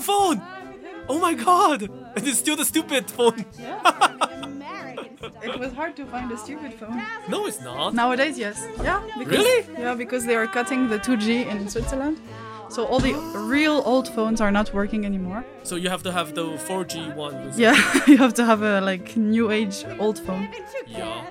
New 0.00 0.06
phone. 0.06 0.42
Oh 1.08 1.18
my 1.18 1.34
god. 1.34 1.82
And 1.82 2.26
it's 2.28 2.38
still 2.38 2.56
the 2.56 2.64
stupid 2.64 3.10
phone. 3.10 3.44
It 5.42 5.58
was 5.58 5.72
hard 5.72 5.96
to 5.96 6.06
find 6.06 6.30
a 6.32 6.36
stupid 6.36 6.74
phone. 6.74 7.02
No, 7.28 7.46
it's 7.46 7.60
not. 7.60 7.94
Nowadays, 7.94 8.38
yes. 8.38 8.66
Yeah. 8.82 9.02
Because, 9.18 9.38
Really? 9.38 9.66
Yeah, 9.78 9.94
because 9.94 10.24
they 10.26 10.36
are 10.36 10.46
cutting 10.46 10.88
the 10.88 10.98
2G 10.98 11.46
in 11.46 11.68
Switzerland. 11.68 12.18
So 12.68 12.84
all 12.86 13.00
the 13.00 13.14
real 13.54 13.82
old 13.84 14.08
phones 14.08 14.40
are 14.40 14.52
not 14.52 14.72
working 14.72 15.04
anymore. 15.04 15.44
So 15.64 15.74
you 15.74 15.88
have 15.90 16.02
to 16.04 16.12
have 16.12 16.34
the 16.34 16.44
4G 16.68 17.16
one. 17.16 17.52
Yeah, 17.56 17.74
you 18.06 18.16
have 18.18 18.34
to 18.34 18.44
have 18.44 18.62
a 18.62 18.80
like 18.80 19.16
new 19.16 19.50
age 19.50 19.84
old 19.98 20.18
phone. 20.20 20.48
Yeah. 20.86 21.24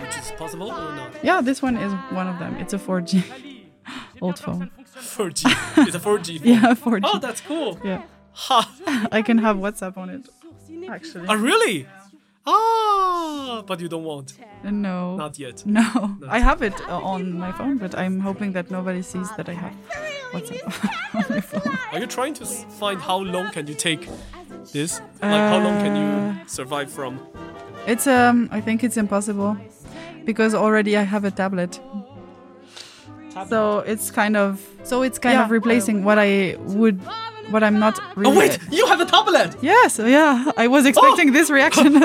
Which 0.00 0.16
is 0.16 0.30
possible 0.38 0.70
or 0.70 0.92
not? 0.94 1.10
Yeah, 1.22 1.40
this 1.40 1.60
one 1.62 1.76
is 1.76 1.92
one 2.12 2.28
of 2.28 2.38
them. 2.38 2.54
It's 2.62 2.74
a 2.74 2.78
4G 2.78 3.24
old 4.20 4.38
phone. 4.38 4.70
4G. 4.98 5.86
It's 5.86 5.94
a 5.96 6.00
4G. 6.00 6.38
phone. 6.40 6.46
Yeah, 6.48 6.74
4G. 6.74 7.00
Oh, 7.04 7.18
that's 7.18 7.40
cool. 7.40 7.78
Yeah, 7.84 8.02
Ha. 8.32 9.08
I 9.12 9.22
can 9.22 9.38
have 9.38 9.56
WhatsApp 9.56 9.96
on 9.96 10.10
it. 10.10 10.28
Actually, 10.90 11.26
Oh, 11.28 11.34
really? 11.36 11.86
Ah, 12.46 13.62
but 13.66 13.78
you 13.80 13.88
don't 13.88 14.04
want. 14.04 14.34
no, 14.64 15.16
Not 15.16 15.38
yet. 15.38 15.64
no. 15.66 16.16
I 16.28 16.38
have 16.40 16.62
it 16.62 16.74
uh, 16.88 16.98
on 17.02 17.36
my 17.38 17.52
phone, 17.52 17.76
but 17.78 17.94
I'm 17.96 18.20
hoping 18.20 18.52
that 18.52 18.70
nobody 18.70 19.02
sees 19.02 19.30
that 19.36 19.48
I 19.48 19.52
have 19.54 19.74
WhatsApp 20.32 20.62
on 21.14 21.24
my 21.28 21.40
phone. 21.40 21.78
Are 21.92 21.98
you 22.00 22.06
trying 22.06 22.34
to 22.34 22.46
find 22.46 23.00
how 23.00 23.18
long 23.18 23.50
can 23.50 23.66
you 23.66 23.74
take 23.74 24.08
this? 24.72 25.00
Like 25.20 25.44
how 25.52 25.58
long 25.58 25.76
can 25.84 25.92
Uh, 25.96 26.32
you 26.42 26.48
survive 26.48 26.90
from? 26.90 27.20
It's 27.86 28.06
um, 28.06 28.48
I 28.50 28.60
think 28.62 28.82
it's 28.82 28.96
impossible 28.96 29.56
because 30.24 30.54
already 30.54 30.96
I 30.96 31.02
have 31.02 31.24
a 31.24 31.30
tablet. 31.30 31.80
So 33.46 33.80
it's 33.80 34.10
kind 34.10 34.36
of 34.36 34.64
so 34.84 35.02
it's 35.02 35.18
kind 35.18 35.38
of 35.38 35.50
replacing 35.50 36.04
what 36.04 36.18
I 36.18 36.56
would, 36.60 37.00
what 37.50 37.62
I'm 37.62 37.78
not. 37.78 37.98
Oh, 38.00 38.12
really 38.16 38.32
Oh 38.32 38.38
wait, 38.38 38.58
you 38.70 38.86
have 38.86 39.00
a 39.00 39.04
tablet. 39.04 39.56
Yes, 39.62 39.98
yeah. 39.98 40.50
I 40.56 40.66
was 40.66 40.84
oh! 40.84 40.88
expecting 40.88 41.32
this 41.32 41.50
reaction. 41.50 41.92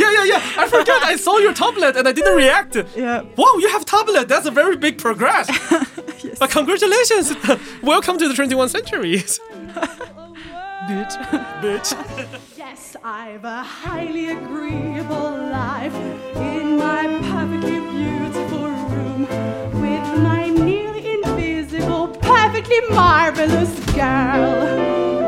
Yeah, 0.00 0.10
yeah, 0.12 0.24
yeah. 0.24 0.62
I 0.62 0.66
forgot. 0.68 1.02
I 1.02 1.16
saw 1.16 1.38
your 1.38 1.52
tablet 1.52 1.96
and 1.96 2.06
I 2.06 2.12
didn't 2.12 2.36
react. 2.36 2.76
yeah. 2.96 3.22
Wow, 3.36 3.54
you 3.58 3.68
have 3.70 3.84
tablet. 3.84 4.28
That's 4.28 4.46
a 4.46 4.50
very 4.50 4.76
big 4.76 4.98
progress. 4.98 5.48
yes. 6.24 6.38
But 6.38 6.50
congratulations. 6.50 7.34
Welcome 7.82 8.18
to 8.18 8.28
the 8.28 8.34
21st 8.34 8.70
century. 8.70 9.16
Bitch. 10.88 11.14
Bitch. 11.62 12.38
Yes, 12.56 12.96
I've 13.04 13.44
a 13.44 13.62
highly 13.62 14.30
agreeable 14.30 15.30
life 15.50 15.94
in 16.36 16.76
my 16.76 17.06
perfectly 17.30 17.80
beautiful 17.80 17.90
room 17.90 18.10
with 18.10 18.19
my 20.16 20.48
nearly 20.48 21.14
invisible, 21.22 22.08
perfectly 22.08 22.80
marvelous 22.90 23.78
girl. 23.94 25.19